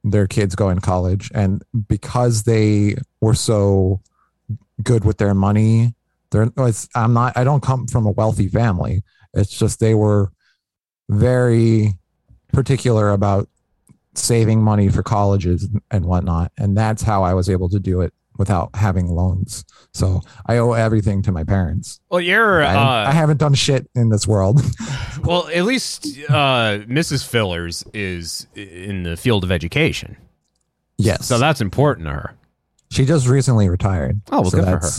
their 0.03 0.25
kids 0.25 0.55
going 0.55 0.75
to 0.75 0.81
college 0.81 1.29
and 1.35 1.63
because 1.87 2.43
they 2.43 2.95
were 3.21 3.35
so 3.35 4.01
good 4.81 5.05
with 5.05 5.19
their 5.19 5.35
money 5.35 5.93
they're 6.31 6.51
it's, 6.57 6.89
I'm 6.95 7.13
not 7.13 7.37
I 7.37 7.43
don't 7.43 7.61
come 7.61 7.85
from 7.87 8.07
a 8.07 8.11
wealthy 8.11 8.47
family 8.47 9.03
it's 9.35 9.57
just 9.57 9.79
they 9.79 9.93
were 9.93 10.31
very 11.09 11.93
particular 12.51 13.11
about 13.11 13.47
saving 14.15 14.61
money 14.61 14.89
for 14.89 15.03
colleges 15.03 15.67
and 15.91 16.05
whatnot. 16.05 16.51
And 16.57 16.77
that's 16.77 17.01
how 17.01 17.23
I 17.23 17.33
was 17.33 17.49
able 17.49 17.69
to 17.69 17.79
do 17.79 18.01
it 18.01 18.13
without 18.37 18.71
having 18.75 19.07
loans. 19.07 19.63
So 19.93 20.21
I 20.47 20.57
owe 20.57 20.71
everything 20.73 21.21
to 21.23 21.31
my 21.31 21.43
parents. 21.43 21.99
Well, 22.09 22.21
you're, 22.21 22.63
I, 22.63 22.73
uh, 22.75 23.09
I 23.09 23.11
haven't 23.11 23.37
done 23.37 23.53
shit 23.53 23.87
in 23.95 24.09
this 24.09 24.27
world. 24.27 24.61
well, 25.23 25.47
at 25.53 25.65
least 25.65 26.05
uh, 26.29 26.79
Mrs. 26.87 27.27
Fillers 27.27 27.83
is 27.93 28.47
in 28.55 29.03
the 29.03 29.15
field 29.17 29.43
of 29.43 29.51
education. 29.51 30.17
yes. 30.97 31.27
So 31.27 31.37
that's 31.37 31.61
important 31.61 32.07
to 32.07 32.13
her. 32.13 32.35
she 32.89 33.05
just 33.05 33.27
recently 33.27 33.69
retired. 33.69 34.19
Oh, 34.31 34.41
well, 34.41 34.49
So 34.51 34.57
good 34.57 34.65
for 34.65 34.79
her. 34.79 34.89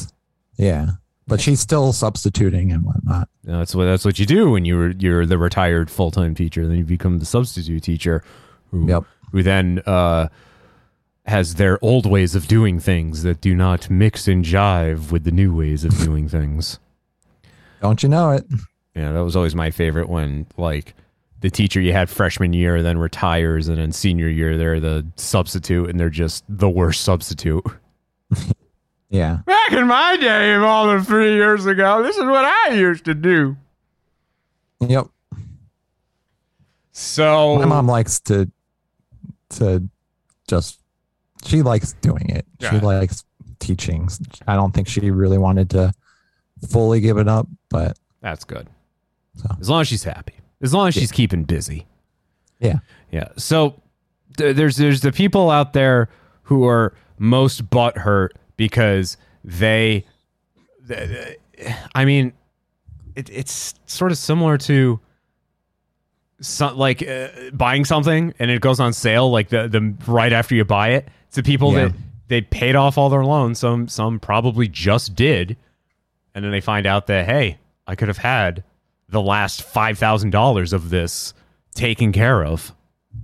Yeah. 0.56 0.86
But 1.26 1.40
she's 1.40 1.58
still 1.58 1.92
substituting 1.92 2.70
and 2.70 2.84
whatnot. 2.84 3.28
That's 3.42 3.74
what 3.74 3.86
that's 3.86 4.04
what 4.04 4.18
you 4.18 4.26
do 4.26 4.50
when 4.50 4.66
you're 4.66 4.90
you're 4.90 5.24
the 5.24 5.38
retired 5.38 5.90
full 5.90 6.10
time 6.10 6.34
teacher. 6.34 6.66
Then 6.68 6.76
you 6.76 6.84
become 6.84 7.18
the 7.18 7.24
substitute 7.24 7.82
teacher, 7.82 8.22
who 8.74 8.88
Yep. 8.88 9.04
who 9.32 9.42
then 9.42 9.82
uh, 9.86 10.28
has 11.26 11.54
their 11.54 11.82
old 11.82 12.06
ways 12.06 12.34
of 12.34 12.46
doing 12.48 12.80
things 12.80 13.22
that 13.22 13.40
do 13.40 13.54
not 13.54 13.88
mix 13.88 14.26
and 14.28 14.44
jive 14.44 15.10
with 15.12 15.24
the 15.24 15.30
new 15.30 15.54
ways 15.54 15.84
of 15.84 15.96
doing 15.98 16.28
things. 16.28 16.78
Don't 17.80 18.02
you 18.02 18.08
know 18.08 18.30
it? 18.30 18.44
Yeah, 18.94 19.12
that 19.12 19.24
was 19.24 19.36
always 19.36 19.54
my 19.54 19.70
favorite 19.70 20.08
when 20.08 20.46
like 20.56 20.94
the 21.40 21.50
teacher 21.50 21.80
you 21.80 21.92
had 21.92 22.08
freshman 22.08 22.52
year 22.52 22.82
then 22.82 22.96
retires 22.98 23.68
and 23.68 23.78
in 23.78 23.92
senior 23.92 24.28
year 24.28 24.56
they're 24.56 24.80
the 24.80 25.06
substitute 25.16 25.90
and 25.90 26.00
they're 26.00 26.08
just 26.10 26.44
the 26.48 26.68
worst 26.68 27.02
substitute. 27.02 27.64
Yeah. 29.10 29.40
Back 29.46 29.70
in 29.72 29.86
my 29.86 30.16
day, 30.16 30.54
all 30.54 30.88
the 30.88 31.04
three 31.04 31.34
years 31.34 31.66
ago, 31.66 32.02
this 32.02 32.16
is 32.16 32.24
what 32.24 32.44
I 32.44 32.70
used 32.74 33.04
to 33.04 33.14
do. 33.14 33.56
Yep. 34.80 35.06
So 36.90 37.56
My 37.58 37.64
mom 37.64 37.86
likes 37.86 38.18
to 38.20 38.50
to 39.50 39.88
just 40.48 40.80
she 41.44 41.62
likes 41.62 41.92
doing 41.94 42.28
it. 42.30 42.46
She 42.60 42.78
likes 42.80 43.24
teaching. 43.58 44.08
I 44.46 44.54
don't 44.56 44.72
think 44.72 44.88
she 44.88 45.10
really 45.10 45.38
wanted 45.38 45.70
to 45.70 45.92
fully 46.68 47.00
give 47.00 47.18
it 47.18 47.28
up, 47.28 47.46
but 47.68 47.98
That's 48.20 48.44
good. 48.44 48.68
So. 49.36 49.48
As 49.60 49.68
long 49.68 49.80
as 49.82 49.88
she's 49.88 50.04
happy. 50.04 50.34
As 50.62 50.72
long 50.72 50.88
as 50.88 50.94
she's 50.94 51.12
keeping 51.12 51.44
busy. 51.44 51.86
yeah. 52.60 52.78
Yeah. 53.10 53.28
So 53.36 53.80
th- 54.38 54.56
there's 54.56 54.76
there's 54.76 55.00
the 55.02 55.12
people 55.12 55.50
out 55.50 55.72
there 55.72 56.08
who 56.42 56.66
are 56.66 56.94
most 57.18 57.68
butthurt 57.70 58.30
because 58.56 59.16
they, 59.44 60.04
th- 60.88 61.08
th- 61.56 61.74
I 61.94 62.04
mean, 62.04 62.32
it, 63.14 63.28
it's 63.30 63.74
sort 63.86 64.10
of 64.12 64.18
similar 64.18 64.56
to 64.58 65.00
some, 66.46 66.76
like 66.76 67.06
uh, 67.06 67.28
buying 67.52 67.84
something 67.84 68.32
and 68.38 68.50
it 68.50 68.60
goes 68.60 68.80
on 68.80 68.92
sale 68.92 69.30
like 69.30 69.48
the 69.48 69.68
the 69.68 69.94
right 70.06 70.32
after 70.32 70.54
you 70.54 70.64
buy 70.64 70.90
it. 70.90 71.08
The 71.32 71.42
people 71.42 71.72
Yeah. 71.72 71.86
that 71.86 71.94
they 72.28 72.40
paid 72.40 72.76
off 72.76 72.96
all 72.96 73.08
their 73.10 73.24
loans. 73.24 73.58
Some 73.58 73.88
some 73.88 74.20
probably 74.20 74.68
just 74.68 75.14
did, 75.14 75.56
and 76.34 76.44
then 76.44 76.52
they 76.52 76.60
find 76.60 76.86
out 76.86 77.06
that 77.08 77.26
hey, 77.26 77.58
I 77.86 77.94
could 77.96 78.08
have 78.08 78.18
had 78.18 78.62
the 79.08 79.20
last 79.20 79.62
five 79.62 79.98
thousand 79.98 80.30
dollars 80.30 80.72
of 80.72 80.90
this 80.90 81.34
taken 81.74 82.12
care 82.12 82.44
of. 82.44 82.72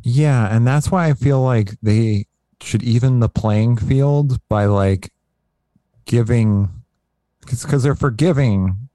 Yeah, 0.03 0.55
and 0.55 0.67
that's 0.67 0.91
why 0.91 1.09
I 1.09 1.15
feel 1.15 1.41
like 1.43 1.73
they 1.83 2.27
should 2.63 2.83
even 2.83 3.21
the 3.21 3.29
playing 3.29 3.77
field 3.77 4.39
by 4.49 4.67
like 4.67 5.13
giving 6.05 6.69
because 7.41 7.83
they're 7.83 7.95
forgiving 7.95 8.89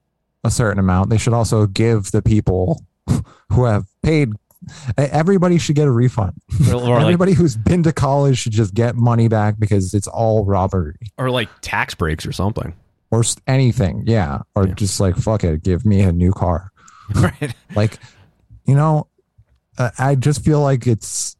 a 0.43 0.51
certain 0.51 0.79
amount. 0.79 1.09
They 1.09 1.17
should 1.17 1.33
also 1.33 1.65
give 1.65 2.11
the 2.11 2.21
people 2.21 2.83
who 3.51 3.65
have 3.65 3.85
paid. 4.03 4.29
Everybody 4.97 5.57
should 5.59 5.75
get 5.75 5.87
a 5.87 5.91
refund. 5.91 6.33
Or 6.71 6.75
like, 6.75 7.01
Everybody 7.01 7.33
who's 7.33 7.55
been 7.55 7.83
to 7.83 7.93
college 7.93 8.39
should 8.39 8.51
just 8.53 8.73
get 8.73 8.95
money 8.95 9.27
back 9.27 9.59
because 9.59 9.93
it's 9.93 10.07
all 10.07 10.43
robbery 10.45 10.95
or 11.17 11.29
like 11.29 11.49
tax 11.61 11.93
breaks 11.93 12.25
or 12.25 12.31
something. 12.31 12.73
or 13.11 13.23
anything. 13.47 14.03
Yeah, 14.07 14.39
or 14.55 14.65
just 14.67 14.99
like 14.99 15.15
fuck 15.17 15.43
it, 15.43 15.61
give 15.63 15.85
me 15.85 16.01
a 16.01 16.11
new 16.11 16.31
car. 16.31 16.71
right. 17.15 17.53
like 17.75 17.99
you 18.65 18.73
know 18.73 19.05
uh, 19.77 19.91
i 19.99 20.15
just 20.15 20.43
feel 20.43 20.59
like 20.59 20.87
it's 20.87 21.35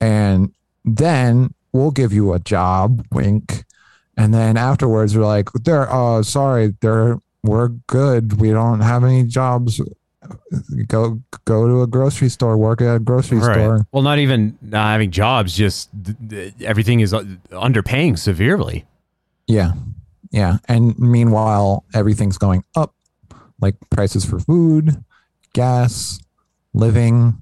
and 0.02 0.54
then 0.86 1.54
we'll 1.74 1.92
give 1.92 2.12
you 2.14 2.34
a 2.34 2.40
job 2.40 3.06
wink 3.12 3.66
and 4.18 4.34
then 4.34 4.58
afterwards 4.58 5.16
we're 5.18 5.26
like 5.26 5.50
they're 5.64 5.92
uh 5.92 6.22
sorry 6.24 6.74
they're 6.82 7.20
we're 7.44 7.70
good 7.88 8.40
we 8.42 8.50
don't 8.52 8.82
have 8.82 9.04
any 9.04 9.24
jobs 9.24 9.80
go 10.88 11.20
go 11.46 11.68
to 11.68 11.82
a 11.82 11.88
grocery 11.88 12.30
store 12.30 12.58
work 12.58 12.82
at 12.82 12.96
a 12.96 13.00
grocery 13.00 13.38
Right. 13.40 13.54
store 13.56 13.86
Well, 13.92 14.04
not 14.04 14.20
even 14.20 14.58
not 14.62 14.92
having 14.92 15.12
jobs, 15.12 15.56
just 15.56 15.90
th- 16.04 16.18
th- 16.30 16.54
everything 16.62 17.00
is 17.00 17.14
uh, 17.14 17.24
underpaying 17.52 18.20
severely. 18.20 18.86
Yeah. 19.48 19.72
Yeah. 20.32 20.58
And 20.68 20.98
meanwhile, 21.00 21.84
everything's 21.94 22.38
going 22.38 22.64
up 22.76 22.94
like 23.62 23.76
prices 23.90 24.26
for 24.26 24.40
food, 24.40 25.04
gas, 25.54 26.20
living. 26.74 27.42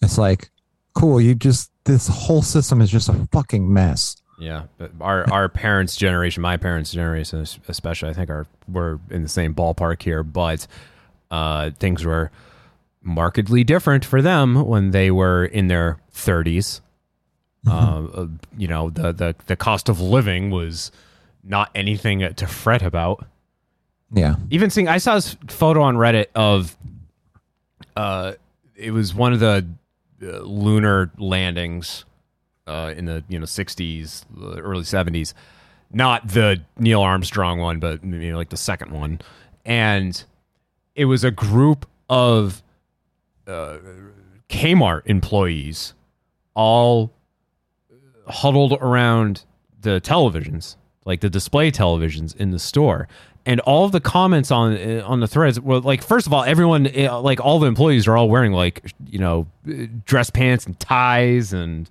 It's 0.00 0.16
like, 0.16 0.50
cool. 0.94 1.20
You 1.20 1.34
just, 1.34 1.70
this 1.84 2.08
whole 2.08 2.42
system 2.42 2.80
is 2.80 2.90
just 2.90 3.08
a 3.08 3.28
fucking 3.32 3.72
mess. 3.72 4.16
Yeah, 4.38 4.64
but 4.78 4.90
our 5.00 5.30
our 5.32 5.48
parents' 5.48 5.96
generation, 5.96 6.42
my 6.42 6.56
parents' 6.56 6.90
generation, 6.92 7.46
especially, 7.68 8.10
I 8.10 8.14
think 8.14 8.30
are 8.30 8.46
we're 8.68 8.98
in 9.10 9.22
the 9.22 9.28
same 9.28 9.54
ballpark 9.54 10.02
here. 10.02 10.22
But 10.24 10.66
uh, 11.30 11.70
things 11.78 12.04
were 12.04 12.30
markedly 13.00 13.62
different 13.62 14.04
for 14.04 14.20
them 14.22 14.66
when 14.66 14.90
they 14.90 15.10
were 15.10 15.44
in 15.44 15.68
their 15.68 16.00
30s. 16.12 16.80
Uh, 17.66 18.06
uh, 18.12 18.26
you 18.58 18.66
know, 18.66 18.90
the, 18.90 19.12
the 19.12 19.36
the 19.46 19.56
cost 19.56 19.88
of 19.88 20.00
living 20.00 20.50
was 20.50 20.90
not 21.44 21.70
anything 21.74 22.34
to 22.34 22.46
fret 22.46 22.82
about. 22.82 23.24
Yeah. 24.12 24.36
Even 24.50 24.70
seeing, 24.70 24.88
I 24.88 24.98
saw 24.98 25.16
this 25.16 25.36
photo 25.48 25.82
on 25.82 25.96
Reddit 25.96 26.26
of, 26.34 26.76
uh, 27.96 28.34
it 28.76 28.92
was 28.92 29.14
one 29.14 29.32
of 29.32 29.40
the 29.40 29.66
uh, 30.24 30.40
lunar 30.40 31.10
landings, 31.18 32.04
uh, 32.66 32.92
in 32.96 33.04
the 33.06 33.24
you 33.28 33.38
know 33.38 33.44
'60s, 33.46 34.24
uh, 34.40 34.60
early 34.60 34.82
'70s, 34.82 35.34
not 35.92 36.28
the 36.28 36.62
Neil 36.78 37.02
Armstrong 37.02 37.58
one, 37.58 37.78
but 37.78 38.02
you 38.04 38.32
know 38.32 38.36
like 38.36 38.50
the 38.50 38.56
second 38.56 38.92
one, 38.92 39.20
and 39.64 40.24
it 40.94 41.06
was 41.06 41.24
a 41.24 41.30
group 41.30 41.86
of 42.08 42.62
uh, 43.46 43.78
Kmart 44.48 45.02
employees, 45.06 45.94
all 46.54 47.10
huddled 48.26 48.72
around 48.80 49.44
the 49.80 50.00
televisions, 50.00 50.76
like 51.04 51.20
the 51.20 51.30
display 51.30 51.70
televisions 51.70 52.34
in 52.36 52.50
the 52.50 52.58
store. 52.58 53.08
And 53.46 53.60
all 53.60 53.84
of 53.84 53.92
the 53.92 54.00
comments 54.00 54.50
on 54.50 54.72
uh, 54.72 55.02
on 55.04 55.20
the 55.20 55.28
threads 55.28 55.60
were 55.60 55.80
like, 55.80 56.02
first 56.02 56.26
of 56.26 56.32
all, 56.32 56.44
everyone, 56.44 56.88
uh, 56.96 57.20
like 57.20 57.40
all 57.40 57.58
the 57.58 57.66
employees, 57.66 58.08
are 58.08 58.16
all 58.16 58.28
wearing 58.28 58.52
like 58.52 58.92
you 59.06 59.18
know 59.18 59.46
dress 60.06 60.30
pants 60.30 60.64
and 60.64 60.78
ties, 60.80 61.52
and 61.52 61.88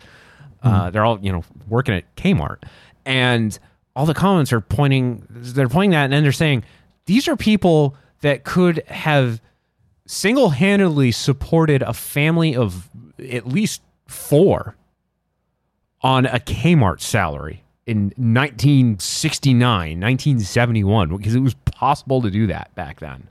uh, 0.64 0.90
they're 0.90 1.06
all 1.06 1.20
you 1.22 1.32
know 1.32 1.44
working 1.68 1.94
at 1.94 2.16
Kmart. 2.16 2.64
And 3.06 3.58
all 3.96 4.08
the 4.08 4.16
comments 4.16 4.52
are 4.52 4.62
pointing, 4.62 5.28
they're 5.30 5.70
pointing 5.70 5.94
at, 5.94 6.06
and 6.06 6.14
then 6.14 6.24
they're 6.24 6.32
saying 6.32 6.64
these 7.06 7.28
are 7.28 7.36
people 7.36 7.96
that 8.22 8.44
could 8.44 8.84
have 8.88 9.40
single 10.08 10.50
handedly 10.50 11.12
supported 11.12 11.82
a 11.82 11.94
family 11.94 12.56
of 12.56 12.90
at 13.32 13.48
least 13.48 13.82
four 14.08 14.76
on 16.02 16.26
a 16.26 16.40
Kmart 16.40 17.00
salary 17.00 17.63
in 17.86 18.14
1969, 18.16 20.00
1971, 20.00 21.18
because 21.18 21.36
it 21.36 21.40
was 21.40 21.54
possible 21.66 22.22
to 22.22 22.32
do 22.32 22.48
that 22.48 22.74
back 22.76 23.00
then. 23.00 23.28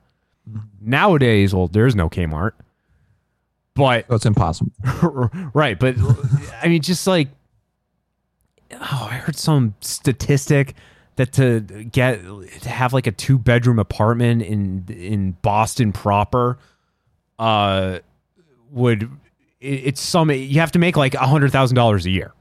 Nowadays, 0.81 1.55
well, 1.55 1.69
there's 1.69 1.95
no 1.95 2.11
Kmart, 2.11 2.53
but 3.75 4.05
it's 4.11 4.27
impossible. 4.27 4.73
right. 5.55 5.79
But 5.79 5.97
I 6.63 6.69
mean, 6.69 6.83
just 6.83 7.07
like, 7.07 7.29
oh, 8.73 9.09
I 9.11 9.15
heard 9.15 9.37
some 9.37 9.75
statistic 9.81 10.75
that 11.17 11.33
to 11.35 11.61
get 11.61 12.23
to 12.63 12.69
have 12.69 12.93
like 12.93 13.07
a 13.07 13.13
two 13.13 13.39
bedroom 13.39 13.79
apartment 13.79 14.43
in 14.43 14.85
in 14.89 15.33
Boston 15.43 15.93
proper, 15.93 16.59
uh, 17.39 18.01
would 18.71 19.05
it, 19.61 19.67
it's 19.67 20.01
some 20.01 20.31
you 20.31 20.61
have 20.61 20.73
to 20.73 20.79
make 20.79 20.97
like 20.97 21.15
a 21.15 21.27
hundred 21.27 21.53
thousand 21.53 21.77
dollars 21.77 22.07
a 22.07 22.11
year. 22.11 22.33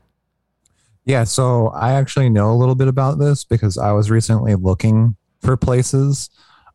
Yeah, 1.05 1.23
so 1.23 1.67
I 1.69 1.93
actually 1.93 2.29
know 2.29 2.51
a 2.51 2.55
little 2.55 2.75
bit 2.75 2.87
about 2.87 3.17
this 3.17 3.43
because 3.43 3.77
I 3.77 3.91
was 3.91 4.11
recently 4.11 4.55
looking 4.55 5.15
for 5.41 5.57
places. 5.57 6.29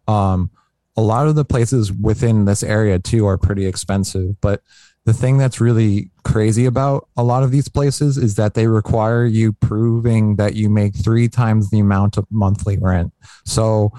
Um, 0.09 0.51
a 0.97 1.03
lot 1.03 1.29
of 1.29 1.35
the 1.37 1.45
places 1.45 1.93
within 1.93 2.45
this 2.45 2.63
area 2.63 2.99
too 2.99 3.27
are 3.27 3.39
pretty 3.39 3.67
expensive, 3.67 4.41
but 4.41 4.63
the 5.05 5.13
thing 5.13 5.39
that's 5.39 5.61
really 5.61 6.11
crazy 6.25 6.67
about 6.67 7.09
a 7.17 7.23
lot 7.23 7.45
of 7.45 7.53
these 7.53 7.69
places 7.69 8.19
is 8.19 8.35
that 8.35 8.55
they 8.55 8.67
require 8.67 9.25
you 9.25 9.53
proving 9.53 10.35
that 10.37 10.55
you 10.55 10.69
make 10.69 10.97
three 10.97 11.29
times 11.29 11.71
the 11.71 11.79
amount 11.79 12.17
of 12.17 12.27
monthly 12.31 12.77
rent. 12.77 13.13
So, 13.45 13.93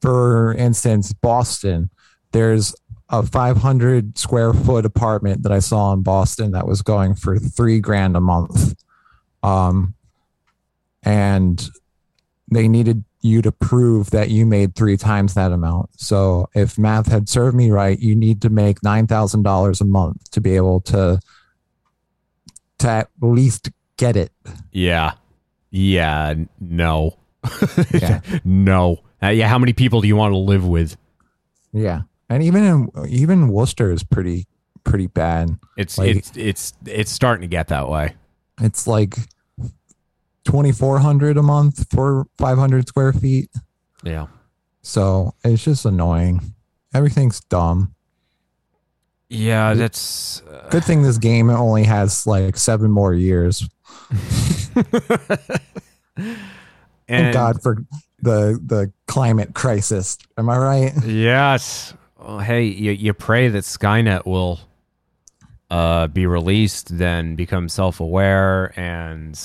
for 0.00 0.54
instance, 0.54 1.12
Boston, 1.12 1.90
there's 2.30 2.72
a 3.08 3.24
500 3.24 4.16
square 4.16 4.52
foot 4.52 4.86
apartment 4.86 5.42
that 5.42 5.50
I 5.50 5.58
saw 5.58 5.92
in 5.92 6.02
Boston 6.02 6.52
that 6.52 6.68
was 6.68 6.82
going 6.82 7.16
for 7.16 7.38
three 7.38 7.80
grand 7.80 8.16
a 8.16 8.20
month 8.20 8.76
um, 9.42 9.94
and 11.02 11.68
they 12.50 12.68
needed 12.68 13.04
you 13.20 13.40
to 13.42 13.52
prove 13.52 14.10
that 14.10 14.30
you 14.30 14.44
made 14.44 14.74
three 14.74 14.96
times 14.96 15.34
that 15.34 15.52
amount. 15.52 15.90
So 15.96 16.48
if 16.54 16.76
math 16.78 17.06
had 17.06 17.28
served 17.28 17.56
me 17.56 17.70
right, 17.70 17.98
you 17.98 18.14
need 18.14 18.42
to 18.42 18.50
make 18.50 18.82
nine 18.82 19.06
thousand 19.06 19.42
dollars 19.44 19.80
a 19.80 19.84
month 19.84 20.30
to 20.32 20.40
be 20.40 20.56
able 20.56 20.80
to 20.82 21.20
to 22.78 22.88
at 22.88 23.08
least 23.20 23.70
get 23.96 24.16
it. 24.16 24.32
Yeah. 24.72 25.12
Yeah. 25.70 26.34
No. 26.60 27.18
Yeah. 27.92 28.20
no. 28.44 28.98
Uh, 29.22 29.28
yeah. 29.28 29.48
How 29.48 29.58
many 29.58 29.72
people 29.72 30.00
do 30.00 30.08
you 30.08 30.16
want 30.16 30.32
to 30.32 30.38
live 30.38 30.66
with? 30.66 30.96
Yeah, 31.72 32.02
and 32.28 32.42
even 32.42 32.64
in 32.64 32.90
even 33.08 33.48
Worcester 33.48 33.90
is 33.92 34.02
pretty 34.04 34.46
pretty 34.84 35.06
bad. 35.06 35.58
It's 35.76 35.96
Like- 35.96 36.16
it's 36.16 36.32
it's 36.36 36.74
it's 36.84 37.10
starting 37.10 37.40
to 37.42 37.46
get 37.48 37.68
that 37.68 37.88
way. 37.88 38.14
It's 38.60 38.86
like 38.86 39.16
twenty 40.44 40.72
four 40.72 40.98
hundred 40.98 41.36
a 41.36 41.42
month 41.42 41.86
for 41.90 42.26
five 42.38 42.58
hundred 42.58 42.88
square 42.88 43.12
feet. 43.12 43.50
Yeah. 44.02 44.26
So 44.82 45.34
it's 45.44 45.64
just 45.64 45.84
annoying. 45.84 46.54
Everything's 46.94 47.40
dumb. 47.40 47.94
Yeah. 49.28 49.74
That's 49.74 50.42
uh, 50.42 50.68
Good 50.70 50.84
thing 50.84 51.02
this 51.02 51.18
game 51.18 51.48
only 51.50 51.84
has 51.84 52.26
like 52.26 52.56
seven 52.56 52.90
more 52.90 53.14
years. 53.14 53.66
and 54.10 54.86
Thank 57.08 57.32
God 57.32 57.62
for 57.62 57.78
the 58.20 58.60
the 58.64 58.92
climate 59.06 59.54
crisis. 59.54 60.18
Am 60.36 60.50
I 60.50 60.58
right? 60.58 60.92
Yes. 61.06 61.94
Well, 62.18 62.38
hey, 62.38 62.64
you, 62.64 62.92
you 62.92 63.14
pray 63.14 63.48
that 63.48 63.64
Skynet 63.64 64.26
will 64.26 64.60
uh, 65.72 66.06
be 66.06 66.26
released, 66.26 66.98
then 66.98 67.34
become 67.34 67.66
self 67.66 67.98
aware, 67.98 68.78
and 68.78 69.40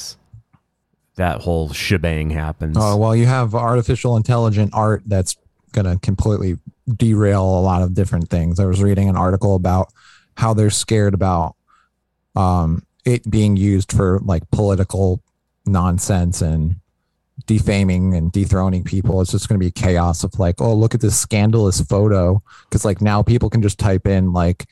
that 1.15 1.39
whole 1.39 1.71
shebang 1.71 2.29
happens. 2.29 2.75
Oh 2.77 2.97
well, 2.97 3.15
you 3.15 3.25
have 3.25 3.55
artificial 3.55 4.17
intelligent 4.17 4.71
art 4.73 5.03
that's 5.05 5.37
gonna 5.71 5.97
completely 5.99 6.57
derail 6.93 7.43
a 7.43 7.61
lot 7.61 7.81
of 7.81 7.93
different 7.93 8.29
things. 8.29 8.59
I 8.59 8.65
was 8.65 8.83
reading 8.83 9.07
an 9.07 9.15
article 9.15 9.55
about 9.55 9.93
how 10.35 10.53
they're 10.53 10.69
scared 10.69 11.13
about 11.13 11.55
um, 12.35 12.83
it 13.05 13.29
being 13.31 13.55
used 13.55 13.93
for 13.93 14.19
like 14.19 14.51
political 14.51 15.23
nonsense 15.65 16.41
and 16.41 16.75
defaming 17.45 18.15
and 18.15 18.33
dethroning 18.33 18.83
people. 18.83 19.21
It's 19.21 19.31
just 19.31 19.47
going 19.47 19.59
to 19.59 19.65
be 19.65 19.71
chaos 19.71 20.25
of 20.25 20.37
like, 20.39 20.59
oh, 20.59 20.73
look 20.73 20.93
at 20.93 20.99
this 20.99 21.17
scandalous 21.17 21.79
photo. 21.79 22.43
Because 22.65 22.83
like 22.83 23.01
now 23.01 23.23
people 23.23 23.49
can 23.49 23.61
just 23.61 23.79
type 23.79 24.05
in 24.05 24.33
like 24.33 24.65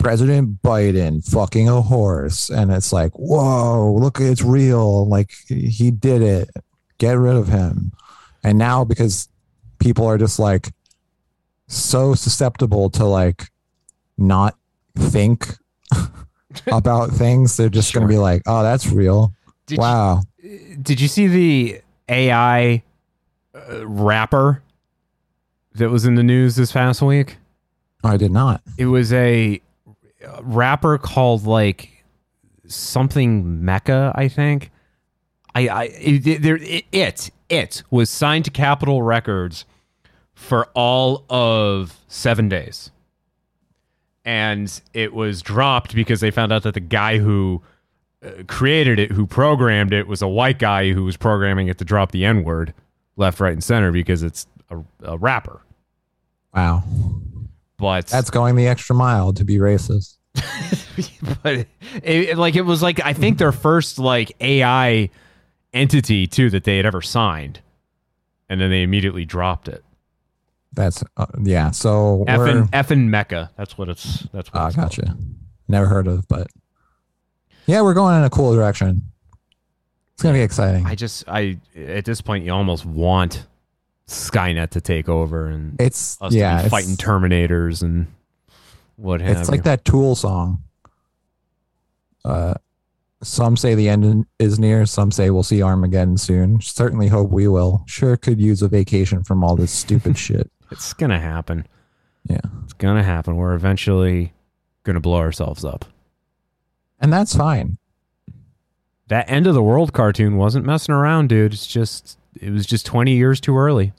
President 0.00 0.62
Biden 0.62 1.22
fucking 1.30 1.68
a 1.68 1.82
horse, 1.82 2.48
and 2.50 2.72
it's 2.72 2.92
like, 2.92 3.12
whoa, 3.12 3.92
look, 3.94 4.18
it's 4.18 4.42
real. 4.42 5.06
Like 5.06 5.30
he 5.46 5.90
did 5.90 6.22
it. 6.22 6.50
Get 6.98 7.12
rid 7.18 7.36
of 7.36 7.48
him. 7.48 7.92
And 8.42 8.58
now 8.58 8.82
because 8.84 9.28
people 9.78 10.06
are 10.06 10.16
just 10.18 10.38
like 10.38 10.70
so 11.68 12.14
susceptible 12.14 12.88
to 12.90 13.04
like 13.04 13.44
not 14.16 14.56
think 14.96 15.54
about 16.66 17.10
things, 17.10 17.56
they're 17.56 17.68
just 17.68 17.92
going 17.92 18.02
to 18.02 18.08
be 18.12 18.18
like, 18.18 18.42
oh, 18.46 18.62
that's 18.62 18.88
real. 18.88 19.34
Did 19.66 19.76
you- 19.76 19.80
wow. 19.82 20.22
Did 20.80 21.00
you 21.00 21.08
see 21.08 21.26
the 21.26 21.80
AI 22.08 22.82
uh, 23.54 23.86
rapper 23.86 24.62
that 25.74 25.90
was 25.90 26.06
in 26.06 26.14
the 26.14 26.22
news 26.22 26.56
this 26.56 26.72
past 26.72 27.02
week? 27.02 27.36
I 28.02 28.16
did 28.16 28.30
not. 28.32 28.62
It 28.78 28.86
was 28.86 29.12
a 29.12 29.60
rapper 30.42 30.98
called 30.98 31.44
like 31.46 32.04
something 32.66 33.60
Meka, 33.62 34.12
I 34.14 34.28
think. 34.28 34.70
I, 35.54 35.68
I 35.68 35.84
it, 35.84 36.26
it- 36.26 36.84
it 36.92 37.30
it 37.48 37.82
was 37.90 38.08
signed 38.10 38.44
to 38.44 38.50
Capitol 38.52 39.02
Records 39.02 39.64
for 40.34 40.66
all 40.74 41.24
of 41.28 41.98
seven 42.06 42.48
days, 42.48 42.90
and 44.24 44.80
it 44.94 45.12
was 45.12 45.42
dropped 45.42 45.94
because 45.94 46.20
they 46.20 46.30
found 46.30 46.52
out 46.52 46.62
that 46.62 46.74
the 46.74 46.80
guy 46.80 47.18
who 47.18 47.62
uh, 48.24 48.30
created 48.46 48.98
it, 48.98 49.10
who 49.12 49.26
programmed 49.26 49.92
it, 49.92 50.06
was 50.06 50.22
a 50.22 50.28
white 50.28 50.58
guy 50.58 50.92
who 50.92 51.04
was 51.04 51.16
programming 51.16 51.66
it 51.68 51.78
to 51.78 51.84
drop 51.84 52.12
the 52.12 52.24
N 52.24 52.44
word 52.44 52.72
left, 53.16 53.40
right, 53.40 53.52
and 53.52 53.64
center 53.64 53.90
because 53.90 54.22
it's 54.22 54.46
a, 54.70 54.78
a 55.02 55.18
rapper. 55.18 55.62
Wow. 56.54 56.84
But 57.80 58.06
That's 58.06 58.30
going 58.30 58.54
the 58.56 58.68
extra 58.68 58.94
mile 58.94 59.32
to 59.32 59.44
be 59.44 59.56
racist. 59.56 60.16
but 61.42 61.54
it, 61.54 61.68
it- 62.02 62.38
like 62.38 62.54
it 62.56 62.62
was 62.62 62.82
like 62.82 63.00
I 63.04 63.12
think 63.14 63.38
their 63.38 63.52
first 63.52 63.98
like 63.98 64.32
AI 64.40 65.10
entity 65.72 66.26
too 66.26 66.50
that 66.50 66.64
they 66.64 66.76
had 66.76 66.86
ever 66.86 67.02
signed, 67.02 67.60
and 68.48 68.60
then 68.60 68.70
they 68.70 68.82
immediately 68.82 69.24
dropped 69.24 69.66
it. 69.68 69.82
That's 70.72 71.02
uh, 71.16 71.26
yeah. 71.42 71.72
So 71.72 72.24
Effin 72.28 72.68
FN 72.70 73.08
Meka. 73.08 73.48
That's 73.56 73.76
what 73.76 73.88
it's. 73.88 74.20
That's 74.32 74.52
what. 74.52 74.60
Ah, 74.60 74.66
it's 74.68 74.76
called. 74.76 74.90
gotcha. 74.90 75.16
Never 75.66 75.86
heard 75.86 76.06
of, 76.06 76.28
but 76.28 76.46
yeah, 77.66 77.82
we're 77.82 77.94
going 77.94 78.16
in 78.16 78.22
a 78.24 78.30
cool 78.30 78.54
direction. 78.54 79.02
It's 80.14 80.22
gonna 80.22 80.34
be 80.38 80.42
exciting. 80.42 80.86
I 80.86 80.94
just 80.94 81.24
I 81.28 81.58
at 81.76 82.04
this 82.04 82.20
point 82.20 82.44
you 82.44 82.52
almost 82.52 82.84
want 82.84 83.46
Skynet 84.12 84.70
to 84.70 84.80
take 84.80 85.08
over 85.08 85.46
and 85.46 85.80
It's 85.80 86.16
us 86.20 86.32
yeah, 86.34 86.58
be 86.58 86.64
it's, 86.64 86.70
fighting 86.70 86.96
Terminators 86.96 87.82
and 87.82 88.06
what 88.96 89.20
have 89.20 89.36
it's 89.38 89.48
like 89.48 89.58
you. 89.58 89.62
that 89.64 89.84
Tool 89.84 90.14
song. 90.14 90.62
Uh, 92.24 92.54
some 93.22 93.56
say 93.56 93.74
the 93.74 93.88
end 93.88 94.26
is 94.38 94.58
near. 94.58 94.86
Some 94.86 95.10
say 95.10 95.30
we'll 95.30 95.42
see 95.42 95.62
Armageddon 95.62 96.16
soon. 96.18 96.60
Certainly 96.60 97.08
hope 97.08 97.30
we 97.30 97.48
will. 97.48 97.82
Sure, 97.86 98.16
could 98.16 98.40
use 98.40 98.62
a 98.62 98.68
vacation 98.68 99.22
from 99.24 99.44
all 99.44 99.56
this 99.56 99.70
stupid 99.70 100.16
shit. 100.18 100.50
It's 100.70 100.92
gonna 100.92 101.20
happen. 101.20 101.66
Yeah, 102.28 102.40
It's 102.64 102.72
gonna 102.74 103.02
happen. 103.02 103.36
We're 103.36 103.54
eventually 103.54 104.32
gonna 104.84 105.00
blow 105.00 105.16
ourselves 105.18 105.64
up. 105.64 105.84
and 107.00 107.12
that's 107.12 107.34
fine. 107.34 107.76
That 109.08 109.28
end 109.30 109.46
of 109.46 109.54
the 109.54 109.62
world 109.62 109.92
cartoon 109.92 110.36
wasn't 110.36 110.64
messing 110.66 110.94
around, 110.94 111.28
dude. 111.28 111.52
It's 111.52 111.66
just 111.66 112.18
it 112.40 112.50
was 112.50 112.64
just 112.66 112.86
20 112.86 113.14
years 113.16 113.40
too 113.40 113.56
early. 113.56 113.92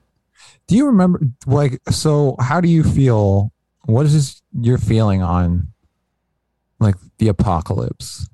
Do 0.67 0.75
you 0.77 0.85
remember 0.87 1.19
like 1.45 1.81
so 1.89 2.35
how 2.39 2.61
do 2.61 2.67
you 2.69 2.83
feel 2.83 3.51
what 3.85 4.05
is 4.05 4.41
your 4.59 4.77
feeling 4.77 5.21
on 5.21 5.67
like 6.79 6.95
the 7.17 7.27
apocalypse? 7.27 8.27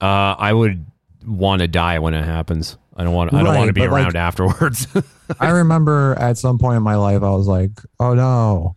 Uh, 0.00 0.34
I 0.38 0.52
would 0.52 0.84
want 1.26 1.60
to 1.62 1.68
die 1.68 1.98
when 1.98 2.14
it 2.14 2.24
happens. 2.24 2.76
I 2.96 3.04
don't 3.04 3.14
want. 3.14 3.32
I 3.32 3.38
don't 3.38 3.46
Right, 3.46 3.58
want 3.58 3.68
to 3.68 3.72
be 3.72 3.80
but, 3.82 3.90
like- 3.90 4.02
around 4.04 4.16
afterwards. 4.16 4.86
I 5.40 5.50
remember 5.50 6.14
at 6.18 6.36
some 6.38 6.58
point 6.58 6.76
in 6.76 6.82
my 6.82 6.96
life 6.96 7.22
I 7.22 7.30
was 7.30 7.46
like, 7.46 7.70
"Oh 8.00 8.14
no." 8.14 8.76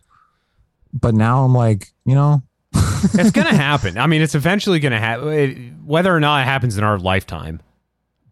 But 0.92 1.14
now 1.14 1.44
I'm 1.44 1.54
like, 1.54 1.88
you 2.06 2.14
know, 2.14 2.42
it's 2.72 3.30
gonna 3.30 3.54
happen. 3.54 3.98
I 3.98 4.06
mean, 4.06 4.22
it's 4.22 4.34
eventually 4.34 4.78
gonna 4.80 4.98
happen, 5.00 5.82
whether 5.84 6.14
or 6.14 6.20
not 6.20 6.40
it 6.42 6.44
happens 6.44 6.78
in 6.78 6.84
our 6.84 6.98
lifetime. 6.98 7.60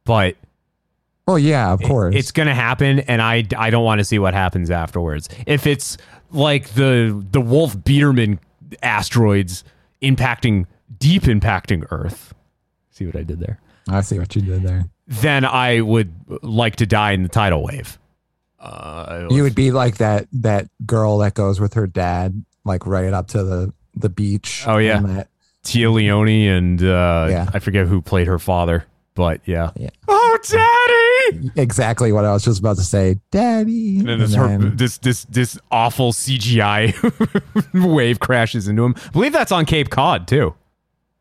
But 0.05 0.37
well, 1.27 1.39
yeah, 1.39 1.73
of 1.73 1.81
course. 1.83 2.15
it's 2.15 2.31
gonna 2.33 2.55
happen, 2.55 3.01
and 3.01 3.21
I 3.23 3.45
I 3.57 3.71
don't 3.71 3.85
want 3.85 3.99
to 4.01 4.05
see 4.05 4.19
what 4.19 4.35
happens 4.35 4.71
afterwards. 4.71 5.29
If 5.47 5.67
it's 5.67 5.97
like 6.31 6.71
the 6.71 7.25
the 7.31 7.41
Wolf 7.41 7.77
Biederman 7.77 8.39
asteroids 8.83 9.65
impacting 10.03 10.67
deep 10.99 11.23
impacting 11.25 11.87
Earth. 11.91 12.35
See 12.91 13.07
what 13.07 13.17
I 13.17 13.23
did 13.23 13.41
there? 13.41 13.59
I 13.89 14.01
see 14.03 14.19
what 14.19 14.35
you 14.37 14.43
did 14.43 14.63
there. 14.63 14.85
Then 15.07 15.45
I 15.45 15.81
would 15.81 16.13
like 16.43 16.77
to 16.77 16.87
die 16.87 17.13
in 17.13 17.23
the 17.23 17.29
tidal 17.29 17.63
wave. 17.63 17.99
Uh, 18.59 19.27
You 19.31 19.43
would 19.43 19.55
be 19.55 19.71
like 19.73 19.99
that 19.99 20.27
that 20.33 20.69
girl 20.87 21.19
that 21.19 21.35
goes 21.35 21.61
with 21.61 21.75
her 21.75 21.87
dad 21.87 22.45
like 22.65 22.87
right 22.87 23.13
up 23.13 23.29
to 23.29 23.43
the 23.45 23.73
the 23.95 24.09
beach. 24.09 24.65
Oh, 24.67 24.79
yeah. 24.79 25.01
that- 25.01 25.29
Téa 25.65 25.93
Leoni 25.93 26.49
and 26.49 26.83
uh, 26.83 27.27
Yeah. 27.31 27.49
I 27.53 27.59
forget 27.59 27.87
who 27.87 28.01
played 28.03 28.27
her 28.27 28.39
father, 28.39 28.85
but 29.15 29.41
yeah. 29.47 29.71
Yeah. 29.77 29.91
Oh, 30.09 30.39
daddy! 30.49 31.04
Exactly 31.57 32.13
what 32.13 32.25
I 32.25 32.33
was 32.33 32.45
just 32.45 32.61
about 32.61 32.77
to 32.77 32.85
say. 32.85 33.17
Daddy. 33.31 33.99
And 33.99 34.09
then 34.09 34.19
this, 34.19 34.35
And 34.35 34.63
her, 34.63 34.71
this 34.71 34.99
this 34.99 35.25
this 35.27 35.59
awful 35.71 36.13
CGI 36.13 36.95
wave 37.95 38.21
crashes 38.21 38.69
into 38.69 38.85
him. 38.85 38.95
I 39.07 39.11
believe 39.11 39.33
that's 39.33 39.53
on 39.53 39.65
Cape 39.65 39.91
Cod 39.91 40.29
too. 40.29 40.55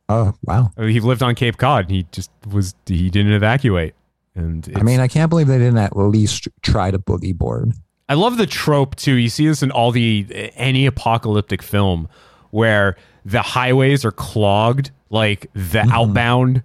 oh 0.09 0.34
wow. 0.43 0.72
I 0.78 0.82
mean, 0.82 0.89
He 0.89 0.99
lived 0.99 1.24
on 1.24 1.36
Cape 1.36 1.57
Cod. 1.57 1.89
He 1.89 2.05
just 2.11 2.32
was 2.49 2.76
he 2.86 3.09
didn't 3.09 3.34
evacuate. 3.34 3.95
And 4.36 4.72
I 4.76 4.84
mean, 4.84 4.99
I 4.99 5.07
can't 5.07 5.30
believe 5.30 5.47
they 5.47 5.59
didn't 5.59 5.78
at 5.78 5.95
least 5.95 6.47
try 6.61 6.89
to 6.91 6.97
boogie 6.97 7.36
board. 7.36 7.74
I 8.09 8.16
love 8.16 8.38
the 8.38 8.47
trope 8.47 8.95
too. 8.95 9.14
You 9.14 9.30
see 9.30 9.47
this 9.47 9.64
in 9.64 9.72
all 9.72 9.91
the 9.91 10.51
any 10.55 10.86
apocalyptic 10.86 11.61
film 11.61 12.09
where 12.51 12.95
the 13.26 13.41
highways 13.41 14.03
are 14.05 14.11
clogged, 14.11 14.91
like 15.09 15.49
the 15.53 15.80
mm-hmm. 15.80 15.91
outbound 15.91 16.64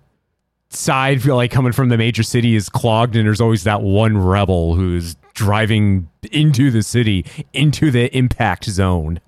side, 0.70 1.22
feel 1.22 1.36
like 1.36 1.50
coming 1.50 1.72
from 1.72 1.88
the 1.88 1.98
major 1.98 2.22
city 2.22 2.54
is 2.54 2.68
clogged, 2.68 3.16
and 3.16 3.26
there's 3.26 3.40
always 3.40 3.64
that 3.64 3.82
one 3.82 4.18
rebel 4.18 4.74
who's 4.74 5.16
driving 5.34 6.08
into 6.32 6.70
the 6.70 6.82
city, 6.82 7.24
into 7.52 7.90
the 7.90 8.14
impact 8.16 8.64
zone. 8.64 9.20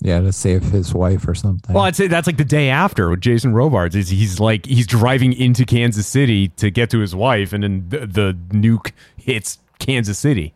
Yeah, 0.00 0.20
to 0.20 0.32
save 0.32 0.62
his 0.62 0.94
wife 0.94 1.26
or 1.26 1.34
something. 1.34 1.74
Well, 1.74 1.82
I'd 1.82 1.96
say 1.96 2.06
that's 2.06 2.28
like 2.28 2.36
the 2.36 2.44
day 2.44 2.68
after 2.70 3.10
with 3.10 3.20
Jason 3.20 3.52
Robards. 3.52 3.96
Is 3.96 4.08
he's 4.10 4.38
like 4.38 4.64
he's 4.64 4.86
driving 4.86 5.32
into 5.32 5.64
Kansas 5.64 6.06
City 6.06 6.48
to 6.50 6.70
get 6.70 6.90
to 6.90 7.00
his 7.00 7.16
wife, 7.16 7.52
and 7.52 7.64
then 7.64 7.88
the, 7.88 8.06
the 8.06 8.38
nuke 8.50 8.92
hits 9.16 9.58
Kansas 9.80 10.18
City. 10.18 10.54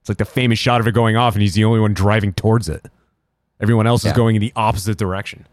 It's 0.00 0.10
like 0.10 0.18
the 0.18 0.26
famous 0.26 0.58
shot 0.58 0.82
of 0.82 0.86
it 0.86 0.92
going 0.92 1.16
off, 1.16 1.34
and 1.34 1.40
he's 1.40 1.54
the 1.54 1.64
only 1.64 1.80
one 1.80 1.94
driving 1.94 2.34
towards 2.34 2.68
it. 2.68 2.84
Everyone 3.58 3.86
else 3.86 4.04
is 4.04 4.12
going 4.12 4.36
in 4.36 4.42
the 4.42 4.52
opposite 4.54 4.98
direction. 4.98 5.46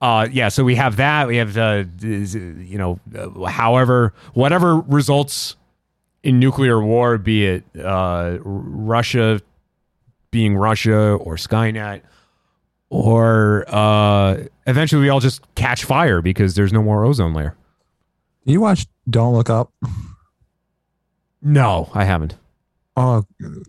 Uh, 0.00 0.26
yeah, 0.32 0.48
so 0.48 0.64
we 0.64 0.76
have 0.76 0.96
that. 0.96 1.26
We 1.26 1.36
have, 1.36 1.56
uh, 1.58 1.84
is, 2.02 2.34
uh, 2.34 2.38
you 2.38 2.78
know, 2.78 2.98
uh, 3.14 3.44
however, 3.44 4.14
whatever 4.32 4.76
results 4.80 5.56
in 6.22 6.38
nuclear 6.38 6.82
war, 6.82 7.18
be 7.18 7.46
it 7.46 7.64
uh, 7.82 8.38
Russia 8.40 9.40
being 10.30 10.56
Russia 10.56 11.14
or 11.14 11.36
Skynet, 11.36 12.02
or 12.88 13.64
uh, 13.68 14.38
eventually 14.66 15.02
we 15.02 15.08
all 15.08 15.20
just 15.20 15.42
catch 15.54 15.84
fire 15.84 16.22
because 16.22 16.54
there's 16.54 16.72
no 16.72 16.82
more 16.82 17.04
ozone 17.04 17.34
layer. 17.34 17.54
You 18.44 18.60
watch 18.60 18.86
Don't 19.08 19.34
Look 19.34 19.50
Up? 19.50 19.72
No, 21.42 21.90
I 21.94 22.04
haven't. 22.04 22.36
Oh, 23.00 23.24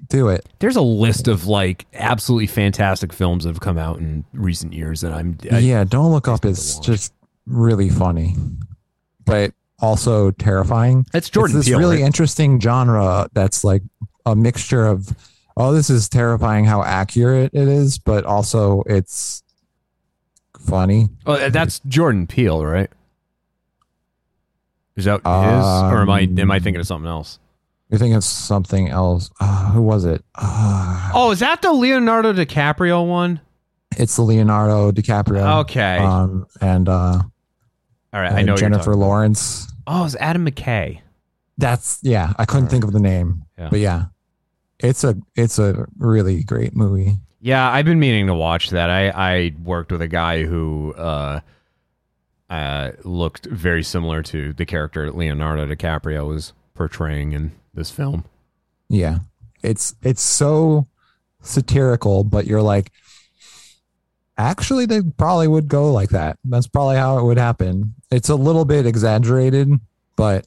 do 0.09 0.27
it. 0.27 0.47
There's 0.59 0.75
a 0.75 0.81
list 0.81 1.27
of 1.27 1.47
like 1.47 1.85
absolutely 1.93 2.47
fantastic 2.47 3.13
films 3.13 3.45
that 3.45 3.49
have 3.49 3.61
come 3.61 3.77
out 3.77 3.99
in 3.99 4.25
recent 4.33 4.73
years 4.73 5.01
that 5.01 5.13
I'm. 5.13 5.37
I, 5.49 5.59
yeah, 5.59 5.83
Don't 5.85 6.11
Look 6.11 6.27
Up 6.27 6.43
It's 6.43 6.79
just 6.79 7.13
really 7.45 7.89
funny, 7.89 8.35
but 9.25 9.53
also 9.79 10.31
terrifying. 10.31 11.05
It's 11.13 11.29
Jordan 11.29 11.57
this 11.57 11.67
Peele, 11.67 11.79
really 11.79 11.97
right? 11.97 12.05
interesting 12.05 12.59
genre 12.59 13.29
that's 13.33 13.63
like 13.63 13.83
a 14.25 14.35
mixture 14.35 14.85
of 14.85 15.15
oh, 15.55 15.73
this 15.73 15.89
is 15.89 16.09
terrifying 16.09 16.65
how 16.65 16.83
accurate 16.83 17.53
it 17.53 17.67
is, 17.67 17.97
but 17.97 18.25
also 18.25 18.83
it's 18.85 19.43
funny. 20.59 21.09
Oh, 21.25 21.49
that's 21.49 21.79
Jordan 21.87 22.27
Peele, 22.27 22.65
right? 22.65 22.89
Is 24.95 25.05
that 25.05 25.17
his, 25.17 25.25
or 25.25 26.01
am 26.01 26.09
I 26.09 26.21
am 26.21 26.51
I 26.51 26.57
um, 26.57 26.63
thinking 26.63 26.79
of 26.79 26.87
something 26.87 27.09
else? 27.09 27.39
You're 27.91 27.99
thinking 27.99 28.15
of 28.15 28.23
something 28.23 28.87
else. 28.89 29.29
Uh, 29.39 29.71
who 29.71 29.81
was 29.81 30.05
it? 30.05 30.23
Uh, 30.35 31.11
Oh, 31.13 31.31
is 31.31 31.39
that 31.41 31.61
the 31.61 31.73
Leonardo 31.73 32.31
DiCaprio 32.33 33.05
one? 33.07 33.41
it's 33.97 34.15
the 34.15 34.21
Leonardo 34.21 34.91
DiCaprio. 34.91 35.59
Okay. 35.61 35.97
Um, 35.97 36.47
and 36.61 36.87
uh, 36.87 37.21
All 38.13 38.21
right, 38.21 38.31
uh, 38.31 38.35
I 38.37 38.41
know 38.43 38.55
Jennifer 38.55 38.77
talking 38.85 38.93
about. 38.93 39.05
Lawrence. 39.07 39.67
Oh, 39.85 40.05
it's 40.05 40.15
Adam 40.15 40.45
McKay. 40.45 41.01
That's 41.57 41.99
yeah. 42.01 42.31
I 42.37 42.45
couldn't 42.45 42.69
think 42.69 42.85
of 42.85 42.93
the 42.93 42.99
name, 43.01 43.43
Yeah. 43.59 43.67
but 43.69 43.79
yeah, 43.79 44.05
it's 44.79 45.03
a 45.03 45.15
it's 45.35 45.59
a 45.59 45.85
really 45.97 46.43
great 46.43 46.75
movie. 46.75 47.17
Yeah, 47.41 47.69
I've 47.69 47.85
been 47.85 47.99
meaning 47.99 48.27
to 48.27 48.33
watch 48.33 48.69
that. 48.69 48.89
I 48.89 49.09
I 49.09 49.53
worked 49.63 49.91
with 49.91 50.01
a 50.01 50.07
guy 50.07 50.43
who 50.43 50.93
uh, 50.97 51.41
uh, 52.49 52.91
looked 53.03 53.45
very 53.47 53.83
similar 53.83 54.23
to 54.23 54.53
the 54.53 54.65
character 54.65 55.11
Leonardo 55.11 55.67
DiCaprio 55.67 56.27
was 56.27 56.53
portraying 56.73 57.33
in 57.33 57.51
this 57.73 57.91
film. 57.91 58.25
Yeah, 58.89 59.19
it's 59.63 59.95
it's 60.01 60.21
so 60.21 60.87
satirical, 61.41 62.23
but 62.23 62.45
you're 62.45 62.61
like, 62.61 62.91
actually, 64.37 64.85
they 64.85 65.01
probably 65.01 65.47
would 65.47 65.67
go 65.67 65.91
like 65.91 66.09
that. 66.09 66.37
That's 66.43 66.67
probably 66.67 66.97
how 66.97 67.17
it 67.19 67.23
would 67.23 67.37
happen. 67.37 67.95
It's 68.11 68.29
a 68.29 68.35
little 68.35 68.65
bit 68.65 68.85
exaggerated, 68.85 69.69
but 70.15 70.45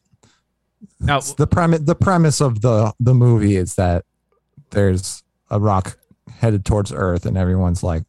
Now, 1.01 1.21
the 1.21 1.47
premise 1.47 1.81
the 1.81 1.95
premise 1.95 2.41
of 2.41 2.61
the 2.61 2.93
the 3.01 3.15
movie 3.15 3.57
is 3.57 3.75
that 3.77 4.05
there's 4.71 5.23
a 5.51 5.59
rock 5.61 5.97
headed 6.39 6.65
towards 6.65 6.93
Earth, 6.93 7.25
and 7.27 7.39
everyone's 7.39 7.83
like, 7.83 8.03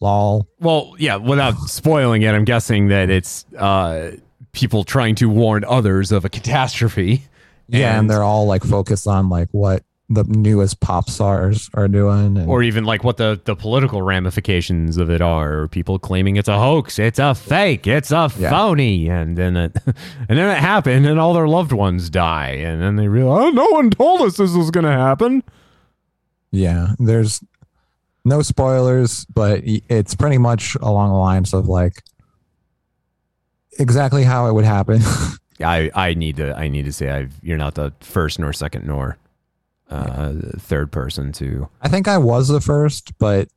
"Lol." 0.00 0.46
well, 0.60 0.94
yeah, 0.98 1.16
without 1.16 1.56
spoiling 1.68 2.22
it, 2.22 2.34
I'm 2.34 2.44
guessing 2.44 2.88
that 2.88 3.10
it's 3.10 3.44
uh, 3.58 4.12
people 4.52 4.84
trying 4.84 5.14
to 5.16 5.28
warn 5.28 5.64
others 5.64 6.12
of 6.12 6.24
a 6.24 6.28
catastrophe. 6.28 7.24
Yeah, 7.68 7.98
and, 7.98 8.08
they're 8.10 8.22
all 8.22 8.46
like 8.46 8.62
focused 8.64 9.06
on 9.06 9.28
like 9.28 9.48
what 9.52 9.82
the 10.08 10.24
newest 10.24 10.80
pop 10.80 11.08
stars 11.08 11.70
are 11.72 11.88
doing, 11.88 12.36
and 12.36 12.48
or 12.48 12.62
even 12.62 12.84
like 12.84 13.02
what 13.02 13.16
the, 13.16 13.40
the 13.44 13.56
political 13.56 14.02
ramifications 14.02 14.98
of 14.98 15.08
it 15.10 15.22
are. 15.22 15.60
Or 15.60 15.68
people 15.68 15.98
claiming 15.98 16.36
it's 16.36 16.48
a 16.48 16.58
hoax, 16.58 16.98
it's 16.98 17.18
a 17.18 17.34
fake, 17.34 17.86
it's 17.86 18.10
a 18.10 18.30
Yeah. 18.38 18.50
phony, 18.50 19.08
and 19.08 19.38
then 19.38 19.56
it 19.56 19.76
and 19.86 20.38
then 20.38 20.50
it 20.50 20.58
happened, 20.58 21.06
and 21.06 21.18
all 21.18 21.32
their 21.32 21.48
loved 21.48 21.72
ones 21.72 22.10
die, 22.10 22.50
and 22.50 22.82
then 22.82 22.96
they 22.96 23.08
realize, 23.08 23.44
oh, 23.46 23.50
no 23.50 23.66
one 23.70 23.90
told 23.90 24.20
us 24.22 24.36
this 24.36 24.52
was 24.54 24.70
going 24.70 24.84
to 24.84 24.92
happen. 24.92 25.42
yeah, 26.50 26.88
there's 26.98 27.42
no 28.24 28.42
spoilers, 28.42 29.24
but 29.26 29.62
it's 29.64 30.14
pretty 30.14 30.38
much 30.38 30.76
along 30.82 31.08
the 31.10 31.16
lines 31.16 31.54
of 31.54 31.66
like 31.68 32.02
exactly 33.78 34.24
how 34.24 34.46
it 34.46 34.52
would 34.52 34.64
happen. 34.66 35.00
I 35.62 35.90
I 35.94 36.14
need 36.14 36.36
to 36.36 36.56
I 36.56 36.68
need 36.68 36.84
to 36.84 36.92
say 36.92 37.10
I've 37.10 37.34
you're 37.42 37.58
not 37.58 37.74
the 37.74 37.92
first 38.00 38.38
nor 38.38 38.52
second 38.52 38.86
nor 38.86 39.16
uh, 39.90 40.32
third 40.58 40.90
person 40.90 41.32
to 41.32 41.68
I 41.82 41.88
think 41.88 42.08
I 42.08 42.18
was 42.18 42.48
the 42.48 42.60
first, 42.60 43.16
but 43.18 43.48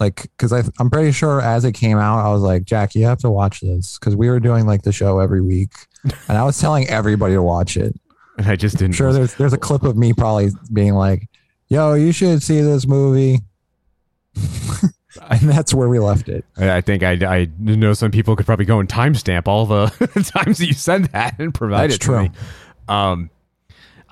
like 0.00 0.22
because 0.22 0.52
I 0.52 0.62
I'm 0.78 0.90
pretty 0.90 1.12
sure 1.12 1.40
as 1.40 1.64
it 1.64 1.72
came 1.72 1.98
out, 1.98 2.24
I 2.24 2.32
was 2.32 2.42
like, 2.42 2.64
Jack, 2.64 2.94
you 2.94 3.04
have 3.06 3.18
to 3.18 3.30
watch 3.30 3.60
this 3.60 3.98
because 3.98 4.16
we 4.16 4.28
were 4.28 4.40
doing 4.40 4.66
like 4.66 4.82
the 4.82 4.92
show 4.92 5.20
every 5.20 5.40
week, 5.40 5.72
and 6.28 6.36
I 6.36 6.44
was 6.44 6.58
telling 6.60 6.88
everybody 6.88 7.34
to 7.34 7.42
watch 7.42 7.76
it. 7.76 7.94
and 8.38 8.46
I 8.46 8.56
just 8.56 8.76
I'm 8.76 8.78
didn't 8.80 8.94
sure 8.96 9.12
there's 9.12 9.34
there's 9.34 9.52
a 9.52 9.58
clip 9.58 9.84
of 9.84 9.96
me 9.96 10.12
probably 10.12 10.50
being 10.72 10.94
like, 10.94 11.28
"Yo, 11.68 11.94
you 11.94 12.12
should 12.12 12.42
see 12.42 12.60
this 12.60 12.86
movie," 12.86 13.38
and 15.30 15.40
that's 15.48 15.72
where 15.74 15.88
we 15.88 15.98
left 15.98 16.28
it. 16.28 16.44
I 16.56 16.80
think 16.80 17.02
I, 17.02 17.12
I 17.12 17.48
know 17.58 17.92
some 17.92 18.10
people 18.10 18.36
could 18.36 18.46
probably 18.46 18.64
go 18.64 18.80
and 18.80 18.88
timestamp 18.88 19.46
all 19.48 19.66
the 19.66 19.86
times 20.36 20.58
that 20.58 20.66
you 20.66 20.72
said 20.74 21.04
that 21.12 21.38
and 21.38 21.52
provide 21.54 21.90
That's 21.90 21.96
it 21.96 22.00
to 22.00 22.04
true. 22.06 22.22
me. 22.24 22.30
Um, 22.88 23.30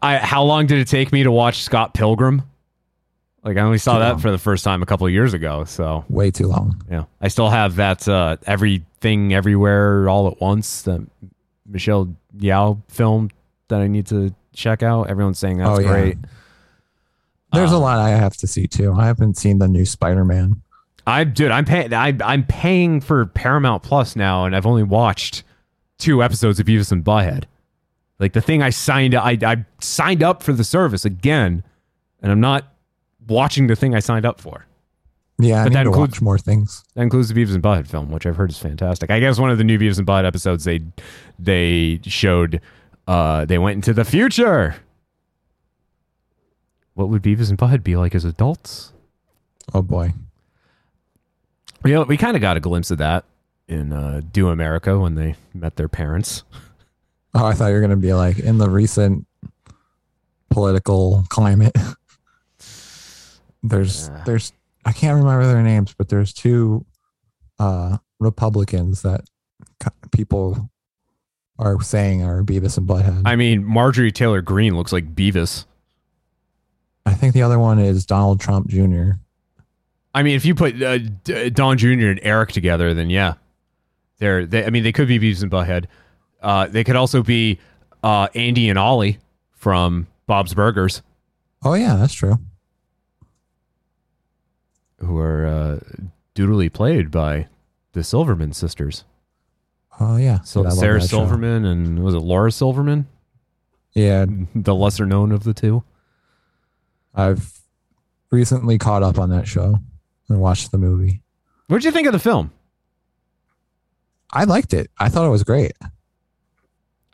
I 0.03 0.19
how 0.19 0.43
long 0.45 0.67
did 0.67 0.79
it 0.79 0.89
take 0.89 1.13
me 1.13 1.23
to 1.23 1.31
watch 1.31 1.63
Scott 1.63 1.95
Pilgrim? 1.95 2.43
Like 3.45 3.57
I 3.57 3.61
only 3.61 3.79
saw 3.79 3.95
Too 3.95 3.99
that 4.01 4.11
long. 4.13 4.19
for 4.21 4.31
the 4.31 4.39
first 4.39 4.63
time 4.65 4.83
a 4.83 4.87
couple 4.87 5.07
of 5.07 5.13
years 5.13 5.35
ago. 5.35 5.65
So 5.65 6.05
Way 6.09 6.31
too 6.31 6.47
long. 6.47 6.83
yeah, 6.91 7.05
I 7.21 7.29
still 7.29 7.51
have 7.51 7.77
that 7.77 8.07
uh, 8.09 8.37
everything 8.47 9.35
everywhere 9.35 10.09
all 10.09 10.29
at 10.29 10.41
once 10.41 10.83
that 10.83 11.01
Michelle 11.67 12.15
Yeoh 12.39 12.81
film 12.89 13.31
that 13.69 13.81
I 13.81 13.89
need 13.89 14.07
to 14.07 14.35
check 14.55 14.83
out. 14.83 15.11
Everyone's 15.11 15.39
saying 15.41 15.59
that's 15.59 15.71
Oh, 15.71 15.81
yeah. 15.81 15.89
great. 15.89 16.19
There's 17.53 17.73
a 17.73 17.77
Um, 17.77 17.83
lot 17.83 17.99
I 17.99 18.11
have 18.11 18.37
to 18.39 18.47
see 18.47 18.67
too. 18.67 18.95
I 18.95 19.07
haven't 19.07 19.37
seen 19.37 19.59
the 19.59 19.69
new 19.69 19.85
Spider-Man. 19.85 20.62
I 21.07 21.25
dude, 21.25 21.51
I'm 21.51 21.65
paying. 21.65 21.93
I, 21.93 22.17
I'm 22.25 22.45
paying 22.45 23.01
for 23.01 23.27
Paramount 23.27 23.83
Plus 23.83 24.15
now, 24.17 24.45
and 24.45 24.55
I've 24.55 24.67
only 24.67 24.83
watched 24.85 25.43
two 25.99 26.23
episodes 26.23 26.61
of 26.61 26.67
Beavis 26.67 26.93
and 26.93 27.05
Butthead. 27.05 27.45
Like 28.19 28.33
the 28.35 28.41
thing 28.41 28.63
I 28.63 28.71
signed, 28.71 29.15
I 29.15 29.37
I 29.45 29.65
signed 29.81 30.23
up 30.23 30.43
for 30.43 30.53
the 30.53 30.63
service 30.65 31.05
again, 31.05 31.65
and 32.23 32.31
I'm 32.31 32.41
not 32.41 32.73
watching 33.27 33.67
the 33.67 33.75
thing 33.77 33.95
I 33.95 33.99
signed 34.01 34.25
up 34.25 34.41
for. 34.41 34.65
Yeah, 35.39 35.65
But 35.65 35.73
that 35.73 35.83
to 35.85 35.89
includes- 35.89 36.13
watch 36.13 36.23
more 36.23 36.39
things. 36.39 36.85
That 36.95 37.03
includes 37.03 37.29
the 37.29 37.35
Beavis 37.35 37.55
and 37.55 37.63
Butthead 37.63 37.89
film, 37.89 38.11
which 38.13 38.27
I've 38.27 38.37
heard 38.37 38.51
is 38.51 38.59
fantastic. 38.59 39.11
I 39.11 39.19
guess 39.19 39.41
one 39.41 39.51
of 39.51 39.59
the 39.59 39.65
new 39.65 39.79
Beavis 39.79 39.99
and 39.99 40.07
Butthead 40.07 40.25
episodes 40.27 40.63
they 40.65 40.83
they 41.39 41.99
showed 42.05 42.61
uh 43.09 43.45
they 43.45 43.59
went 43.59 43.75
into 43.77 43.93
the 43.93 44.05
future. 44.05 44.77
What 46.95 47.09
would 47.09 47.23
Beavis 47.23 47.49
and 47.51 47.59
Butthead 47.59 47.83
be 47.83 47.97
like 47.97 48.15
as 48.15 48.25
adults? 48.25 48.93
Oh 49.75 49.83
boy. 49.83 50.13
Yeah, 51.85 52.03
we 52.05 52.17
kind 52.17 52.37
of 52.37 52.41
got 52.41 52.57
a 52.57 52.61
glimpse 52.61 52.91
of 52.91 52.99
that 52.99 53.25
in 53.69 53.93
uh, 53.93 54.21
Do 54.33 54.49
America 54.49 54.99
when 54.99 55.15
they 55.15 55.37
met 55.55 55.77
their 55.77 55.89
parents. 55.89 56.45
Oh, 57.35 57.47
I 57.47 57.55
thought 57.55 57.69
you 57.69 57.75
were 57.77 57.81
gonna 57.81 57.97
be 57.97 58.13
like 58.13 58.39
in 58.39 58.59
the 58.59 58.69
recent 58.69 59.27
political 60.51 61.25
climate. 61.31 61.75
there's 63.63 64.09
Yeah. 64.09 64.23
there's 64.27 64.53
I 64.85 64.93
can't 64.93 65.17
remember 65.17 65.47
their 65.47 65.63
names, 65.63 65.95
but 65.97 66.11
there's 66.11 66.35
two 66.35 66.85
uh 67.59 67.97
Republicans 68.21 69.01
that 69.01 69.23
people 70.11 70.69
are 71.59 71.81
saying 71.83 72.23
are 72.23 72.43
Beavis 72.43 72.77
and 72.77 72.87
Butthead. 72.87 73.23
I 73.25 73.37
mean, 73.37 73.65
Marjorie 73.65 74.13
Taylor 74.13 74.43
Greene 74.43 74.77
looks 74.77 74.93
like 74.93 75.15
Beavis. 75.15 75.65
I 77.07 77.15
think 77.15 77.33
the 77.33 77.43
other 77.43 77.59
one 77.59 77.79
is 77.79 78.05
Donald 78.05 78.41
Trump 78.41 78.69
Jr. 78.69 79.13
I 80.15 80.23
mean, 80.23 80.37
if 80.37 80.45
you 80.45 80.55
put 80.55 80.81
uh, 80.83 80.99
D- 80.99 81.51
Don 81.51 81.79
Jr. 81.79 81.89
and 81.89 82.21
Eric 82.23 82.53
together, 82.53 82.93
then 82.95 83.09
yeah, 83.11 83.35
they're. 84.19 84.45
They, 84.47 84.65
I 84.67 84.71
mean, 84.71 84.83
they 84.83 84.93
could 84.93 85.09
be 85.09 85.19
Beavis 85.19 85.43
and 85.43 85.51
Butthead. 85.51 85.87
Uh, 86.43 86.67
they 86.67 86.85
could 86.85 86.97
also 86.97 87.23
be 87.23 87.59
uh, 88.03 88.29
Andy 88.35 88.69
and 88.69 88.79
Ollie 88.79 89.19
from 89.53 90.07
Bob's 90.27 90.55
Burgers, 90.55 91.03
Oh 91.65 91.75
yeah, 91.75 91.95
that's 91.97 92.13
true. 92.15 92.39
who 94.99 95.19
are 95.19 95.47
uh, 95.47 95.79
doodly 96.35 96.73
played 96.73 97.11
by 97.11 97.49
the 97.93 98.03
Silverman 98.05 98.53
sisters. 98.53 99.05
Oh 100.01 100.17
yeah. 100.17 100.41
So 100.43 100.61
Dude, 100.63 100.67
I 100.67 100.71
love 100.71 100.79
Sarah 100.79 101.01
that 101.01 101.09
show. 101.09 101.17
Silverman 101.19 101.65
and 101.65 102.03
was 102.03 102.15
it 102.15 102.19
Laura 102.21 102.51
Silverman, 102.51 103.07
Yeah, 103.93 104.27
the 104.55 104.75
lesser 104.75 105.07
known 105.07 105.33
of 105.33 105.45
the 105.45 105.55
two? 105.55 105.85
I've 107.15 107.61
recently 108.31 108.79
caught 108.79 109.03
up 109.03 109.19
on 109.19 109.29
that 109.31 109.47
show 109.47 109.79
and 110.33 110.41
watched 110.41 110.73
the 110.73 110.79
movie. 110.79 111.21
What 111.69 111.79
did 111.79 111.85
you 111.85 111.93
think 111.93 112.07
of 112.07 112.13
the 112.13 112.19
film? 112.19 112.51
I 114.33 114.45
liked 114.45 114.73
it. 114.75 114.91
I 114.99 115.09
thought 115.09 115.27
it 115.27 115.31
was 115.31 115.45
great. 115.45 115.73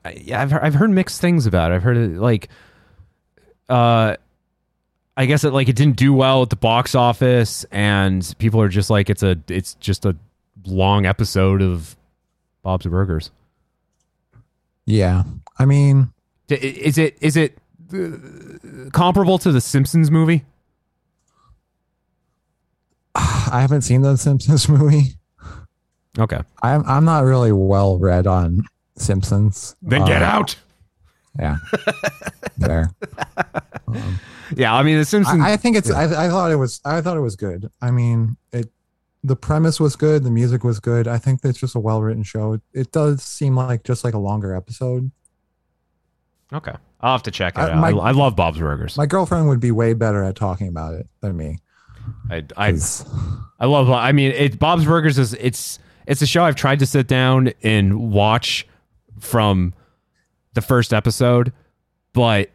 I- 0.04 0.16
yeah, 0.20 0.40
I've 0.40 0.50
heard, 0.50 0.62
I've 0.62 0.74
heard 0.74 0.90
mixed 0.90 1.20
things 1.20 1.46
about 1.46 1.72
it. 1.72 1.74
I've 1.76 1.82
heard 1.82 1.96
it 1.96 2.16
like 2.18 2.48
uh, 3.68 4.16
I 5.16 5.26
guess 5.26 5.44
it 5.44 5.52
like 5.52 5.68
it 5.68 5.76
didn't 5.76 5.96
do 5.96 6.12
well 6.14 6.42
at 6.42 6.50
the 6.50 6.56
box 6.56 6.94
office, 6.94 7.64
and 7.72 8.34
people 8.38 8.60
are 8.62 8.68
just 8.68 8.88
like 8.90 9.10
it's 9.10 9.22
a 9.22 9.36
it's 9.48 9.74
just 9.74 10.06
a 10.06 10.16
long 10.64 11.06
episode 11.06 11.60
of 11.60 11.96
Bob's 12.62 12.86
Burgers. 12.86 13.30
Yeah. 14.86 15.24
I 15.58 15.64
mean, 15.64 16.12
Is 16.48 16.96
it 16.98 17.18
is 17.20 17.36
it 17.36 17.58
uh, 17.92 18.90
comparable 18.92 19.38
to 19.38 19.50
the 19.52 19.60
Simpsons 19.60 20.10
movie? 20.10 20.44
I 23.52 23.60
haven't 23.60 23.82
seen 23.82 24.02
the 24.02 24.16
Simpsons 24.16 24.68
movie. 24.68 25.14
Okay, 26.18 26.40
I'm 26.62 26.82
I'm 26.86 27.04
not 27.04 27.24
really 27.24 27.52
well 27.52 27.98
read 27.98 28.26
on 28.26 28.62
Simpsons. 28.96 29.76
then 29.82 30.04
get 30.04 30.22
Uh, 30.22 30.26
out. 30.26 30.56
Yeah. 31.38 31.56
Fair. 32.60 32.90
Yeah, 34.56 34.74
I 34.74 34.82
mean 34.82 34.96
the 34.96 35.04
Simpsons. 35.04 35.42
I, 35.42 35.52
I 35.52 35.56
think 35.58 35.76
it's. 35.76 35.90
I, 35.90 36.04
I 36.04 36.28
thought 36.30 36.50
it 36.50 36.56
was. 36.56 36.80
I 36.82 37.02
thought 37.02 37.18
it 37.18 37.20
was 37.20 37.36
good. 37.36 37.70
I 37.82 37.90
mean, 37.90 38.38
it. 38.50 38.70
The 39.22 39.36
premise 39.36 39.78
was 39.78 39.94
good. 39.94 40.24
The 40.24 40.30
music 40.30 40.64
was 40.64 40.80
good. 40.80 41.06
I 41.06 41.18
think 41.18 41.40
it's 41.44 41.58
just 41.60 41.74
a 41.74 41.78
well 41.78 42.00
written 42.00 42.22
show. 42.22 42.54
It, 42.54 42.62
it 42.72 42.90
does 42.92 43.22
seem 43.22 43.56
like 43.56 43.82
just 43.84 44.04
like 44.04 44.14
a 44.14 44.18
longer 44.18 44.54
episode. 44.54 45.10
okay, 46.50 46.72
I'll 47.02 47.12
have 47.12 47.22
to 47.24 47.30
check 47.30 47.58
it 47.58 47.60
I- 47.60 47.72
out. 47.72 47.76
my- 47.78 47.90
I, 47.90 48.08
I 48.08 48.10
love 48.12 48.36
Bob's 48.36 48.58
Burgers. 48.58 48.96
My 48.96 49.04
girlfriend 49.04 49.48
would 49.48 49.60
be 49.60 49.70
way 49.70 49.92
better 49.92 50.24
at 50.24 50.34
talking 50.34 50.68
about 50.68 50.94
it 50.94 51.06
than 51.20 51.36
me. 51.36 51.58
I 52.30 52.44
I 52.56 52.70
'cause- 52.72 53.04
I 53.60 53.66
love. 53.66 53.90
I 53.90 54.12
mean, 54.12 54.30
it, 54.32 54.58
Bob's 54.58 54.84
Burgers 54.84 55.18
is 55.18 55.34
it's 55.34 55.78
it's 56.06 56.22
a 56.22 56.26
show 56.26 56.44
I've 56.44 56.54
tried 56.56 56.78
to 56.78 56.86
sit 56.86 57.06
down 57.08 57.50
and 57.62 58.12
watch 58.12 58.66
from 59.18 59.74
the 60.54 60.60
first 60.62 60.94
episode, 60.94 61.52
but 62.12 62.50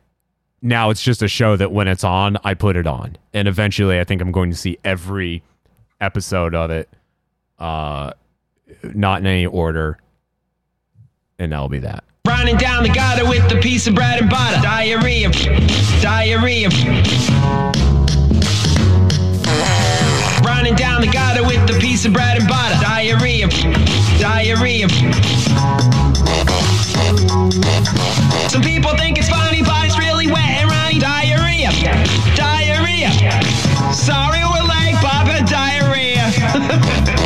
now 0.61 0.89
it's 0.91 1.03
just 1.03 1.21
a 1.21 1.27
show 1.27 1.57
that 1.57 1.71
when 1.73 1.87
it's 1.89 2.03
on, 2.05 2.37
I 2.45 2.53
put 2.53 2.77
it 2.77 2.87
on, 2.87 3.17
and 3.33 3.47
eventually, 3.49 3.99
I 3.99 4.05
think 4.05 4.21
I'm 4.21 4.31
going 4.31 4.49
to 4.49 4.55
see 4.57 4.77
every 4.85 5.43
episode 5.99 6.55
of 6.55 6.71
it, 6.71 6.89
uh, 7.59 8.11
not 8.83 9.19
in 9.19 9.27
any 9.27 9.45
order, 9.45 9.97
and 11.37 11.51
that'll 11.51 11.67
be 11.69 11.79
that. 11.79 12.05
Running 12.25 12.55
down 12.55 12.83
the 12.83 12.89
gutter 12.89 13.27
with 13.27 13.51
a 13.51 13.59
piece 13.59 13.87
of 13.87 13.95
bread 13.95 14.21
and 14.21 14.29
butter. 14.29 14.61
Diarrhea, 14.61 15.29
diarrhea. 16.01 16.69
Running 20.73 20.85
down 20.89 21.01
the 21.01 21.07
gutter 21.07 21.43
with 21.43 21.69
a 21.69 21.79
piece 21.79 22.03
of 22.03 22.13
bread 22.13 22.39
and 22.39 22.47
butter. 22.47 22.75
Diarrhea, 22.81 23.47
diarrhea. 24.19 24.89
Some 28.49 28.63
people 28.63 28.89
think 28.97 29.19
it's 29.19 29.29
funny, 29.29 29.61
but 29.61 29.85
it's 29.85 29.99
really 29.99 30.25
wet 30.25 30.39
and 30.39 30.71
runny. 30.71 30.97
Diarrhea, 30.97 31.69
diarrhea. 32.35 33.11
Sorry, 33.93 34.39
we're 34.39 34.63
late, 34.63 34.95
Baba. 35.03 35.45
Diarrhea. 35.45 37.19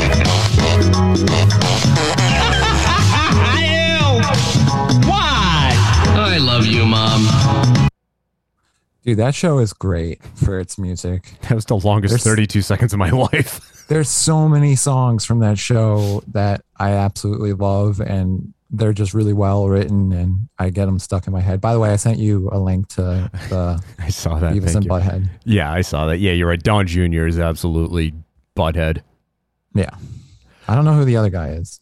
Dude, 9.07 9.19
that 9.19 9.33
show 9.33 9.59
is 9.59 9.71
great 9.71 10.21
for 10.35 10.59
its 10.59 10.77
music. 10.77 11.31
That 11.43 11.53
was 11.55 11.63
the 11.63 11.77
longest 11.77 12.11
There's- 12.11 12.23
32 12.25 12.61
seconds 12.61 12.91
of 12.91 12.99
my 12.99 13.09
life. 13.31 13.85
There's 13.87 14.09
so 14.09 14.49
many 14.49 14.75
songs 14.75 15.23
from 15.23 15.39
that 15.39 15.57
show 15.57 16.21
that 16.33 16.59
I 16.75 16.91
absolutely 16.91 17.53
love, 17.53 18.01
and 18.01 18.53
they're 18.69 18.91
just 18.91 19.13
really 19.13 19.31
well 19.31 19.69
written, 19.69 20.11
and 20.11 20.49
I 20.59 20.71
get 20.71 20.87
them 20.87 20.99
stuck 20.99 21.25
in 21.25 21.31
my 21.31 21.39
head. 21.39 21.61
By 21.61 21.71
the 21.71 21.79
way, 21.79 21.89
I 21.91 21.95
sent 21.95 22.17
you 22.19 22.49
a 22.51 22.59
link 22.59 22.89
to 22.89 23.01
the 23.49 23.81
I 23.97 24.09
saw 24.09 24.39
that. 24.39 24.51
Beavis 24.53 24.63
thank 24.73 24.75
and 24.75 24.83
you. 24.83 24.91
Butthead. 24.91 25.29
Yeah, 25.45 25.71
I 25.71 25.79
saw 25.79 26.07
that. 26.07 26.17
Yeah, 26.19 26.33
you're 26.33 26.49
right. 26.49 26.61
Don 26.61 26.85
Jr. 26.85 27.27
is 27.27 27.39
absolutely 27.39 28.13
butthead. 28.57 29.03
Yeah, 29.73 29.91
I 30.67 30.75
don't 30.75 30.83
know 30.83 30.95
who 30.95 31.05
the 31.05 31.15
other 31.15 31.29
guy 31.29 31.51
is. 31.51 31.79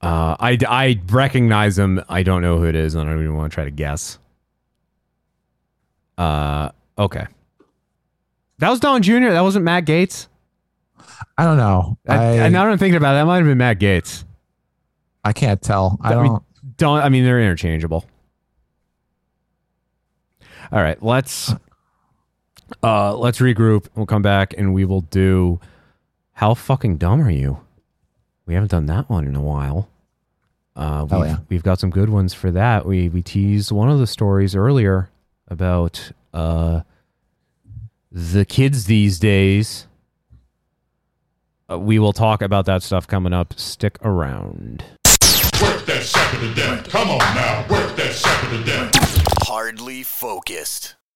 Uh, 0.00 0.34
I, 0.40 0.58
I 0.68 1.00
recognize 1.08 1.78
him. 1.78 2.02
I 2.08 2.24
don't 2.24 2.42
know 2.42 2.58
who 2.58 2.64
it 2.64 2.74
is, 2.74 2.96
and 2.96 3.08
I 3.08 3.12
don't 3.12 3.22
even 3.22 3.36
want 3.36 3.52
to 3.52 3.54
try 3.54 3.62
to 3.64 3.70
guess. 3.70 4.18
Uh, 6.22 6.70
okay. 6.98 7.26
That 8.58 8.70
was 8.70 8.78
Don 8.78 9.02
Jr. 9.02 9.30
That 9.30 9.40
wasn't 9.40 9.64
Matt 9.64 9.86
Gaetz. 9.86 10.28
I 11.36 11.44
don't 11.44 11.56
know. 11.56 11.98
I, 12.06 12.14
I, 12.14 12.24
and 12.44 12.52
now 12.52 12.64
that 12.64 12.70
I'm 12.70 12.78
thinking 12.78 12.96
about 12.96 13.14
it, 13.14 13.18
that 13.18 13.26
might 13.26 13.38
have 13.38 13.46
been 13.46 13.58
Matt 13.58 13.80
Gaetz. 13.80 14.24
I 15.24 15.32
can't 15.32 15.60
tell. 15.60 15.98
I 16.00 16.10
I 16.10 16.14
don't. 16.14 16.22
mean. 16.22 17.02
I 17.02 17.08
mean, 17.08 17.24
they're 17.24 17.40
interchangeable. 17.40 18.04
All 20.70 20.80
right, 20.80 21.00
let's 21.02 21.54
uh 22.82 23.16
let's 23.16 23.38
regroup. 23.38 23.88
We'll 23.94 24.06
come 24.06 24.22
back 24.22 24.54
and 24.56 24.72
we 24.72 24.84
will 24.84 25.02
do. 25.02 25.60
How 26.34 26.54
fucking 26.54 26.96
dumb 26.96 27.20
are 27.20 27.30
you? 27.30 27.60
We 28.46 28.54
haven't 28.54 28.70
done 28.70 28.86
that 28.86 29.10
one 29.10 29.26
in 29.26 29.36
a 29.36 29.42
while. 29.42 29.88
Uh, 30.74 31.06
we've, 31.10 31.26
yeah. 31.26 31.36
we've 31.48 31.62
got 31.62 31.78
some 31.78 31.90
good 31.90 32.08
ones 32.08 32.32
for 32.32 32.50
that. 32.52 32.86
We 32.86 33.08
we 33.08 33.22
teased 33.22 33.70
one 33.70 33.90
of 33.90 33.98
the 33.98 34.06
stories 34.06 34.54
earlier 34.56 35.10
about 35.52 36.12
uh 36.34 36.80
the 38.10 38.44
kids 38.44 38.86
these 38.86 39.18
days. 39.18 39.86
Uh, 41.70 41.78
we 41.78 41.98
will 41.98 42.12
talk 42.12 42.42
about 42.42 42.66
that 42.66 42.82
stuff 42.82 43.06
coming 43.06 43.32
up. 43.32 43.58
Stick 43.58 43.98
around. 44.02 44.84
Work 45.62 45.86
that 45.86 46.02
sucker 46.02 46.40
to 46.40 46.54
death. 46.54 46.88
Come 46.88 47.10
on 47.10 47.18
now, 47.18 47.60
work 47.70 47.96
that 47.96 48.12
sucker 48.12 48.56
to 48.56 48.64
death. 48.64 48.92
Hardly 49.42 50.02
focused. 50.02 50.96